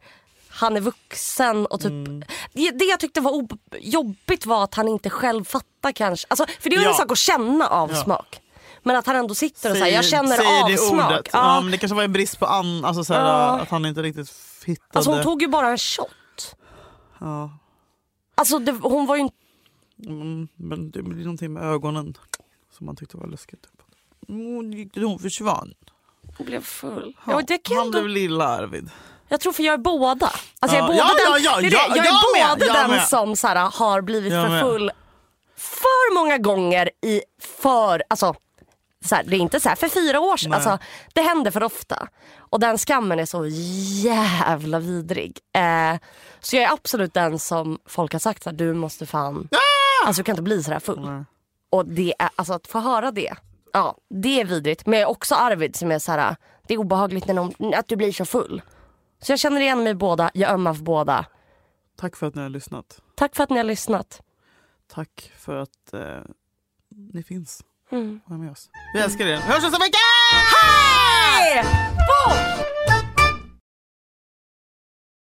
han 0.58 0.76
är 0.78 0.82
vuxen 0.82 1.66
och 1.66 1.80
typ 1.82 1.92
Mm. 1.92 2.20
det, 2.54 2.72
det 2.72 2.86
jag 2.86 3.00
tyckte 3.00 3.22
var 3.22 3.32
ob- 3.32 3.58
jobbigt 3.80 4.46
var 4.46 4.64
att 4.64 4.76
han 4.76 4.88
inte 4.88 5.10
själv 5.10 5.44
fattar 5.44 5.92
kanske. 5.92 6.28
Alltså, 6.30 6.46
för 6.60 6.70
det 6.70 6.76
är 6.76 6.80
ju 6.80 6.84
Ja. 6.84 6.90
en 6.92 6.96
sak 6.98 7.12
att 7.12 7.18
känna 7.18 7.68
avsmak. 7.68 8.42
Men 8.84 8.96
att 8.96 9.06
han 9.08 9.16
ändå 9.16 9.36
sitter 9.36 9.72
och 9.72 9.78
säger 9.78 9.96
jag 9.96 10.06
känner 10.06 10.36
säger 10.38 10.68
det 10.68 10.74
avsmak. 10.74 11.12
ordet. 11.12 11.30
Ja. 11.34 11.56
Ja. 11.56 11.62
men 11.62 11.72
det 11.72 11.78
kanske 11.78 11.96
var 11.96 12.04
en 12.04 12.14
brist 12.14 12.40
på 12.40 12.46
an, 12.46 12.86
alltså, 12.86 13.04
såhär, 13.04 13.22
Ja. 13.22 13.60
att 13.60 13.70
han 13.70 13.86
inte 13.86 14.02
riktigt 14.04 14.32
hittade. 14.66 14.90
Alltså 14.94 15.12
hon 15.12 15.24
tog 15.24 15.42
ju 15.42 15.48
bara 15.48 15.70
en 15.70 15.78
shot. 15.78 16.56
ja. 17.20 17.52
Alltså 18.36 18.60
det, 18.60 18.72
hon 18.72 19.06
var 19.06 19.16
ju 19.16 19.22
inte... 19.22 19.36
mm, 20.06 20.48
men 20.56 20.92
det 20.92 21.02
blir 21.04 21.24
någonting 21.24 21.54
med 21.54 21.64
ögonen 21.64 22.18
som 22.78 22.86
man 22.86 22.96
tyckte 22.96 23.18
var 23.18 23.28
läskigt. 23.28 23.62
Typ. 23.62 23.82
Hon, 24.28 24.74
gick, 24.74 24.96
hon 24.98 25.20
försvann. 25.20 25.74
Hon 26.38 26.46
blev 26.48 26.62
full. 26.62 27.14
Ja, 27.26 27.32
Ja, 27.34 27.42
det 27.48 27.58
kan 27.58 27.78
han 27.78 27.86
ändå, 27.86 28.00
blev 28.02 28.10
lilla 28.10 28.48
Arvid. 28.48 28.90
Jag 29.28 29.40
tror 29.40 29.54
för 29.54 29.64
jag 29.64 29.74
är 29.74 29.78
båda. 29.78 30.32
Alltså 30.60 30.78
jag 30.78 30.84
är 30.84 30.88
både 30.88 30.98
ja, 30.98 31.04
den, 31.08 31.44
ja, 31.44 31.52
ja, 31.56 31.62
det 31.62 31.68
är 31.68 31.72
det, 31.72 31.78
ja, 31.78 31.96
jag 31.96 31.98
är 31.98 32.04
jag 32.06 32.48
med, 32.50 32.58
både 32.60 32.66
jag 32.66 32.76
den 32.76 32.92
med. 32.92 33.08
som 33.08 33.36
så 33.36 33.48
här, 33.48 33.72
har 33.74 34.02
blivit 34.02 34.34
Jag 34.34 34.44
för 34.46 34.50
med. 34.50 34.62
full 34.62 34.92
för 35.58 36.14
många 36.14 36.38
gånger 36.38 36.90
i 37.02 37.22
för, 37.62 38.04
alltså 38.08 38.36
så 39.06 39.16
här, 39.16 39.24
det 39.24 39.36
är 39.36 39.40
inte 39.40 39.60
så 39.60 39.70
här 39.70 39.76
för 39.76 39.90
fyra 39.90 40.20
år 40.20 40.38
sedan, 40.38 40.54
alltså, 40.54 40.78
det 41.14 41.22
händer 41.22 41.52
för 41.52 41.64
ofta. 41.64 42.08
Och 42.38 42.60
den 42.60 42.78
skammen 42.78 43.20
är 43.20 43.26
så 43.26 43.46
jävla 44.06 44.80
vidrig. 44.80 45.40
Eh, 45.56 46.00
så 46.40 46.56
jag 46.56 46.64
är 46.64 46.74
absolut 46.74 47.14
den 47.14 47.40
som 47.40 47.80
folk 47.86 48.12
har 48.14 48.20
sagt 48.20 48.46
här, 48.46 48.52
du 48.54 48.74
måste 48.74 49.06
fan, 49.06 49.50
alltså 50.06 50.20
du 50.20 50.24
kan 50.24 50.34
inte 50.34 50.42
bli 50.42 50.64
så 50.64 50.72
här 50.72 50.80
full. 50.80 51.10
Nej. 51.10 51.24
Och 51.70 51.86
det 51.86 52.14
är, 52.20 52.30
alltså 52.36 52.54
att 52.54 52.68
få 52.68 52.80
höra 52.80 53.12
det, 53.12 53.34
ja 53.74 53.96
det 54.10 54.42
är 54.42 54.46
vidrigt. 54.46 54.86
Men 54.86 55.00
jag 55.00 55.08
är 55.08 55.12
också 55.12 55.36
Arvid 55.36 55.76
som 55.76 55.92
är 55.92 56.00
så 56.00 56.12
här, 56.12 56.36
det 56.68 56.74
är 56.74 56.78
obehagligt 56.78 57.28
när 57.28 57.34
någon, 57.34 57.74
att 57.74 57.88
du 57.88 57.96
blir 57.96 58.12
så 58.12 58.26
full. 58.26 58.62
Så 59.20 59.32
jag 59.32 59.40
känner 59.40 59.62
igen 59.62 59.84
mig 59.84 59.92
i 59.92 59.96
båda, 59.96 60.32
jag 60.34 60.52
ömmar 60.52 60.74
för 60.74 60.84
båda. 60.84 61.26
Tack 61.96 62.16
för 62.16 62.28
att 62.28 62.36
ni 62.36 62.42
har 62.42 62.50
lyssnat. 62.50 63.02
Tack 63.16 63.36
för 63.36 63.44
att 63.44 63.50
ni 63.50 63.58
har 63.58 63.64
lyssnat. 63.64 64.22
Tack 64.88 65.32
för 65.38 65.56
att 65.56 65.94
eh, 65.94 66.22
ni 66.90 67.24
finns. 67.24 67.64
Mm. 67.92 68.20
och 68.26 68.32
är 68.32 68.38
med 68.38 68.52
oss. 68.52 68.70
Vi 68.94 69.00
älskar 69.00 69.26
er. 69.26 69.36
Vi 69.36 69.38
hörs 69.38 69.64
nästa 69.64 69.80
vecka! 69.80 69.98
Hej! 70.56 71.64
Bort! 71.94 73.07